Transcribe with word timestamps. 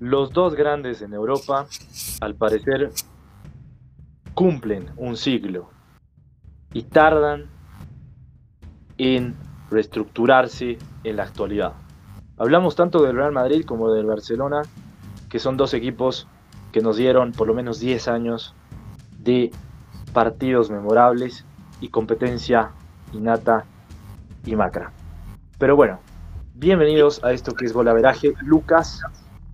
los 0.00 0.32
dos 0.32 0.54
grandes 0.54 1.02
en 1.02 1.12
Europa, 1.12 1.66
al 2.22 2.34
parecer, 2.34 2.90
cumplen 4.32 4.90
un 4.96 5.16
siglo 5.16 5.70
y 6.72 6.84
tardan 6.84 7.50
en 8.96 9.36
reestructurarse 9.70 10.78
en 11.04 11.16
la 11.16 11.24
actualidad. 11.24 11.74
Hablamos 12.38 12.76
tanto 12.76 13.02
del 13.02 13.16
Real 13.16 13.32
Madrid 13.32 13.64
como 13.66 13.92
del 13.92 14.06
Barcelona, 14.06 14.62
que 15.28 15.38
son 15.38 15.58
dos 15.58 15.74
equipos 15.74 16.26
que 16.72 16.80
nos 16.80 16.96
dieron 16.96 17.32
por 17.32 17.46
lo 17.46 17.52
menos 17.52 17.78
10 17.78 18.08
años 18.08 18.54
de 19.18 19.50
partidos 20.14 20.70
memorables 20.70 21.44
y 21.82 21.88
competencia 21.88 22.70
innata 23.12 23.66
y 24.46 24.56
macra. 24.56 24.92
Pero 25.58 25.76
bueno, 25.76 26.00
bienvenidos 26.54 27.22
a 27.22 27.32
esto 27.32 27.52
que 27.52 27.66
es 27.66 27.74
Golaveraje. 27.74 28.32
Lucas, 28.40 29.02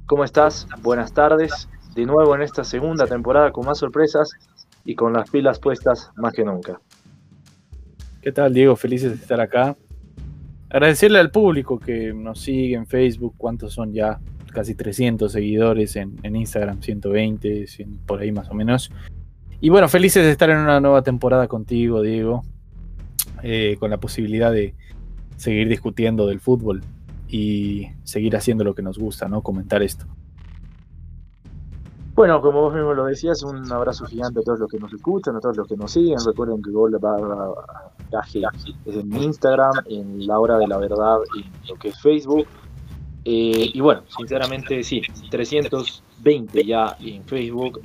¿cómo 0.07 0.25
estás? 0.25 0.67
Buenas 0.83 1.13
tardes. 1.13 1.69
De 1.95 2.07
nuevo 2.07 2.35
en 2.35 2.43
esta 2.43 2.63
segunda 2.65 3.07
temporada 3.07 3.51
con 3.51 3.67
más 3.67 3.79
sorpresas 3.79 4.31
y 4.85 4.95
con 4.95 5.13
las 5.13 5.31
pilas 5.31 5.59
puestas 5.59 6.11
más 6.17 6.33
que 6.33 6.45
nunca. 6.45 6.81
¿Qué 8.23 8.33
tal, 8.33 8.55
Diego? 8.55 8.77
Felices 8.77 9.11
de 9.11 9.17
estar 9.17 9.41
acá. 9.41 9.77
Agradecerle 10.71 11.19
al 11.19 11.31
público 11.31 11.79
que 11.79 12.13
nos 12.13 12.41
sigue 12.41 12.75
en 12.75 12.87
Facebook, 12.87 13.35
cuántos 13.37 13.73
son 13.73 13.93
ya, 13.93 14.21
casi 14.53 14.75
300 14.75 15.31
seguidores 15.31 15.97
en, 15.97 16.19
Instagram, 16.23 16.83
120, 16.83 17.67
por 18.07 18.21
ahí 18.21 18.33
más 18.33 18.49
o 18.51 18.55
menos. 18.55 18.91
Y 19.61 19.71
bueno, 19.71 19.89
felices 19.89 20.25
de 20.25 20.31
estar 20.31 20.51
en 20.51 20.59
una 20.59 20.81
nueva 20.81 21.03
temporada 21.03 21.49
contigo, 21.49 22.03
Diego, 22.03 22.45
eh, 23.43 23.77
con 23.79 23.91
la 23.91 23.99
posibilidad 23.99 24.53
de 24.53 24.75
seguir 25.37 25.69
discutiendo 25.69 26.27
del 26.27 26.41
fútbol 26.41 26.83
y 27.29 27.89
seguir 28.05 28.37
haciendo 28.37 28.65
lo 28.65 28.75
que 28.75 28.83
nos 28.83 28.99
gusta, 28.99 29.29
¿no? 29.29 29.43
Comentar 29.43 29.83
esto. 29.83 30.07
Bueno, 32.15 32.41
como 32.41 32.63
vos 32.63 32.75
mismo 32.75 32.95
lo 32.95 33.05
decías, 33.05 33.43
un 33.43 33.71
abrazo 33.71 34.07
gigante 34.07 34.41
a 34.41 34.43
todos 34.43 34.59
los 34.61 34.71
que 34.71 34.79
nos 34.79 34.93
escuchan, 34.93 35.37
a 35.37 35.41
todos 35.41 35.59
los 35.59 35.69
que 35.69 35.77
nos 35.77 35.93
siguen. 35.93 36.19
Recuerden 36.25 36.63
que 36.63 36.71
Gol 36.71 36.95
va 36.95 37.17
es 38.87 38.97
en 38.97 39.15
Instagram, 39.15 39.73
en 39.87 40.27
La 40.27 40.39
Hora 40.39 40.57
de 40.57 40.67
la 40.67 40.79
Verdad, 40.79 41.19
en 41.37 41.69
lo 41.69 41.75
que 41.77 41.89
es 41.89 42.01
Facebook. 42.01 42.47
Eh, 43.25 43.71
y 43.75 43.81
bueno, 43.81 44.03
sinceramente 44.17 44.83
sí, 44.83 45.03
320 45.31 46.65
ya 46.65 46.97
en 47.01 47.25
Facebook, 47.25 47.81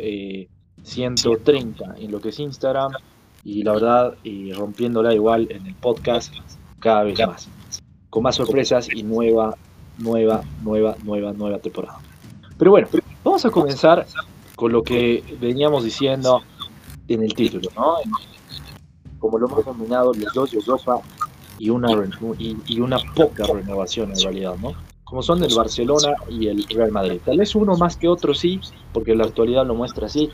130 0.83 1.83
eh, 1.83 2.05
en 2.05 2.11
lo 2.11 2.21
que 2.21 2.29
es 2.29 2.39
Instagram 2.39 2.91
y 3.44 3.63
la 3.63 3.73
verdad 3.73 4.13
eh, 4.23 4.53
rompiéndola 4.55 5.13
igual 5.13 5.47
en 5.49 5.66
el 5.66 5.73
podcast 5.73 6.33
cada 6.79 7.03
vez 7.03 7.19
más, 7.25 7.49
con 8.11 8.23
más 8.23 8.35
sorpresas 8.35 8.89
y 8.93 9.01
nueva, 9.01 9.55
nueva, 9.97 10.43
nueva, 10.61 10.95
nueva, 11.03 11.31
nueva 11.31 11.57
temporada. 11.57 11.97
Pero 12.57 12.71
bueno, 12.71 12.87
vamos 13.23 13.43
a 13.45 13.49
comenzar 13.49 14.05
con 14.55 14.71
lo 14.71 14.83
que 14.83 15.23
veníamos 15.39 15.83
diciendo 15.83 16.43
en 17.07 17.23
el 17.23 17.33
título, 17.33 17.69
¿no? 17.75 17.95
Como 19.17 19.39
lo 19.39 19.47
hemos 19.47 19.65
nominado 19.65 20.13
los 20.13 20.33
dos 20.33 20.53
Europa 20.53 21.01
y 21.57 21.69
una, 21.69 21.89
y, 22.37 22.79
una 22.79 22.97
poca 23.15 23.45
renovación 23.47 24.11
en 24.11 24.19
realidad, 24.19 24.55
¿no? 24.61 24.73
Como 25.05 25.23
son 25.23 25.43
el 25.43 25.55
Barcelona 25.55 26.13
y 26.29 26.47
el 26.47 26.65
Real 26.65 26.91
Madrid. 26.91 27.19
Tal 27.23 27.37
vez 27.37 27.55
uno 27.55 27.77
más 27.77 27.95
que 27.95 28.09
otro 28.09 28.33
sí, 28.33 28.59
porque 28.91 29.15
la 29.15 29.23
actualidad 29.23 29.65
lo 29.65 29.73
muestra 29.73 30.07
así, 30.07 30.29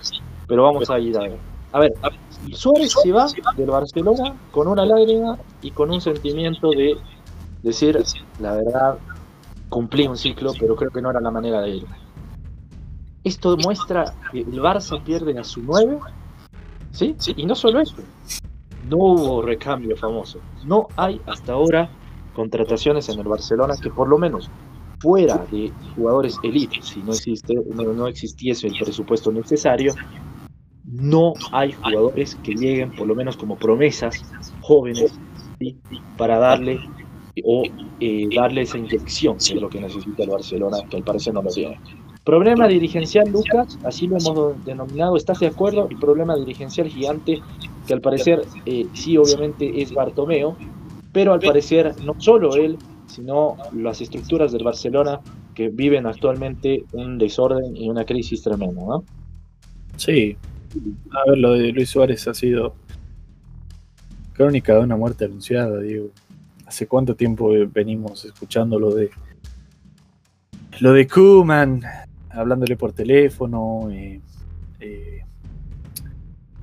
pero 0.47 0.63
vamos 0.63 0.89
a 0.89 0.99
ir 0.99 1.15
a 1.15 1.21
ver. 1.21 1.37
A 1.73 1.79
ver, 1.79 1.93
Suárez 2.53 2.95
se 3.03 3.11
va 3.11 3.27
del 3.55 3.69
Barcelona 3.69 4.35
con 4.51 4.67
una 4.67 4.85
lágrima 4.85 5.37
y 5.61 5.71
con 5.71 5.91
un 5.91 6.01
sentimiento 6.01 6.71
de 6.71 6.97
decir, 7.63 8.01
la 8.39 8.53
verdad, 8.53 8.97
cumplí 9.69 10.07
un 10.07 10.17
ciclo, 10.17 10.51
pero 10.59 10.75
creo 10.75 10.91
que 10.91 11.01
no 11.01 11.09
era 11.09 11.21
la 11.21 11.31
manera 11.31 11.61
de 11.61 11.77
ir. 11.77 11.85
Esto 13.23 13.57
muestra 13.57 14.13
que 14.31 14.39
el 14.39 14.61
Barça 14.61 15.03
pierde 15.03 15.37
a 15.37 15.43
su 15.43 15.61
9, 15.61 15.99
¿sí? 16.91 17.15
Y 17.35 17.45
no 17.45 17.55
solo 17.55 17.81
eso, 17.81 17.95
no 18.89 18.97
hubo 18.97 19.41
recambio 19.41 19.95
famoso. 19.97 20.39
No 20.65 20.87
hay 20.95 21.21
hasta 21.25 21.53
ahora 21.53 21.89
contrataciones 22.33 23.09
en 23.09 23.19
el 23.19 23.27
Barcelona 23.27 23.75
que 23.81 23.89
por 23.89 24.07
lo 24.07 24.17
menos 24.17 24.49
fuera 24.99 25.45
de 25.51 25.71
jugadores 25.95 26.37
elite, 26.43 26.81
si 26.81 27.01
no 27.01 27.11
existe, 27.11 27.53
no, 27.73 28.07
existiese 28.07 28.67
el 28.67 28.77
presupuesto 28.79 29.31
necesario, 29.31 29.93
no 30.85 31.33
hay 31.51 31.73
jugadores 31.73 32.35
que 32.43 32.53
lleguen 32.53 32.95
por 32.95 33.07
lo 33.07 33.15
menos 33.15 33.37
como 33.37 33.57
promesas 33.57 34.23
jóvenes 34.61 35.13
para 36.17 36.39
darle 36.39 36.79
o 37.43 37.63
eh, 37.99 38.27
darle 38.35 38.61
esa 38.61 38.77
inyección 38.77 39.37
de 39.37 39.55
lo 39.55 39.69
que 39.69 39.81
necesita 39.81 40.23
el 40.23 40.29
Barcelona, 40.29 40.77
que 40.89 40.97
al 40.97 41.03
parecer 41.03 41.33
no 41.33 41.41
lo 41.41 41.49
tiene. 41.49 41.79
Problema 42.23 42.67
dirigencial, 42.67 43.29
Lucas, 43.31 43.79
así 43.85 44.07
lo 44.07 44.17
hemos 44.17 44.65
denominado, 44.65 45.15
¿estás 45.15 45.39
de 45.39 45.47
acuerdo? 45.47 45.87
El 45.89 45.97
problema 45.97 46.35
dirigencial 46.35 46.87
gigante, 46.87 47.41
que 47.87 47.93
al 47.93 48.01
parecer 48.01 48.41
eh, 48.65 48.85
sí, 48.93 49.17
obviamente 49.17 49.81
es 49.81 49.93
Bartomeo, 49.93 50.57
pero 51.13 51.33
al 51.33 51.39
parecer 51.39 51.95
no 52.03 52.19
solo 52.19 52.55
él, 52.55 52.77
sino 53.07 53.55
las 53.73 54.01
estructuras 54.01 54.51
del 54.51 54.63
Barcelona 54.63 55.21
que 55.55 55.69
viven 55.69 56.05
actualmente 56.05 56.83
un 56.91 57.17
desorden 57.17 57.75
y 57.75 57.89
una 57.89 58.03
crisis 58.03 58.43
tremenda, 58.43 58.81
¿no? 58.81 59.03
Sí, 59.95 60.35
a 61.11 61.29
ver, 61.29 61.37
lo 61.37 61.53
de 61.53 61.71
Luis 61.71 61.89
Suárez 61.89 62.27
ha 62.27 62.33
sido 62.33 62.75
crónica 64.33 64.75
de 64.75 64.81
una 64.81 64.95
muerte 64.95 65.25
anunciada, 65.25 65.79
digo. 65.79 66.09
¿Hace 66.67 66.85
cuánto 66.85 67.15
tiempo 67.15 67.49
venimos 67.71 68.25
escuchando 68.25 68.77
lo 68.77 68.93
de 68.93 69.09
lo 70.79 70.93
de 70.93 71.07
Kuman, 71.07 71.81
hablándole 72.29 72.75
por 72.75 72.93
teléfono, 72.93 73.89
eh, 73.89 74.19
eh, 74.79 75.21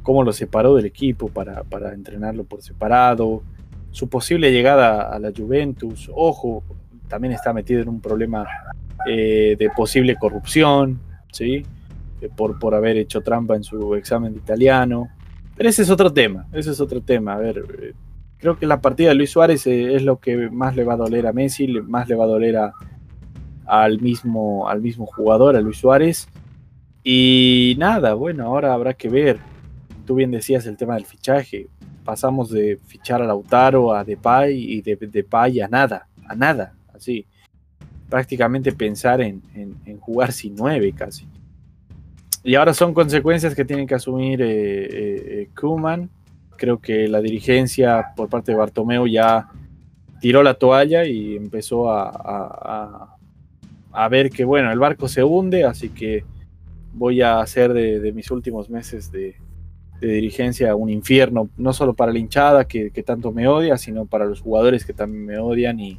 cómo 0.03 0.23
lo 0.23 0.33
separó 0.33 0.77
del 0.77 0.87
equipo 0.87 1.29
para, 1.29 1.65
entrenarlo 1.93 2.45
por 2.45 2.63
separado, 2.63 3.43
su 3.91 4.09
posible 4.09 4.53
llegada 4.53 5.11
a 5.11 5.19
la 5.19 5.33
Juventus, 5.37 6.11
ojo, 6.15 6.63
también 7.09 7.33
está 7.33 7.53
metido 7.53 7.81
en 7.81 7.89
un 7.89 8.01
problema 8.01 8.47
eh, 9.07 9.57
de 9.59 9.71
posible 9.71 10.17
corrupción, 10.17 11.01
¿sí? 11.33 11.65
Por, 12.37 12.59
por 12.59 12.75
haber 12.75 12.97
hecho 12.99 13.21
trampa 13.23 13.57
en 13.57 13.65
su 13.65 13.95
examen 13.97 14.33
de 14.33 14.39
italiano. 14.39 15.09
Pero 15.57 15.69
ese 15.69 15.83
es 15.83 15.91
otro 15.91 16.13
tema, 16.13 16.47
ese 16.53 16.71
es 16.71 16.81
otro 16.81 17.01
tema. 17.01 17.35
A 17.35 17.39
ver, 17.39 17.95
creo 18.45 18.59
que 18.59 18.67
la 18.67 18.83
partida 18.83 19.09
de 19.09 19.15
Luis 19.15 19.31
Suárez 19.31 19.67
es 19.67 20.03
lo 20.03 20.21
que 20.21 20.51
más 20.51 20.77
le 20.77 20.85
va 20.85 20.93
a 20.93 20.99
doler 20.99 21.27
a 21.27 21.33
Messi, 21.33 21.67
más 21.67 22.11
le 22.11 22.15
va 22.15 22.25
a 22.25 22.27
doler 22.27 22.59
al 23.65 24.01
mismo, 24.03 24.69
al 24.69 24.83
mismo 24.83 25.07
jugador, 25.07 25.57
a 25.57 25.63
Luis 25.63 25.79
Suárez. 25.79 26.29
Y 27.03 27.75
nada, 27.79 28.13
bueno, 28.13 28.45
ahora 28.45 28.75
habrá 28.75 28.93
que 28.93 29.09
ver. 29.09 29.39
Tú 30.05 30.17
bien 30.17 30.31
decías 30.31 30.67
el 30.67 30.77
tema 30.77 30.93
del 30.93 31.07
fichaje. 31.07 31.69
Pasamos 32.05 32.51
de 32.51 32.79
fichar 32.87 33.23
a 33.23 33.27
Lautaro 33.27 33.95
a 33.95 34.05
Depay 34.05 34.75
y 34.75 34.83
de 34.83 34.97
Depay 34.97 35.63
a 35.63 35.69
nada, 35.69 36.07
a 36.29 36.35
nada, 36.35 36.75
así. 36.93 37.25
Prácticamente 38.11 38.73
pensar 38.73 39.23
en, 39.23 39.41
jugar 40.01 40.33
sin 40.33 40.55
nueve 40.55 40.93
casi. 40.95 41.27
Y 42.43 42.57
ahora 42.57 42.75
son 42.75 42.93
consecuencias 42.93 43.55
que 43.55 43.65
tienen 43.65 43.87
que 43.87 43.95
asumir 43.95 44.43
eh, 44.43 44.85
eh, 44.85 44.89
eh, 45.31 45.49
Kuman. 45.59 46.11
Creo 46.57 46.79
que 46.79 47.09
la 47.09 47.21
dirigencia 47.21 48.13
por 48.17 48.29
parte 48.29 48.53
de 48.53 48.59
Bartomeu 48.59 49.07
ya 49.07 49.49
tiró 50.21 50.43
la 50.43 50.55
toalla 50.55 51.05
y 51.05 51.37
empezó 51.37 51.91
a, 51.91 53.17
a 53.95 54.09
ver 54.09 54.31
que, 54.31 54.45
bueno, 54.45 54.73
el 54.73 54.79
barco 54.79 55.09
se 55.09 55.23
hunde, 55.23 55.65
así 55.65 55.89
que 55.89 56.25
voy 56.93 57.23
a 57.23 57.41
hacer 57.41 57.73
de, 57.73 58.13
mis 58.13 58.31
últimos 58.31 58.69
meses 58.69 59.11
de, 59.11 59.37
dirigencia 60.01 60.77
un 60.77 60.91
infierno, 60.91 61.49
no 61.57 61.73
solo 61.73 61.95
para 61.95 62.13
la 62.13 62.19
hinchada 62.19 62.67
que, 62.67 62.91
tanto 63.07 63.33
me 63.33 63.49
odia, 63.49 63.79
sino 63.79 64.05
para 64.05 64.27
los 64.27 64.43
jugadores 64.43 64.85
que 64.85 64.93
también 64.93 65.25
me 65.25 65.39
odian 65.39 65.81
y, 65.81 65.99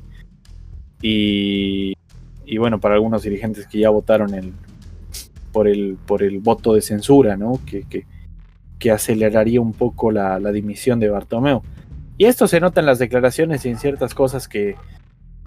y, 1.01 2.57
bueno, 2.59 2.79
para 2.79 2.95
algunos 2.95 3.23
dirigentes 3.23 3.65
que 3.65 3.79
ya 3.79 3.89
votaron 3.89 4.35
el, 4.35 4.53
por, 5.51 5.67
el, 5.67 5.97
por 6.05 6.21
el 6.21 6.37
voto 6.39 6.73
de 6.73 6.81
censura, 6.81 7.35
¿no? 7.35 7.59
Que, 7.65 7.83
que, 7.89 8.05
aceleraría 8.91 9.61
un 9.61 9.73
poco 9.73 10.11
la, 10.11 10.39
la, 10.39 10.51
dimisión 10.51 10.99
de 10.99 11.09
Bartomeu. 11.09 11.61
Y 12.17 12.25
esto 12.25 12.47
se 12.47 12.59
nota 12.59 12.79
en 12.79 12.85
las 12.85 12.99
declaraciones 12.99 13.65
y 13.65 13.69
en 13.69 13.77
ciertas 13.77 14.13
cosas 14.13 14.47
que, 14.47 14.75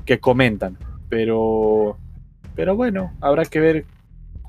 que 0.04 0.18
comentan, 0.18 0.76
pero 1.08 1.96
pero 2.58 2.74
bueno, 2.74 3.12
habrá 3.20 3.44
que 3.44 3.60
ver 3.60 3.84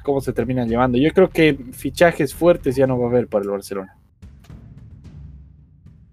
cómo 0.04 0.20
se 0.20 0.34
terminan 0.34 0.68
llevando. 0.68 0.98
Yo 0.98 1.12
creo 1.12 1.30
que 1.30 1.54
fichajes 1.74 2.34
fuertes 2.34 2.76
ya 2.76 2.88
no 2.88 2.98
va 2.98 3.06
a 3.06 3.10
haber 3.10 3.28
para 3.28 3.44
el 3.44 3.52
Barcelona. 3.52 3.96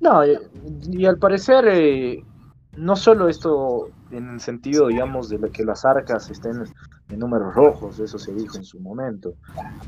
No, 0.01 0.21
y, 0.91 1.07
al 1.07 1.17
parecer, 1.19 1.65
eh, 1.69 2.23
no 2.77 2.97
solo 2.97 3.29
esto 3.29 3.89
en 4.11 4.29
el 4.31 4.41
sentido, 4.41 4.89
digamos, 4.89 5.29
de 5.29 5.39
que 5.51 5.65
las 5.65 5.85
arcas 5.85 6.31
estén 6.31 6.65
en 7.09 7.19
números 7.19 7.55
rojos, 7.55 7.99
eso 7.99 8.19
se 8.19 8.33
dijo 8.33 8.57
en 8.57 8.65
su 8.65 8.81
momento, 8.81 9.35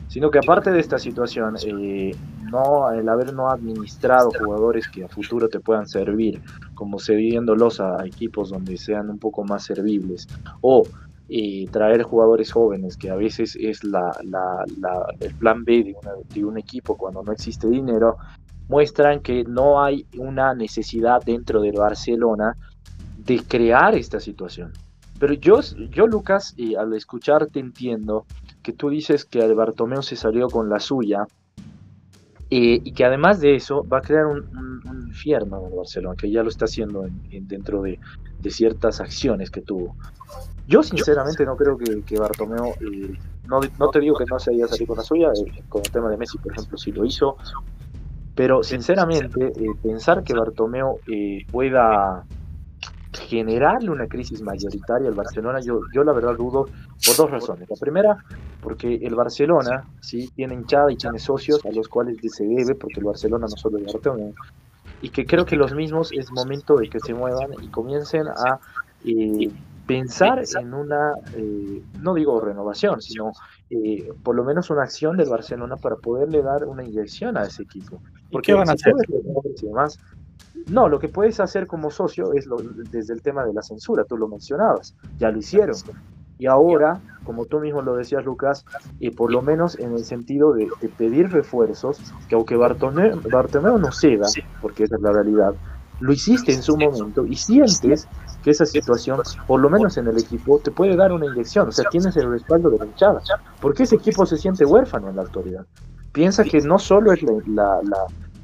sino 0.08 0.30
que 0.30 0.38
aparte 0.38 0.70
de 0.70 0.80
esta 0.80 0.98
situación, 0.98 1.56
eh, 1.64 2.14
no 2.50 2.90
el 2.90 3.08
haber 3.08 3.32
no 3.34 3.50
administrado 3.50 4.30
jugadores 4.30 4.88
que 4.88 5.04
a 5.04 5.08
futuro 5.08 5.48
te 5.48 5.60
puedan 5.60 5.86
servir, 5.86 6.40
como 6.74 6.98
cediéndolos 6.98 7.80
a 7.80 8.04
equipos 8.06 8.50
donde 8.50 8.76
sean 8.76 9.10
un 9.10 9.18
poco 9.18 9.44
más 9.44 9.64
servibles, 9.64 10.26
o 10.60 10.84
eh, 11.28 11.66
traer 11.70 12.02
jugadores 12.02 12.52
jóvenes, 12.52 12.96
que 12.96 13.10
a 13.10 13.16
veces 13.16 13.56
es 13.60 13.84
la, 13.84 14.12
el 15.20 15.34
plan 15.34 15.64
B 15.64 15.84
de, 15.84 15.96
de 16.34 16.44
un 16.44 16.56
equipo 16.56 16.96
cuando 16.96 17.22
no 17.22 17.32
existe 17.32 17.68
dinero, 17.68 18.16
muestran 18.68 19.20
que 19.20 19.44
no 19.44 19.82
hay 19.82 20.06
una 20.16 20.54
necesidad 20.54 21.22
dentro 21.24 21.60
del 21.60 21.76
Barcelona 21.76 22.56
de 23.28 23.44
crear 23.46 23.94
esta 23.94 24.18
situación. 24.18 24.72
Pero 25.20 25.34
yo, 25.34 25.60
yo 25.90 26.06
Lucas, 26.06 26.54
y 26.56 26.74
al 26.74 26.94
escucharte 26.94 27.60
entiendo 27.60 28.24
que 28.62 28.72
tú 28.72 28.88
dices 28.88 29.24
que 29.24 29.46
Bartomeu 29.52 30.02
se 30.02 30.16
salió 30.16 30.48
con 30.48 30.68
la 30.70 30.80
suya 30.80 31.26
eh, 32.50 32.80
y 32.82 32.92
que 32.92 33.04
además 33.04 33.40
de 33.40 33.56
eso 33.56 33.86
va 33.86 33.98
a 33.98 34.00
crear 34.00 34.26
un, 34.26 34.48
infierno 35.06 35.60
en 35.60 35.72
el 35.72 35.76
Barcelona, 35.76 36.16
que 36.16 36.30
ya 36.30 36.42
lo 36.42 36.48
está 36.48 36.66
haciendo 36.66 37.06
dentro 37.30 37.82
de, 37.82 37.98
ciertas 38.48 39.00
acciones 39.00 39.50
que 39.50 39.60
tuvo. 39.60 39.96
Yo 40.66 40.82
sinceramente 40.82 41.44
no 41.44 41.56
creo 41.56 41.76
que, 41.76 42.02
que 42.02 42.14
eh, 42.14 43.18
no, 43.46 43.60
no, 43.78 43.88
te 43.90 44.00
digo 44.00 44.16
que 44.16 44.24
no 44.26 44.38
se 44.38 44.52
haya 44.52 44.66
salido 44.68 44.88
con 44.88 44.96
la 44.98 45.02
suya, 45.02 45.28
eh, 45.34 45.62
con 45.68 45.82
el 45.84 45.90
tema 45.90 46.08
de 46.08 46.16
Messi, 46.16 46.38
por 46.38 46.52
ejemplo, 46.52 46.78
sí 46.78 46.92
lo 46.92 47.04
hizo, 47.04 47.36
pero 48.34 48.62
sinceramente 48.62 49.52
pensar 49.82 50.22
que 50.22 50.34
Bartomeu 50.34 51.00
pueda 51.50 52.24
generarle 53.12 53.90
una 53.90 54.06
crisis 54.06 54.42
mayoritaria 54.42 55.08
al 55.08 55.14
Barcelona, 55.14 55.60
yo, 55.60 55.80
yo 55.92 56.04
la 56.04 56.12
verdad 56.12 56.36
dudo 56.36 56.66
por 57.06 57.16
dos 57.16 57.30
razones. 57.30 57.68
La 57.68 57.76
primera, 57.76 58.24
porque 58.60 58.96
el 58.96 59.14
Barcelona 59.14 59.84
sí 60.00 60.30
tiene 60.34 60.54
hinchada 60.54 60.92
y 60.92 60.96
tiene 60.96 61.18
socios 61.18 61.64
a 61.64 61.70
los 61.70 61.88
cuales 61.88 62.16
se 62.32 62.44
debe, 62.44 62.74
porque 62.74 63.00
el 63.00 63.06
Barcelona 63.06 63.46
no 63.48 63.56
solo 63.56 63.78
es 63.78 63.92
Barcelona, 63.92 64.32
y 65.00 65.10
que 65.10 65.24
creo 65.26 65.46
que 65.46 65.56
los 65.56 65.74
mismos 65.74 66.10
es 66.12 66.30
momento 66.32 66.76
de 66.76 66.88
que 66.90 67.00
se 67.00 67.14
muevan 67.14 67.50
y 67.62 67.68
comiencen 67.68 68.26
a 68.28 68.58
eh, 69.04 69.50
pensar 69.86 70.42
en 70.60 70.74
una, 70.74 71.14
eh, 71.34 71.82
no 72.00 72.14
digo 72.14 72.40
renovación, 72.40 73.00
sino 73.00 73.32
eh, 73.70 74.12
por 74.22 74.34
lo 74.34 74.44
menos 74.44 74.70
una 74.70 74.82
acción 74.82 75.16
del 75.16 75.28
Barcelona 75.28 75.76
para 75.76 75.96
poderle 75.96 76.42
dar 76.42 76.64
una 76.64 76.84
inyección 76.84 77.36
a 77.36 77.44
ese 77.44 77.62
equipo. 77.62 78.00
Porque 78.30 78.52
¿Qué 78.52 78.54
van 78.54 78.68
a 78.68 78.72
hacer? 78.72 78.92
No, 80.66 80.88
lo 80.88 80.98
que 80.98 81.08
puedes 81.08 81.40
hacer 81.40 81.66
como 81.66 81.90
socio 81.90 82.32
es 82.34 82.46
lo, 82.46 82.56
desde 82.58 83.14
el 83.14 83.22
tema 83.22 83.44
de 83.44 83.54
la 83.54 83.62
censura, 83.62 84.04
tú 84.04 84.16
lo 84.16 84.28
mencionabas, 84.28 84.94
ya 85.18 85.30
lo 85.30 85.38
hicieron. 85.38 85.76
Y 86.38 86.46
ahora, 86.46 87.00
como 87.24 87.46
tú 87.46 87.58
mismo 87.58 87.82
lo 87.82 87.96
decías, 87.96 88.24
Lucas, 88.24 88.64
y 89.00 89.10
por 89.10 89.32
lo 89.32 89.42
menos 89.42 89.78
en 89.78 89.92
el 89.92 90.04
sentido 90.04 90.52
de, 90.52 90.68
pedir 90.96 91.30
refuerzos, 91.30 91.98
que 92.28 92.36
aunque 92.36 92.56
Bartomeu, 92.56 93.20
Bartomeu 93.30 93.78
no 93.78 93.90
ceda, 93.90 94.26
porque 94.62 94.84
esa 94.84 94.96
es 94.96 95.02
la 95.02 95.12
realidad, 95.12 95.54
lo 96.00 96.12
hiciste 96.12 96.52
en 96.52 96.62
su 96.62 96.76
momento 96.76 97.26
y 97.26 97.34
sientes 97.34 98.06
que 98.44 98.50
esa 98.50 98.66
situación, 98.66 99.20
por 99.48 99.60
lo 99.60 99.68
menos 99.68 99.96
en 99.96 100.06
el 100.06 100.16
equipo, 100.16 100.60
te 100.60 100.70
puede 100.70 100.94
dar 100.94 101.12
una 101.12 101.26
inyección, 101.26 101.68
o 101.68 101.72
sea, 101.72 101.90
tienes 101.90 102.16
el 102.16 102.30
respaldo 102.30 102.70
de 102.70 102.78
la 102.78 102.86
hinchada, 102.86 103.20
porque 103.60 103.82
ese 103.82 103.96
equipo 103.96 104.24
se 104.24 104.36
siente 104.36 104.64
huérfano 104.64 105.10
en 105.10 105.16
la 105.16 105.22
actualidad. 105.22 105.66
Piensa 106.12 106.44
que 106.44 106.60
no 106.60 106.78
solo 106.78 107.12
es 107.12 107.22
la 107.22 107.80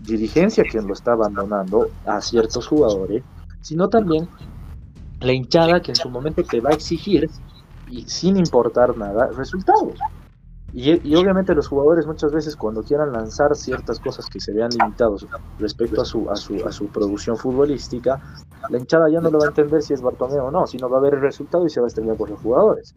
dirigencia 0.05 0.65
quien 0.65 0.87
lo 0.87 0.93
está 0.93 1.13
abandonando 1.13 1.89
a 2.07 2.21
ciertos 2.21 2.67
jugadores, 2.67 3.23
sino 3.61 3.89
también 3.89 4.29
la 5.21 5.33
hinchada 5.33 5.81
que 5.81 5.93
en 5.93 5.97
su 5.97 6.11
momento 6.11 6.43
te 6.43 6.61
va 6.61 6.71
a 6.71 6.75
exigir, 6.75 7.31
y 7.89 8.03
sin 8.09 8.37
importar 8.37 8.97
nada, 8.97 9.31
resultados. 9.37 9.99
Y, 10.77 11.15
obviamente 11.15 11.55
los 11.55 11.69
jugadores 11.69 12.05
muchas 12.05 12.33
veces 12.33 12.57
cuando 12.57 12.83
quieran 12.83 13.13
lanzar 13.13 13.55
ciertas 13.55 14.01
cosas 14.01 14.27
que 14.27 14.41
se 14.41 14.53
vean 14.53 14.71
limitados 14.71 15.25
respecto 15.61 16.03
a 16.03 16.05
su, 16.05 16.29
a 16.29 16.35
su, 16.35 16.67
a 16.67 16.73
su 16.73 16.89
producción 16.89 17.37
futbolística, 17.37 18.21
la 18.69 18.79
hinchada 18.79 19.09
ya 19.09 19.21
no 19.21 19.31
lo 19.31 19.39
va 19.39 19.45
a 19.45 19.49
entender 19.49 19.83
si 19.83 19.95
es 19.95 20.03
Bartomeu 20.03 20.47
o 20.47 20.51
no, 20.51 20.67
sino 20.67 20.91
va 20.91 20.99
a 20.99 21.01
ver 21.01 21.15
el 21.15 21.21
resultado 21.21 21.65
y 21.65 21.71
se 21.71 21.81
va 21.81 21.87
a 21.87 21.89
estrellar 21.89 22.17
por 22.17 22.29
los 22.29 22.41
jugadores. 22.41 22.97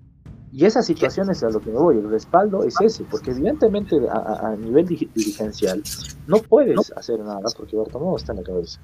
Y 0.57 0.65
esa 0.65 0.81
situación 0.81 1.30
es 1.30 1.44
a 1.44 1.51
lo 1.51 1.59
que 1.59 1.69
me 1.69 1.77
voy, 1.77 2.00
el 2.00 2.09
respaldo 2.09 2.63
es 2.63 2.81
ese, 2.81 3.04
porque 3.04 3.30
evidentemente 3.30 3.95
a, 4.09 4.56
nivel 4.57 4.88
dirigencial 4.88 5.83
no 6.25 6.39
puedes 6.39 6.92
hacer 6.98 7.19
nada 7.19 7.48
porque 7.56 7.77
Bartomeu 7.77 8.15
está 8.15 8.31
en 8.31 8.39
la 8.39 8.44
cabeza. 8.44 8.80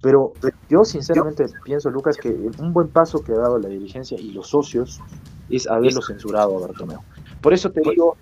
Pero 0.00 0.32
yo 0.70 0.86
sinceramente 0.86 1.44
pienso, 1.64 1.90
Lucas, 1.90 2.16
que 2.16 2.30
un 2.30 2.72
buen 2.72 2.88
paso 2.88 3.22
que 3.22 3.32
ha 3.32 3.36
dado 3.36 3.58
la 3.58 3.68
dirigencia 3.68 4.18
y 4.18 4.30
los 4.30 4.48
socios 4.48 5.02
es 5.50 5.68
haberlo 5.68 6.00
censurado 6.00 6.56
a 6.56 6.66
Bartomeu. 6.66 7.00
Por 7.42 7.52
eso 7.52 7.68
te 7.68 7.82
digo, 7.82 8.16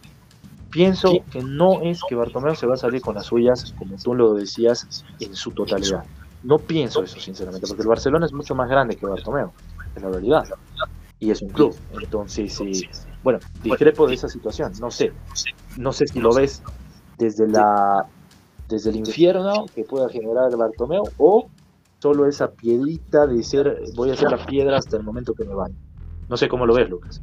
pienso 0.73 1.13
que 1.31 1.45
no 1.45 1.83
es 1.83 2.01
que 2.09 2.17
Bartomeu 2.17 2.57
se 2.57 2.67
va 2.67 2.75
a 2.75 2.77
salir 2.77 3.03
con 3.03 3.15
las 3.15 3.27
suyas, 3.27 3.73
como 3.79 3.95
tú 4.03 4.17
lo 4.17 4.35
decías, 4.35 5.05
en 5.21 5.37
su 5.37 5.53
totalidad. 5.53 6.03
No 6.43 6.59
pienso 6.59 7.05
eso, 7.05 7.21
sinceramente, 7.21 7.69
porque 7.69 7.83
el 7.83 7.89
Barcelona 7.89 8.27
es 8.27 8.33
mucho 8.33 8.57
más 8.57 8.69
grande 8.69 8.97
que 8.97 9.07
Bartomeu, 9.07 9.53
es 9.95 10.03
la 10.03 10.09
realidad 10.09 10.45
y 11.21 11.31
es 11.31 11.43
un 11.43 11.51
club. 11.51 11.77
Entonces, 12.01 12.59
eh, 12.61 12.89
bueno, 13.23 13.39
discrepo 13.63 14.09
de 14.09 14.15
esa 14.15 14.29
situación, 14.29 14.73
no 14.81 14.91
sé. 14.91 15.13
No 15.77 15.93
sé 15.93 16.07
si 16.07 16.19
lo 16.19 16.35
ves 16.35 16.63
desde 17.19 17.47
la 17.47 18.07
desde 18.69 18.91
el 18.91 18.97
infierno 18.97 19.67
que 19.75 19.85
pueda 19.85 20.09
generar 20.09 20.49
el 20.51 20.57
Bartomeu 20.57 21.03
o 21.19 21.49
solo 21.99 22.27
esa 22.27 22.53
piedrita 22.53 23.27
de 23.27 23.43
ser 23.43 23.83
voy 23.95 24.11
a 24.11 24.13
hacer 24.15 24.31
la 24.31 24.47
piedra 24.47 24.79
hasta 24.79 24.97
el 24.97 25.03
momento 25.03 25.35
que 25.35 25.45
me 25.45 25.55
van. 25.55 25.73
No 26.29 26.37
sé 26.37 26.49
cómo 26.49 26.67
lo 26.67 26.75
ves, 26.75 26.89
Lucas. 26.89 27.21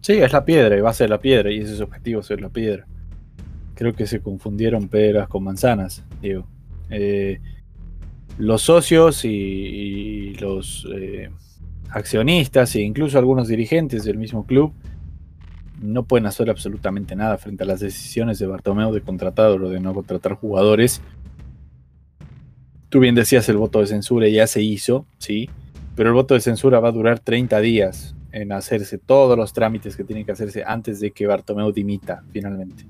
Sí, 0.00 0.12
es 0.12 0.32
la 0.32 0.44
piedra 0.44 0.76
y 0.76 0.80
va 0.80 0.90
a 0.90 0.94
ser 0.94 1.10
la 1.10 1.18
piedra 1.18 1.50
y 1.50 1.58
ese 1.58 1.72
es 1.72 1.78
su 1.78 1.84
objetivo, 1.84 2.22
ser 2.22 2.40
la 2.40 2.50
piedra. 2.50 2.86
Creo 3.74 3.94
que 3.94 4.06
se 4.06 4.20
confundieron 4.20 4.88
peras 4.88 5.28
con 5.28 5.44
manzanas, 5.44 6.04
digo. 6.20 6.46
Eh, 6.90 7.40
los 8.38 8.62
socios 8.62 9.24
y, 9.24 10.34
los 10.34 10.86
eh, 10.94 11.30
accionistas 11.90 12.74
e 12.76 12.80
incluso 12.80 13.18
algunos 13.18 13.48
dirigentes 13.48 14.04
del 14.04 14.18
mismo 14.18 14.46
club 14.46 14.72
no 15.80 16.04
pueden 16.04 16.26
hacer 16.26 16.50
absolutamente 16.50 17.14
nada 17.14 17.38
frente 17.38 17.62
a 17.64 17.66
las 17.66 17.80
decisiones 17.80 18.38
de 18.38 18.46
Bartomeu 18.46 18.92
de 18.92 19.00
contratar 19.00 19.50
o 19.50 19.68
de 19.70 19.80
no 19.80 19.94
contratar 19.94 20.34
jugadores. 20.34 21.00
Tú 22.88 23.00
bien 23.00 23.14
decías, 23.14 23.48
el 23.48 23.58
voto 23.58 23.80
de 23.80 23.86
censura 23.86 24.28
ya 24.28 24.46
se 24.46 24.62
hizo, 24.62 25.06
sí, 25.18 25.48
pero 25.94 26.08
el 26.08 26.14
voto 26.14 26.34
de 26.34 26.40
censura 26.40 26.80
va 26.80 26.88
a 26.88 26.92
durar 26.92 27.20
30 27.20 27.60
días 27.60 28.14
en 28.32 28.52
hacerse 28.52 28.98
todos 28.98 29.36
los 29.36 29.52
trámites 29.52 29.96
que 29.96 30.04
tienen 30.04 30.24
que 30.24 30.32
hacerse 30.32 30.64
antes 30.66 31.00
de 31.00 31.10
que 31.12 31.26
Bartomeu 31.26 31.72
dimita 31.72 32.22
finalmente. 32.30 32.86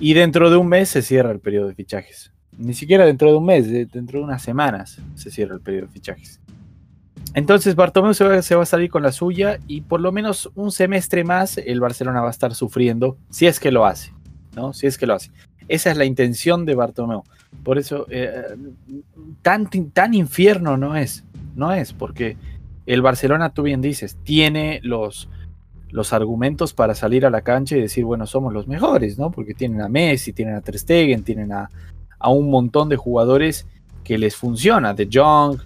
Y 0.00 0.14
dentro 0.14 0.50
de 0.50 0.56
un 0.56 0.68
mes 0.68 0.88
se 0.88 1.02
cierra 1.02 1.30
el 1.30 1.40
periodo 1.40 1.68
de 1.68 1.74
fichajes. 1.74 2.32
Ni 2.58 2.74
siquiera 2.74 3.06
dentro 3.06 3.30
de 3.30 3.38
un 3.38 3.46
mes, 3.46 3.70
dentro 3.70 4.18
de 4.18 4.24
unas 4.24 4.42
semanas 4.42 5.00
se 5.14 5.30
cierra 5.30 5.54
el 5.54 5.60
periodo 5.60 5.86
de 5.86 5.92
fichajes. 5.92 6.41
Entonces 7.34 7.74
Bartomeu 7.74 8.14
se 8.14 8.24
va, 8.24 8.62
a 8.62 8.66
salir 8.66 8.90
con 8.90 9.02
la 9.02 9.12
suya 9.12 9.58
y 9.66 9.80
por 9.80 10.00
lo 10.00 10.12
menos 10.12 10.50
un 10.54 10.70
semestre 10.70 11.24
más 11.24 11.58
el 11.58 11.80
Barcelona 11.80 12.20
va 12.20 12.28
a 12.28 12.30
estar 12.30 12.54
sufriendo, 12.54 13.16
si 13.30 13.46
es 13.46 13.58
que 13.58 13.72
lo 13.72 13.86
hace, 13.86 14.12
¿no? 14.54 14.72
Si 14.72 14.86
es 14.86 14.98
que 14.98 15.06
lo 15.06 15.14
hace. 15.14 15.30
Esa 15.68 15.90
es 15.90 15.96
la 15.96 16.04
intención 16.04 16.66
de 16.66 16.74
Bartomeu. 16.74 17.22
Por 17.62 17.78
eso, 17.78 18.06
eh, 18.10 18.56
tan, 19.40 19.68
tan 19.92 20.14
infierno 20.14 20.76
no 20.76 20.96
es, 20.96 21.24
no 21.54 21.72
es, 21.72 21.92
porque 21.92 22.36
el 22.84 23.00
Barcelona, 23.00 23.50
tú 23.50 23.62
bien 23.62 23.80
dices, 23.80 24.18
tiene 24.24 24.80
los, 24.82 25.28
los 25.90 26.12
argumentos 26.12 26.74
para 26.74 26.94
salir 26.94 27.24
a 27.24 27.30
la 27.30 27.42
cancha 27.42 27.76
y 27.76 27.80
decir, 27.80 28.04
bueno, 28.04 28.26
somos 28.26 28.52
los 28.52 28.66
mejores, 28.66 29.18
¿no? 29.18 29.30
Porque 29.30 29.54
tienen 29.54 29.80
a 29.80 29.88
Messi, 29.88 30.32
tienen 30.32 30.56
a 30.56 30.60
Ter 30.60 30.76
tienen 31.22 31.52
a, 31.52 31.70
a 32.18 32.30
un 32.30 32.50
montón 32.50 32.88
de 32.88 32.96
jugadores 32.96 33.66
que 34.04 34.18
les 34.18 34.36
funciona, 34.36 34.94
de 34.94 35.08
Jong, 35.10 35.58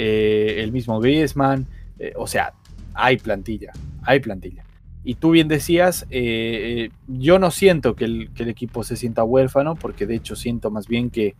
eh, 0.00 0.62
el 0.62 0.70
mismo 0.70 1.00
Griezmann, 1.00 1.66
eh, 1.98 2.12
o 2.14 2.28
sea, 2.28 2.52
hay 2.94 3.16
plantilla, 3.16 3.72
hay 4.04 4.20
plantilla. 4.20 4.62
Y 5.02 5.14
tú 5.14 5.32
bien 5.32 5.48
decías, 5.48 6.06
eh, 6.10 6.90
yo 7.08 7.40
no 7.40 7.50
siento 7.50 7.96
que 7.96 8.04
el, 8.04 8.30
equipo 8.36 8.84
se 8.84 8.94
sienta 8.94 9.24
huérfano, 9.24 9.74
porque 9.74 10.06
de 10.06 10.14
hecho 10.14 10.36
siento 10.36 10.70
más 10.70 10.86
bien 10.86 11.10
que 11.10 11.34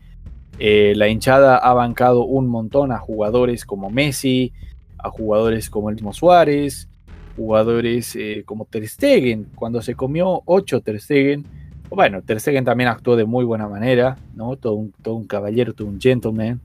la 0.58 1.06
hinchada 1.06 1.56
ha 1.56 1.72
bancado 1.72 2.24
un 2.24 2.48
montón 2.48 2.90
a 2.90 2.98
jugadores 2.98 3.64
como 3.64 3.90
Messi, 3.90 4.52
a 4.98 5.08
jugadores 5.08 5.70
como 5.70 5.88
el 5.90 5.94
mismo 5.94 6.12
Suárez, 6.12 6.88
jugadores 7.36 8.18
como 8.44 8.64
Ter 8.64 8.88
Stegen, 8.88 9.46
cuando 9.54 9.82
se 9.82 9.94
comió 9.94 10.42
8 10.46 10.80
Ter 10.80 11.00
Stegen, 11.00 11.44
bueno, 11.90 12.22
Ter 12.22 12.40
Stegen 12.40 12.64
también 12.64 12.88
actuó 12.88 13.14
de 13.14 13.24
muy 13.24 13.44
buena 13.44 13.68
manera, 13.68 14.16
¿no? 14.34 14.56
Todo 14.56 14.74
un, 14.74 14.92
todo 15.00 15.14
un 15.14 15.28
caballero, 15.28 15.74
todo 15.74 15.86
un 15.86 16.00
gentleman. 16.00 16.60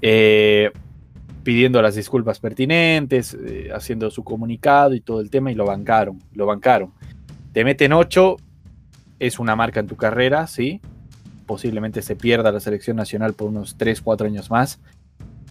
Eh, 0.00 0.70
pidiendo 1.44 1.80
las 1.82 1.94
disculpas 1.94 2.40
pertinentes, 2.40 3.34
eh, 3.34 3.70
haciendo 3.72 4.10
su 4.10 4.24
comunicado 4.24 4.94
y 4.94 5.00
todo 5.00 5.20
el 5.20 5.30
tema 5.30 5.52
y 5.52 5.54
lo 5.54 5.66
bancaron, 5.66 6.18
lo 6.32 6.46
bancaron. 6.46 6.92
Te 7.52 7.64
meten 7.64 7.92
8, 7.92 8.36
es 9.20 9.38
una 9.38 9.54
marca 9.54 9.78
en 9.78 9.86
tu 9.86 9.94
carrera, 9.94 10.46
¿sí? 10.46 10.80
Posiblemente 11.46 12.02
se 12.02 12.16
pierda 12.16 12.50
la 12.50 12.60
selección 12.60 12.96
nacional 12.96 13.34
por 13.34 13.48
unos 13.48 13.76
3, 13.76 14.00
4 14.00 14.26
años 14.26 14.50
más, 14.50 14.80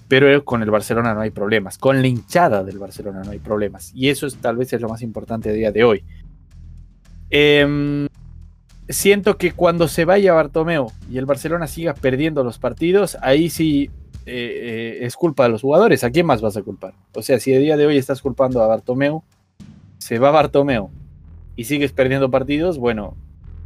pero 0.07 0.43
con 0.43 0.63
el 0.63 0.71
Barcelona 0.71 1.13
no 1.13 1.21
hay 1.21 1.29
problemas, 1.29 1.77
con 1.77 2.01
la 2.01 2.07
hinchada 2.07 2.63
del 2.63 2.79
Barcelona 2.79 3.21
no 3.23 3.31
hay 3.31 3.39
problemas 3.39 3.91
y 3.95 4.09
eso 4.09 4.27
es, 4.27 4.35
tal 4.35 4.57
vez 4.57 4.73
es 4.73 4.81
lo 4.81 4.89
más 4.89 5.01
importante 5.03 5.49
a 5.49 5.53
día 5.53 5.71
de 5.71 5.83
hoy. 5.83 6.03
Em, 7.29 8.07
siento 8.89 9.37
que 9.37 9.53
cuando 9.53 9.87
se 9.87 10.05
vaya 10.05 10.33
Bartomeo 10.33 10.91
y 11.09 11.19
el 11.19 11.25
Barcelona 11.25 11.67
siga 11.67 11.93
perdiendo 11.93 12.43
los 12.43 12.57
partidos, 12.57 13.17
ahí 13.21 13.49
sí 13.49 13.89
eh, 14.25 14.99
eh, 15.01 15.05
es 15.05 15.15
culpa 15.15 15.43
de 15.43 15.49
los 15.49 15.61
jugadores. 15.61 16.03
¿A 16.03 16.11
quién 16.11 16.25
más 16.25 16.41
vas 16.41 16.57
a 16.57 16.61
culpar? 16.61 16.93
O 17.13 17.21
sea, 17.21 17.39
si 17.39 17.53
a 17.53 17.59
día 17.59 17.77
de 17.77 17.85
hoy 17.85 17.97
estás 17.97 18.21
culpando 18.21 18.61
a 18.61 18.67
Bartomeu, 18.67 19.23
se 19.97 20.19
va 20.19 20.31
Bartomeo 20.31 20.91
y 21.55 21.65
sigues 21.65 21.91
perdiendo 21.91 22.31
partidos, 22.31 22.77
bueno, 22.77 23.15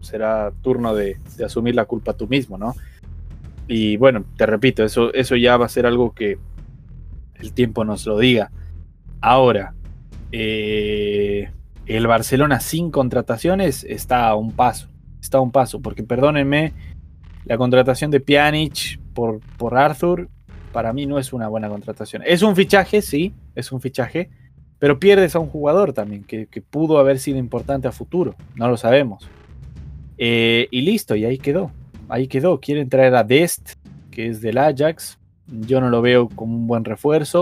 será 0.02 0.52
turno 0.62 0.96
de, 0.96 1.18
asumir 1.46 1.76
la 1.76 1.86
culpa 1.86 2.14
tú 2.14 2.28
mismo, 2.28 2.58
¿no? 2.58 2.76
Y 3.68 3.98
bueno, 3.98 4.26
te 4.38 4.46
repito, 4.46 4.84
eso, 4.84 5.14
eso 5.14 5.36
ya 5.36 5.58
va 5.58 5.66
a 5.66 5.70
ser 5.70 5.86
algo 5.86 6.14
que 6.14 6.38
el 7.36 7.54
tiempo 7.54 7.84
nos 7.86 8.06
lo 8.06 8.18
diga. 8.18 8.52
Ahora, 9.22 9.74
eh, 10.32 11.52
el 11.86 12.08
Barcelona 12.08 12.60
sin 12.60 12.92
contrataciones 12.92 13.84
está 13.84 14.28
a 14.28 14.36
un 14.36 14.54
paso, 14.54 14.90
está 15.22 15.38
a 15.38 15.42
un 15.42 15.52
paso, 15.52 15.82
porque 15.82 16.04
perdónenme, 16.04 16.74
la 17.46 17.58
contratación 17.58 18.12
de 18.12 18.20
Pjanic 18.20 19.00
por, 19.14 19.40
por 19.58 19.78
Arthur 19.78 20.30
para 20.78 20.94
mí 20.94 21.08
no 21.08 21.18
es 21.18 21.34
una 21.34 21.48
buena 21.48 21.70
contratación. 21.70 22.22
Es 22.24 22.44
un 22.44 22.56
fichaje, 22.56 23.02
sí, 23.02 23.34
es 23.56 23.72
un 23.72 23.82
fichaje, 23.82 24.30
pero 24.78 25.00
pierdes 25.00 25.36
a 25.36 25.40
un 25.40 25.48
jugador 25.48 25.92
también 25.92 26.24
que, 26.24 26.46
pudo 26.70 27.00
haber 27.00 27.18
sido 27.18 27.40
importante 27.40 27.88
a 27.88 27.92
futuro, 27.92 28.36
no 28.54 28.70
lo 28.70 28.78
sabemos. 28.78 29.28
Eh, 30.20 30.68
y 30.70 30.82
listo, 30.82 31.16
y 31.16 31.26
ahí 31.26 31.40
quedó, 31.40 31.72
ahí 32.10 32.28
quedó. 32.28 32.60
Quieren 32.60 32.90
traer 32.90 33.16
a 33.16 33.24
Dest, 33.24 33.72
que 34.12 34.28
es 34.28 34.40
del 34.40 34.60
Ajax, 34.60 35.18
yo 35.48 35.82
no 35.82 35.90
lo 35.90 36.04
veo 36.04 36.30
como 36.30 36.56
un 36.56 36.68
buen 36.68 36.86
refuerzo. 36.86 37.42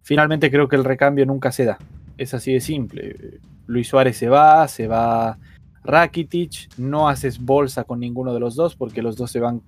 Finalmente 0.00 0.50
creo 0.50 0.66
que 0.66 0.76
el 0.76 0.84
recambio 0.84 1.26
nunca 1.26 1.52
se 1.52 1.66
da, 1.66 1.76
es 2.16 2.32
así 2.32 2.54
de 2.54 2.60
simple. 2.62 3.38
Luis 3.66 3.86
Suárez 3.86 4.16
se 4.16 4.30
va, 4.30 4.66
se 4.66 4.86
va 4.86 5.36
Rakitic, 5.84 6.78
no 6.78 7.10
haces 7.10 7.38
bolsa 7.38 7.84
con 7.84 8.00
ninguno 8.00 8.32
de 8.32 8.40
los 8.40 8.54
dos 8.56 8.76
porque 8.76 9.02
los 9.02 9.16
dos 9.16 9.30
se 9.30 9.40
van 9.40 9.60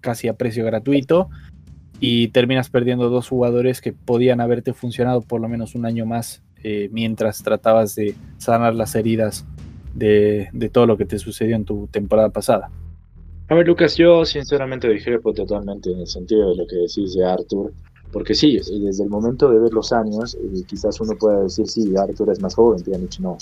casi 0.00 0.26
a 0.26 0.34
precio 0.34 0.64
gratuito 0.64 1.30
y 2.00 2.28
terminas 2.28 2.70
perdiendo 2.70 3.10
dos 3.10 3.28
jugadores 3.28 3.80
que 3.80 3.92
podían 3.92 4.40
haberte 4.40 4.72
funcionado 4.72 5.20
por 5.20 5.40
lo 5.40 5.48
menos 5.48 5.74
un 5.74 5.84
año 5.84 6.06
más 6.06 6.42
eh, 6.62 6.88
mientras 6.92 7.42
tratabas 7.42 7.94
de 7.94 8.14
sanar 8.38 8.74
las 8.74 8.94
heridas 8.94 9.46
de, 9.94 10.48
todo 10.72 10.86
lo 10.86 10.96
que 10.96 11.04
te 11.04 11.18
sucedió 11.18 11.56
en 11.56 11.64
tu 11.64 11.86
temporada 11.88 12.30
pasada. 12.30 12.70
A 13.48 13.54
ver, 13.54 13.66
Lucas, 13.66 13.96
yo 13.96 14.24
sinceramente 14.24 14.88
discrepo 14.88 15.32
totalmente 15.34 15.90
en 15.92 16.00
el 16.00 16.06
sentido 16.06 16.50
de 16.50 16.56
lo 16.56 16.66
que 16.66 16.76
decís 16.76 17.14
de 17.14 17.24
Arthur, 17.24 17.72
porque 18.12 18.34
sí, 18.34 18.58
desde 18.58 19.04
el 19.04 19.10
momento 19.10 19.50
de 19.50 19.58
ver 19.58 19.72
los 19.72 19.92
años, 19.92 20.36
eh, 20.36 20.62
quizás 20.66 21.00
uno 21.00 21.14
pueda 21.18 21.42
decir, 21.42 21.66
sí, 21.66 21.92
Arthur 21.96 22.30
es 22.30 22.40
más 22.40 22.54
joven, 22.54 22.82
Pjanic 22.82 23.18
no, 23.18 23.36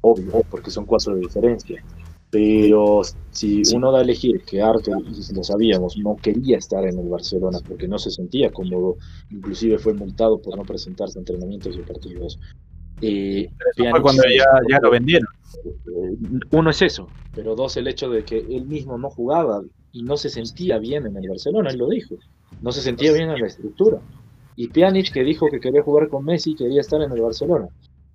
obvio, 0.00 0.42
porque 0.50 0.70
son 0.70 0.84
cuatro 0.84 1.14
de 1.14 1.20
diferencia. 1.20 1.82
Pero 2.32 3.02
si 3.30 3.60
uno 3.74 3.92
da 3.92 3.98
a 3.98 4.02
elegir 4.02 4.42
que 4.46 4.62
Arthur, 4.62 5.04
y 5.06 5.34
lo 5.34 5.44
sabíamos, 5.44 5.98
no 5.98 6.18
quería 6.22 6.56
estar 6.56 6.82
en 6.86 6.98
el 6.98 7.06
Barcelona 7.06 7.58
porque 7.68 7.86
no 7.86 7.98
se 7.98 8.10
sentía 8.10 8.50
cómodo, 8.50 8.96
inclusive 9.28 9.78
fue 9.78 9.92
multado 9.92 10.40
por 10.40 10.56
no 10.56 10.64
presentarse 10.64 11.18
a 11.18 11.20
entrenamientos 11.20 11.76
y 11.76 11.82
partidos. 11.82 12.40
Eh, 13.02 13.50
fue 13.76 14.00
cuando 14.00 14.22
ya, 14.34 14.78
lo 14.80 14.90
vendieron. 14.90 15.28
Eh, 15.66 16.16
uno 16.52 16.70
es 16.70 16.80
eso, 16.80 17.10
pero 17.34 17.54
dos 17.54 17.76
el 17.76 17.86
hecho 17.86 18.08
de 18.08 18.24
que 18.24 18.38
él 18.38 18.64
mismo 18.64 18.96
no 18.96 19.10
jugaba 19.10 19.60
y 19.92 20.02
no 20.02 20.16
se 20.16 20.30
sentía 20.30 20.78
bien 20.78 21.04
en 21.04 21.14
el 21.14 21.28
Barcelona, 21.28 21.68
él 21.68 21.76
lo 21.76 21.88
dijo, 21.90 22.14
no 22.62 22.72
se 22.72 22.80
sentía 22.80 23.12
bien 23.12 23.28
en 23.28 23.42
la 23.42 23.46
estructura. 23.46 24.00
Y 24.56 24.68
Pjanic 24.68 25.12
que 25.12 25.22
dijo 25.22 25.48
que 25.50 25.60
quería 25.60 25.82
jugar 25.82 26.08
con 26.08 26.24
Messi 26.24 26.54
quería 26.54 26.80
estar 26.80 27.02
en 27.02 27.12
el 27.12 27.20
Barcelona. 27.20 27.68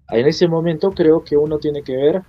En 0.09 0.25
ese 0.25 0.47
momento 0.47 0.91
creo 0.93 1.23
que 1.23 1.37
uno 1.37 1.59
tiene 1.59 1.83
que 1.83 1.95
ver 1.95 2.23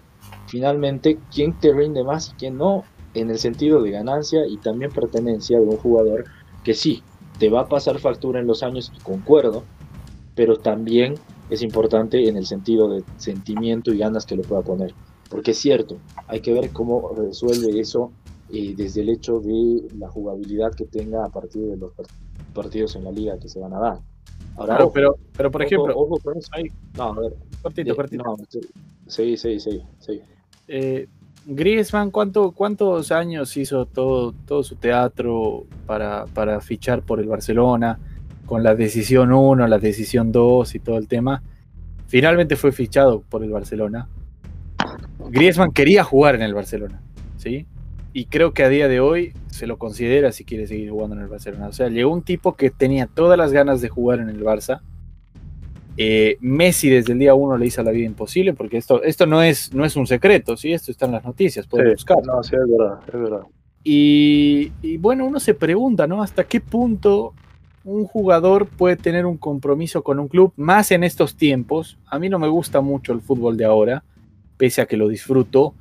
finalmente 0.47 1.19
quién 1.33 1.59
te 1.59 1.73
rinde 1.73 2.05
más 2.05 2.31
y 2.31 2.33
quién 2.33 2.59
no, 2.59 2.85
en 3.15 3.31
el 3.31 3.39
sentido 3.39 3.83
de 3.83 3.91
ganancia 3.91 4.47
y 4.47 4.57
también 4.59 4.91
pertenencia 4.91 5.59
de 5.59 5.67
un 5.67 5.77
jugador 5.77 6.25
que 6.65 6.75
sí, 6.75 7.03
te 7.39 7.49
va 7.49 7.63
a 7.63 7.69
pasar 7.69 7.99
factura 7.99 8.41
en 8.41 8.47
los 8.47 8.63
años, 8.63 8.93
y 8.95 9.01
concuerdo, 9.01 9.63
pero 10.35 10.57
también 10.57 11.15
es 11.51 11.63
importante 11.63 12.29
en 12.29 12.37
el 12.37 12.47
sentido 12.47 12.89
de 12.89 13.03
sentimiento 13.17 13.93
y 13.93 13.99
ganas 13.99 14.27
que 14.27 14.37
le 14.37 14.43
pueda 14.43 14.63
poner. 14.63 14.95
Porque 15.31 15.53
es 15.53 15.59
cierto, 15.59 15.99
hay 16.27 16.41
que 16.41 16.53
ver 16.53 16.71
cómo 16.71 17.13
resuelve 17.15 17.79
eso 17.79 18.13
eh, 18.51 18.75
desde 18.77 19.03
el 19.03 19.11
hecho 19.11 19.41
de 19.41 19.89
la 19.97 20.09
jugabilidad 20.09 20.75
que 20.75 20.87
tenga 20.87 21.25
a 21.25 21.29
partir 21.29 21.63
de 21.63 21.77
los 21.77 21.93
partidos 22.55 22.97
en 22.97 23.05
la 23.05 23.13
liga 23.13 23.39
que 23.39 23.49
se 23.49 23.61
van 23.61 23.75
a 23.75 23.79
dar. 23.79 23.99
Ahora, 24.57 24.79
pero, 24.93 25.17
pero 25.37 25.51
por 25.51 25.63
ejemplo, 25.63 25.95
no, 26.97 27.03
a 27.05 27.21
ver, 27.21 27.35
cortito, 27.63 27.95
cortito. 27.95 28.37
sí, 29.07 29.37
sí, 29.37 29.61
sí, 29.61 29.83
sí. 30.01 30.21
Eh, 30.67 31.07
Griezmann, 31.47 32.11
¿cuántos 32.11 33.11
años 33.13 33.57
hizo 33.57 33.87
todo, 33.87 34.33
todo 34.47 34.63
su 34.63 34.77
teatro 34.77 35.65
para, 35.87 36.27
para 36.27 36.61
fichar 36.61 37.03
por 37.03 37.21
el 37.21 37.29
Barcelona? 37.29 37.99
Con 38.45 38.63
la 38.63 38.75
decisión 38.75 39.33
1, 39.33 39.67
la 39.67 39.79
decisión 39.79 40.33
2 40.33 40.75
y 40.75 40.79
todo 40.81 40.99
el 40.99 41.09
tema. 41.09 41.43
Finalmente 42.07 42.57
fue 42.57 42.73
fichado 42.73 43.23
por 43.23 43.45
el 43.45 43.51
Barcelona. 43.51 44.09
Griezmann 45.31 45.73
quería 45.73 46.05
jugar 46.05 46.35
en 46.35 46.43
el 46.43 46.55
Barcelona, 46.55 47.01
¿sí? 47.37 47.67
Y 48.13 48.27
creo 48.27 48.53
que 48.53 48.63
a 48.63 48.69
día 48.69 48.89
de 48.89 49.01
hoy 49.01 49.33
se 49.49 49.67
lo 49.67 49.79
considera 49.79 50.33
si 50.33 50.45
quiere 50.45 50.67
seguir 50.67 50.91
jugando 50.91 51.17
en 51.17 51.23
el 51.23 51.29
Barcelona. 51.29 51.69
O 51.69 51.73
sea, 51.73 51.89
llegó 51.89 52.13
un 52.13 52.23
tipo 52.23 52.57
que 52.57 52.71
tenía 52.71 53.07
todas 53.07 53.37
las 53.37 53.53
ganas 53.53 53.81
de 53.81 53.89
jugar 53.89 54.21
en 54.21 54.29
el 54.29 54.43
Barça, 54.43 54.81
eh, 56.01 56.39
Messi 56.41 56.89
desde 56.89 57.13
el 57.13 57.19
día 57.19 57.35
uno 57.35 57.59
le 57.59 57.67
hizo 57.67 57.83
la 57.83 57.91
vida 57.91 58.07
imposible, 58.07 58.55
porque 58.55 58.77
esto, 58.77 59.03
esto 59.03 59.27
no, 59.27 59.43
es, 59.43 59.75
no 59.75 59.85
es 59.85 59.97
un 59.97 60.07
secreto, 60.07 60.57
¿sí? 60.57 60.73
esto 60.73 60.93
está 60.93 61.07
en 61.07 61.13
las 61.13 61.25
noticias, 61.25 61.67
pueden 61.67 61.93
buscar. 61.93 62.19
No, 62.25 62.41
sí, 62.45 62.55
es 62.55 62.71
verdad, 62.71 63.01
es 63.09 63.21
verdad. 63.21 63.43
Y, 63.83 64.97
bueno, 64.99 65.27
uno 65.27 65.41
se 65.41 65.55
pregunta, 65.55 66.07
¿no? 66.07 66.23
¿Hasta 66.23 66.45
qué 66.45 66.61
punto 66.61 67.35
un 67.83 68.05
jugador 68.05 68.67
puede 68.67 68.97
tener 68.97 69.27
un 69.27 69.39
compromiso 69.39 70.05
con 70.05 70.21
un 70.21 70.29
club, 70.29 70.53
más 70.57 70.93
en 70.93 71.03
estos 71.03 71.37
tiempos? 71.37 71.99
A 72.07 72.21
mí 72.21 72.29
no 72.29 72.39
me 72.39 72.49
gusta 72.49 72.81
mucho 72.81 73.13
el 73.13 73.21
fútbol 73.21 73.57
de 73.57 73.65
ahora, 73.65 74.05
pese 74.57 74.83
a 74.83 74.87
que 74.87 74.97
lo 74.97 75.09
disfruto. 75.09 75.75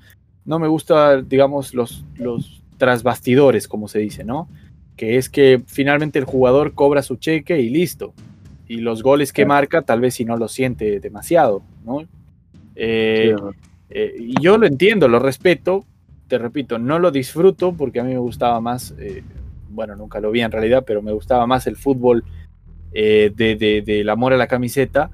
No 0.48 0.58
me 0.58 0.68
gusta, 0.68 1.22
digamos, 1.22 1.75
los, 1.75 2.04
los 2.16 2.63
trasbastidores, 2.77 3.68
como 3.68 3.88
se 3.88 4.00
dice, 4.00 4.24
¿no? 4.24 4.50
Que 4.96 5.18
es 5.18 5.30
que 5.30 5.62
finalmente 5.68 6.18
el 6.18 6.25
jugador 6.25 6.74
cobra 6.74 7.04
su 7.04 7.18
cheque 7.18 7.60
y 7.60 7.70
listo 7.70 8.13
y 8.68 8.77
los 8.77 9.01
goles 9.01 9.32
que 9.32 9.46
marca 9.46 9.82
tal 9.82 10.01
vez 10.01 10.16
si 10.16 10.25
no 10.25 10.38
lo 10.38 10.48
siente 10.48 11.00
demasiado, 11.00 11.63
¿no? 11.86 12.06
Eh, 12.75 13.34
eh, 13.89 14.16
y 14.20 14.42
yo 14.42 14.58
lo 14.58 14.68
entiendo, 14.68 15.08
lo 15.08 15.20
respeto, 15.20 15.86
te 16.27 16.38
repito, 16.38 16.77
no 16.77 17.00
lo 17.00 17.12
disfruto 17.12 17.74
porque 17.74 18.00
a 18.00 18.04
mí 18.04 18.13
me 18.13 18.20
gustaba 18.20 18.60
más, 18.60 18.94
eh, 19.00 19.24
bueno, 19.70 19.96
nunca 19.96 20.20
lo 20.20 20.32
vi 20.32 20.42
en 20.42 20.51
realidad, 20.51 20.84
pero 20.86 21.01
me 21.01 21.13
gustaba 21.13 21.48
más 21.48 21.66
el 21.68 21.77
fútbol 21.77 22.24
de, 22.92 23.84
del 23.86 24.10
amor 24.10 24.34
a 24.34 24.38
la 24.38 24.48
camiseta, 24.48 25.12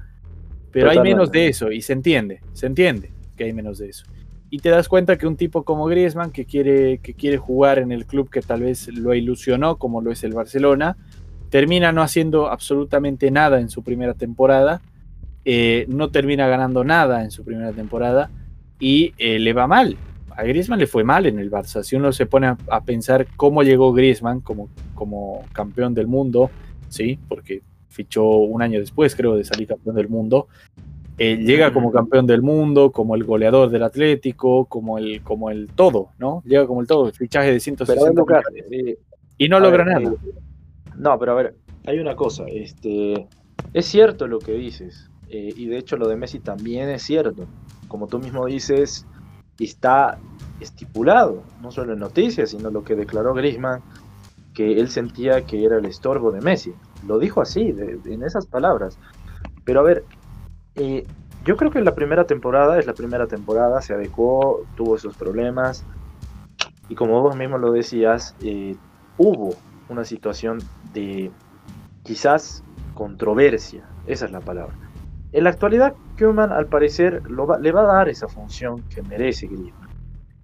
pero 0.72 0.90
hay 0.90 0.98
menos 1.00 1.30
de 1.30 1.48
eso 1.48 1.70
y 1.70 1.82
se 1.82 1.92
entiende, 1.92 2.40
se 2.54 2.66
entiende 2.66 3.10
que 3.36 3.44
hay 3.44 3.52
menos 3.52 3.78
de 3.78 3.90
eso. 3.90 4.06
Y 4.54 4.58
te 4.58 4.68
das 4.68 4.88
cuenta 4.88 5.18
que 5.18 5.26
un 5.26 5.34
tipo 5.34 5.64
como 5.64 5.86
Griezmann, 5.86 6.30
que 6.30 6.44
quiere, 6.44 6.98
que 6.98 7.14
quiere 7.14 7.38
jugar 7.38 7.80
en 7.80 7.90
el 7.90 8.06
club 8.06 8.30
que 8.30 8.40
tal 8.40 8.62
vez 8.62 8.86
lo 8.86 9.12
ilusionó, 9.12 9.78
como 9.78 10.00
lo 10.00 10.12
es 10.12 10.22
el 10.22 10.32
Barcelona, 10.32 10.96
termina 11.50 11.90
no 11.90 12.02
haciendo 12.02 12.46
absolutamente 12.48 13.32
nada 13.32 13.58
en 13.58 13.68
su 13.68 13.82
primera 13.82 14.14
temporada, 14.14 14.80
eh, 15.44 15.86
no 15.88 16.12
termina 16.12 16.46
ganando 16.46 16.84
nada 16.84 17.24
en 17.24 17.32
su 17.32 17.44
primera 17.44 17.72
temporada 17.72 18.30
y 18.78 19.12
eh, 19.18 19.40
le 19.40 19.52
va 19.54 19.66
mal. 19.66 19.96
A 20.30 20.44
Griezmann 20.44 20.78
le 20.78 20.86
fue 20.86 21.02
mal 21.02 21.26
en 21.26 21.40
el 21.40 21.50
Barça. 21.50 21.82
Si 21.82 21.96
uno 21.96 22.12
se 22.12 22.26
pone 22.26 22.46
a, 22.46 22.80
pensar 22.82 23.26
cómo 23.34 23.64
llegó 23.64 23.92
Griezmann 23.92 24.40
como, 24.40 24.68
como 24.94 25.42
campeón 25.52 25.94
del 25.94 26.06
mundo, 26.06 26.52
¿sí? 26.88 27.18
porque 27.26 27.62
fichó 27.88 28.24
un 28.24 28.62
año 28.62 28.78
después, 28.78 29.16
creo, 29.16 29.34
de 29.34 29.42
salir 29.42 29.66
campeón 29.66 29.96
del 29.96 30.08
mundo. 30.08 30.46
Eh, 31.16 31.36
llega 31.36 31.72
como 31.72 31.92
campeón 31.92 32.26
del 32.26 32.42
mundo, 32.42 32.90
como 32.90 33.14
el 33.14 33.22
goleador 33.22 33.70
del 33.70 33.84
Atlético, 33.84 34.64
como 34.64 34.98
el, 34.98 35.22
como 35.22 35.50
el 35.50 35.68
todo, 35.68 36.08
¿no? 36.18 36.42
Llega 36.44 36.66
como 36.66 36.80
el 36.80 36.88
todo, 36.88 37.06
el 37.06 37.12
fichaje 37.12 37.52
de 37.52 37.60
160 37.60 38.10
millones. 38.10 38.98
y 39.38 39.48
no 39.48 39.60
logra 39.60 39.84
nada. 39.84 40.12
No, 40.96 41.18
pero 41.18 41.32
a 41.32 41.34
ver, 41.36 41.54
hay 41.86 42.00
una 42.00 42.16
cosa, 42.16 42.44
este, 42.48 43.28
es 43.72 43.86
cierto 43.86 44.26
lo 44.26 44.40
que 44.40 44.52
dices, 44.52 45.08
eh, 45.28 45.52
y 45.56 45.66
de 45.66 45.78
hecho 45.78 45.96
lo 45.96 46.08
de 46.08 46.16
Messi 46.16 46.40
también 46.40 46.88
es 46.88 47.02
cierto. 47.02 47.46
Como 47.86 48.08
tú 48.08 48.18
mismo 48.18 48.46
dices, 48.46 49.06
está 49.60 50.18
estipulado, 50.58 51.44
no 51.62 51.70
solo 51.70 51.92
en 51.92 52.00
noticias, 52.00 52.50
sino 52.50 52.70
lo 52.70 52.82
que 52.82 52.96
declaró 52.96 53.34
Griezmann, 53.34 53.82
que 54.52 54.80
él 54.80 54.88
sentía 54.88 55.42
que 55.42 55.64
era 55.64 55.78
el 55.78 55.84
estorbo 55.84 56.32
de 56.32 56.40
Messi. 56.40 56.72
Lo 57.06 57.18
dijo 57.18 57.40
así, 57.40 57.74
en 58.04 58.22
esas 58.22 58.46
palabras. 58.46 58.98
Pero 59.64 59.80
a 59.80 59.82
ver, 59.82 60.04
eh, 60.76 61.06
yo 61.44 61.56
creo 61.56 61.70
que 61.70 61.80
la 61.80 61.94
primera 61.94 62.24
temporada 62.24 62.78
es 62.78 62.86
la 62.86 62.94
primera 62.94 63.26
temporada, 63.26 63.82
se 63.82 63.94
adecuó, 63.94 64.64
tuvo 64.76 64.96
esos 64.96 65.16
problemas, 65.16 65.84
y 66.88 66.94
como 66.94 67.20
vos 67.20 67.36
mismo 67.36 67.58
lo 67.58 67.72
decías, 67.72 68.34
eh, 68.42 68.76
hubo 69.18 69.54
una 69.88 70.04
situación 70.04 70.58
de 70.92 71.30
quizás 72.02 72.64
controversia, 72.94 73.84
esa 74.06 74.26
es 74.26 74.32
la 74.32 74.40
palabra. 74.40 74.74
En 75.32 75.44
la 75.44 75.50
actualidad, 75.50 75.94
Koeman 76.18 76.52
al 76.52 76.66
parecer 76.66 77.22
le 77.28 77.72
va 77.72 77.80
a 77.80 77.96
dar 77.96 78.08
esa 78.08 78.28
función 78.28 78.82
que 78.88 79.02
merece 79.02 79.46
Griezmann. 79.48 79.88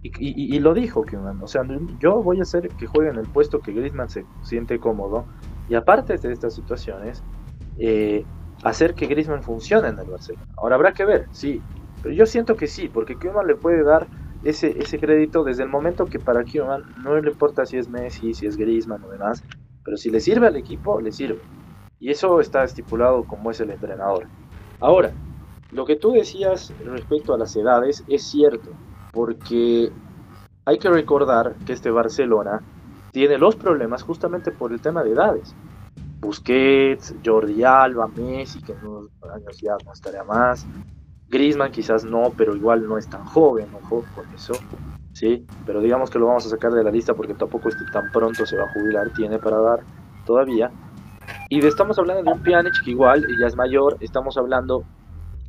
Y, 0.02 0.58
lo 0.60 0.72
dijo 0.72 1.04
Koeman, 1.04 1.42
o 1.42 1.46
sea, 1.46 1.62
yo 2.00 2.22
voy 2.22 2.40
a 2.40 2.42
hacer 2.42 2.68
que 2.70 2.86
juegue 2.86 3.10
en 3.10 3.16
el 3.16 3.28
puesto 3.28 3.60
que 3.60 3.72
Griezmann 3.72 4.08
se 4.08 4.24
siente 4.42 4.80
cómodo. 4.80 5.26
Y 5.68 5.74
aparte 5.74 6.16
de 6.16 6.32
estas 6.32 6.54
situaciones, 6.54 7.22
eh, 7.78 8.24
hacer 8.62 8.94
que 8.94 9.06
Griezmann 9.06 9.42
funcione 9.42 9.88
en 9.88 9.98
el 9.98 10.06
Barcelona. 10.06 10.46
Ahora 10.56 10.76
habrá 10.76 10.92
que 10.92 11.04
ver, 11.04 11.26
sí, 11.30 11.62
Pero 12.02 12.14
yo 12.14 12.26
siento 12.26 12.56
que 12.56 12.66
sí, 12.66 12.88
porque 12.88 13.16
Koeman 13.16 13.46
le 13.46 13.56
puede 13.56 13.82
dar 13.82 14.06
ese, 14.42 14.78
ese 14.78 14.98
crédito 14.98 15.44
desde 15.44 15.64
el 15.64 15.68
momento 15.68 16.06
que 16.06 16.18
para 16.18 16.44
Koeman 16.44 16.82
no 17.02 17.18
le 17.20 17.30
importa 17.30 17.66
si 17.66 17.76
es 17.76 17.88
Messi, 17.88 18.32
si 18.34 18.46
es 18.46 18.56
Griezmann 18.56 19.04
o 19.04 19.08
demás, 19.08 19.44
pero 19.84 19.96
si 19.96 20.10
le 20.10 20.20
sirve 20.20 20.46
al 20.46 20.56
equipo, 20.56 21.00
le 21.00 21.12
sirve. 21.12 21.40
Y 21.98 22.10
eso 22.10 22.40
está 22.40 22.64
estipulado 22.64 23.24
como 23.24 23.50
es 23.50 23.60
el 23.60 23.70
entrenador. 23.70 24.26
Ahora, 24.80 25.12
lo 25.72 25.84
que 25.84 25.96
tú 25.96 26.12
decías 26.12 26.72
respecto 26.84 27.34
a 27.34 27.38
las 27.38 27.54
edades 27.54 28.02
es 28.08 28.22
cierto, 28.22 28.70
porque 29.12 29.92
hay 30.64 30.78
que 30.78 30.90
recordar 30.90 31.54
que 31.66 31.72
este 31.72 31.90
Barcelona 31.90 32.62
tiene 33.12 33.38
los 33.38 33.56
problemas 33.56 34.02
justamente 34.02 34.50
por 34.50 34.72
el 34.72 34.80
tema 34.80 35.02
de 35.02 35.12
edades. 35.12 35.54
Busquets, 36.20 37.14
Jordi 37.24 37.64
Alba, 37.64 38.06
Messi, 38.08 38.60
que 38.62 38.72
en 38.72 38.86
unos 38.86 39.10
años 39.34 39.58
ya 39.60 39.76
no 39.84 39.92
estaría 39.92 40.22
más. 40.24 40.66
Griezmann 41.28 41.70
quizás 41.70 42.04
no, 42.04 42.32
pero 42.36 42.54
igual 42.54 42.86
no 42.86 42.98
es 42.98 43.08
tan 43.08 43.24
joven, 43.24 43.68
ojo 43.82 44.04
con 44.14 44.26
eso. 44.34 44.52
Sí, 45.12 45.46
pero 45.66 45.80
digamos 45.80 46.10
que 46.10 46.18
lo 46.18 46.26
vamos 46.26 46.46
a 46.46 46.50
sacar 46.50 46.72
de 46.72 46.84
la 46.84 46.90
lista 46.90 47.14
porque 47.14 47.34
tampoco 47.34 47.68
este 47.68 47.84
tan 47.92 48.10
pronto 48.10 48.44
se 48.46 48.56
va 48.56 48.64
a 48.64 48.72
jubilar, 48.72 49.12
tiene 49.14 49.38
para 49.38 49.58
dar 49.58 49.80
todavía. 50.26 50.70
Y 51.48 51.64
estamos 51.64 51.98
hablando 51.98 52.22
de 52.22 52.36
un 52.36 52.42
Pjanic 52.42 52.84
que 52.84 52.90
igual 52.90 53.26
ya 53.40 53.46
es 53.46 53.56
mayor, 53.56 53.96
estamos 54.00 54.36
hablando 54.36 54.84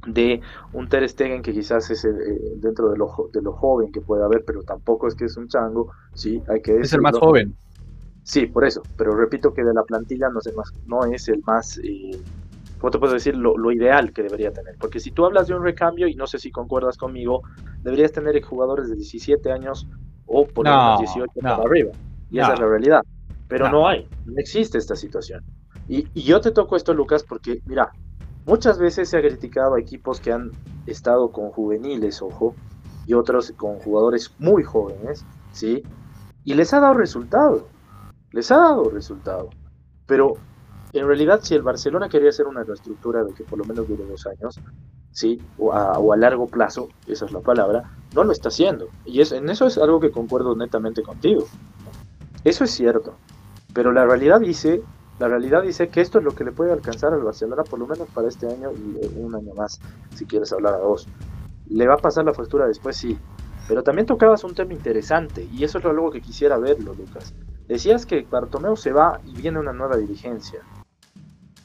de 0.07 0.41
un 0.73 0.87
Ter 0.87 1.07
Stegen 1.07 1.41
que 1.41 1.53
quizás 1.53 1.89
es 1.91 2.05
eh, 2.05 2.11
dentro 2.57 2.89
de 2.89 2.97
lo, 2.97 3.29
de 3.31 3.41
lo 3.41 3.53
joven 3.53 3.91
que 3.91 4.01
puede 4.01 4.23
haber, 4.23 4.43
pero 4.45 4.63
tampoco 4.63 5.07
es 5.07 5.15
que 5.15 5.25
es 5.25 5.37
un 5.37 5.47
chango, 5.47 5.91
sí, 6.13 6.41
hay 6.47 6.61
que 6.61 6.79
Es 6.79 6.93
el 6.93 7.01
más 7.01 7.17
joven. 7.17 7.55
Sí, 8.23 8.45
por 8.45 8.65
eso, 8.65 8.81
pero 8.97 9.15
repito 9.15 9.53
que 9.53 9.63
de 9.63 9.73
la 9.73 9.83
plantilla 9.83 10.29
no 10.29 10.39
es 10.39 10.47
el 10.47 10.55
más, 10.55 10.71
no 10.85 11.05
es 11.05 11.27
el 11.27 11.41
más 11.45 11.79
eh, 11.83 12.21
¿cómo 12.81 12.91
te 12.91 12.97
puedo 12.99 13.13
decir? 13.13 13.37
Lo, 13.37 13.71
ideal 13.71 14.11
que 14.11 14.23
debería 14.23 14.51
tener. 14.51 14.75
Porque 14.79 14.99
si 14.99 15.11
tú 15.11 15.23
hablas 15.23 15.47
de 15.47 15.53
un 15.53 15.63
recambio, 15.63 16.07
y 16.07 16.15
no 16.15 16.25
sé 16.25 16.39
si 16.39 16.51
concuerdas 16.51 16.97
conmigo, 16.97 17.43
deberías 17.83 18.11
tener 18.11 18.41
jugadores 18.41 18.89
de 18.89 18.95
17 18.95 19.51
años 19.51 19.87
o 20.25 20.47
por 20.47 20.65
lo 20.65 20.71
menos 20.71 20.99
18 20.99 21.31
para 21.41 21.63
arriba. 21.63 21.91
Y 22.31 22.39
esa 22.39 22.53
es 22.53 22.59
la 22.59 22.65
realidad. 22.65 23.01
Pero 23.47 23.69
no. 23.69 23.87
hay, 23.87 24.07
no 24.25 24.33
existe 24.37 24.79
esta 24.79 24.95
situación. 24.95 25.43
Y, 25.87 26.07
y 26.15 26.23
yo 26.23 26.41
te 26.41 26.51
toco 26.51 26.75
esto, 26.75 26.93
Lucas, 26.93 27.23
porque, 27.23 27.61
mira, 27.65 27.91
muchas 28.47 28.79
veces 28.79 29.09
se 29.09 29.17
ha 29.17 29.21
criticado 29.21 29.75
a 29.75 29.79
equipos 29.79 30.19
que 30.19 30.31
han 30.31 30.49
estado 30.87 31.31
con 31.31 31.51
juveniles, 31.51 32.21
ojo, 32.21 32.55
y 33.05 33.13
otros 33.13 33.51
con 33.57 33.77
jugadores 33.79 34.33
muy 34.39 34.63
jóvenes, 34.63 35.23
¿sí? 35.51 35.83
Y 36.45 36.55
les 36.55 36.73
ha 36.73 36.79
dado 36.79 36.95
resultado. 36.95 37.67
Les 38.31 38.51
ha 38.51 38.57
dado 38.57 38.89
resultado. 38.89 39.49
Pero 40.05 40.35
en 40.93 41.07
realidad, 41.07 41.39
si 41.41 41.55
el 41.55 41.61
Barcelona 41.61 42.09
quería 42.09 42.29
hacer 42.29 42.47
una 42.47 42.63
reestructura 42.63 43.23
de 43.23 43.33
que 43.33 43.43
por 43.43 43.57
lo 43.57 43.65
menos 43.65 43.87
dure 43.87 44.05
dos 44.05 44.27
años, 44.27 44.59
sí, 45.11 45.41
o 45.57 45.71
a, 45.73 46.17
largo 46.17 46.47
plazo, 46.47 46.89
esa 47.07 47.25
es 47.25 47.31
la 47.31 47.39
palabra, 47.39 47.91
no 48.13 48.23
lo 48.23 48.31
está 48.31 48.49
haciendo. 48.49 48.89
Y 49.05 49.21
es, 49.21 49.31
en 49.31 49.49
eso 49.49 49.67
es 49.67 49.77
algo 49.77 49.99
que 49.99 50.11
concuerdo 50.11 50.55
netamente 50.55 51.01
contigo. 51.01 51.45
Eso 52.43 52.65
es 52.65 52.71
cierto. 52.71 53.15
Pero 53.73 53.93
la 53.93 54.05
realidad 54.05 54.41
dice, 54.41 54.81
la 55.19 55.29
realidad 55.29 55.63
dice 55.63 55.87
que 55.87 56.01
esto 56.01 56.19
es 56.19 56.25
lo 56.25 56.31
que 56.31 56.43
le 56.43 56.51
puede 56.51 56.73
alcanzar 56.73 57.13
al 57.13 57.21
Barcelona 57.21 57.63
por 57.63 57.79
lo 57.79 57.87
menos 57.87 58.09
para 58.09 58.27
este 58.27 58.47
año 58.47 58.71
y 58.71 59.19
un 59.19 59.33
año 59.33 59.53
más, 59.53 59.79
si 60.15 60.25
quieres 60.25 60.51
hablar 60.51 60.73
a 60.73 60.79
dos. 60.79 61.07
¿Le 61.67 61.87
va 61.87 61.93
a 61.93 61.97
pasar 61.97 62.25
la 62.25 62.33
factura 62.33 62.67
después? 62.67 62.97
Sí. 62.97 63.17
Pero 63.67 63.83
también 63.83 64.05
tocabas 64.05 64.43
un 64.43 64.55
tema 64.55 64.73
interesante, 64.73 65.47
y 65.53 65.63
eso 65.63 65.77
es 65.77 65.85
algo 65.85 66.11
que 66.11 66.19
quisiera 66.19 66.57
verlo, 66.57 66.93
Lucas. 66.93 67.33
Decías 67.71 68.05
que 68.05 68.27
Bartomeu 68.29 68.75
se 68.75 68.91
va 68.91 69.21
y 69.25 69.33
viene 69.33 69.57
una 69.57 69.71
nueva 69.71 69.95
dirigencia. 69.95 70.59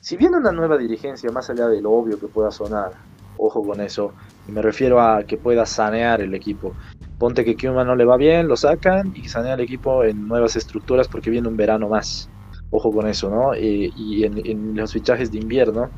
Si 0.00 0.16
viene 0.16 0.36
una 0.36 0.52
nueva 0.52 0.78
dirigencia, 0.78 1.32
más 1.32 1.50
allá 1.50 1.66
de 1.66 1.82
lo 1.82 1.90
obvio 1.90 2.20
que 2.20 2.28
pueda 2.28 2.52
sonar, 2.52 2.92
ojo 3.36 3.66
con 3.66 3.80
eso, 3.80 4.12
y 4.46 4.52
me 4.52 4.62
refiero 4.62 5.00
a 5.00 5.24
que 5.24 5.36
pueda 5.36 5.66
sanear 5.66 6.20
el 6.20 6.32
equipo. 6.32 6.74
Ponte 7.18 7.44
que 7.44 7.56
Kuma 7.56 7.82
no 7.82 7.96
le 7.96 8.04
va 8.04 8.16
bien, 8.16 8.46
lo 8.46 8.56
sacan 8.56 9.14
y 9.16 9.28
sanea 9.28 9.54
el 9.54 9.62
equipo 9.62 10.04
en 10.04 10.28
nuevas 10.28 10.54
estructuras 10.54 11.08
porque 11.08 11.28
viene 11.28 11.48
un 11.48 11.56
verano 11.56 11.88
más. 11.88 12.28
Ojo 12.70 12.92
con 12.92 13.08
eso, 13.08 13.28
¿no? 13.28 13.56
Y 13.56 14.22
en, 14.22 14.76
los 14.76 14.92
fichajes 14.92 15.32
de 15.32 15.38
invierno 15.38 15.90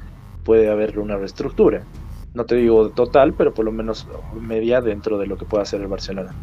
puede 0.42 0.70
haber 0.70 0.98
una 0.98 1.18
reestructura. 1.18 1.84
No 2.32 2.46
te 2.46 2.54
digo 2.54 2.88
total, 2.88 3.34
pero 3.34 3.52
por 3.52 3.66
lo 3.66 3.72
menos 3.72 4.06
media 4.40 4.80
dentro 4.80 5.18
de 5.18 5.26
lo 5.26 5.36
que 5.36 5.44
pueda 5.44 5.64
hacer 5.64 5.82
el 5.82 5.88
Barcelona. 5.88 6.34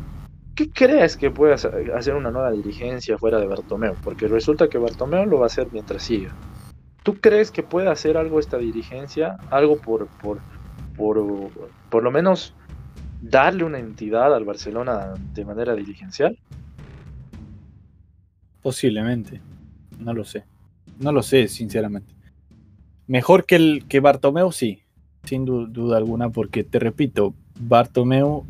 ¿Qué 0.55 0.69
crees 0.71 1.17
que 1.17 1.31
puede 1.31 1.53
hacer 1.53 2.15
una 2.15 2.31
nueva 2.31 2.49
dirigencia 2.51 3.17
fuera 3.17 3.39
de 3.39 3.47
Bartomeu? 3.47 3.93
Porque 4.01 4.29
resulta 4.29 4.69
que 4.69 4.77
Bartomeu 4.77 5.25
lo 5.25 5.39
va 5.39 5.43
a 5.43 5.47
hacer 5.47 5.67
mientras 5.73 6.03
siga. 6.03 6.33
¿Tú 7.03 7.15
crees 7.15 7.51
que 7.51 7.61
puede 7.61 7.89
hacer 7.89 8.15
algo 8.15 8.39
esta 8.39 8.57
dirigencia? 8.57 9.37
Algo 9.51 9.77
por, 9.77 10.07
por, 10.07 10.39
por, 10.95 11.21
por 11.89 12.03
lo 12.03 12.09
menos 12.09 12.55
darle 13.21 13.65
una 13.65 13.79
entidad 13.79 14.33
al 14.33 14.45
Barcelona 14.45 15.13
de 15.33 15.43
manera 15.43 15.75
dirigencial? 15.75 16.39
Posiblemente. 18.61 19.41
No 19.99 20.13
lo 20.13 20.23
sé. 20.23 20.45
No 20.99 21.11
lo 21.11 21.21
sé, 21.21 21.49
sinceramente. 21.49 22.13
Mejor 23.07 23.45
que 23.45 23.57
el 23.57 23.85
que 23.89 23.99
Bartomeu, 23.99 24.53
sí. 24.53 24.79
Sin 25.25 25.43
duda 25.43 25.97
alguna, 25.97 26.29
porque 26.29 26.63
te 26.63 26.79
repito, 26.79 27.33
Bartomeu 27.59 28.45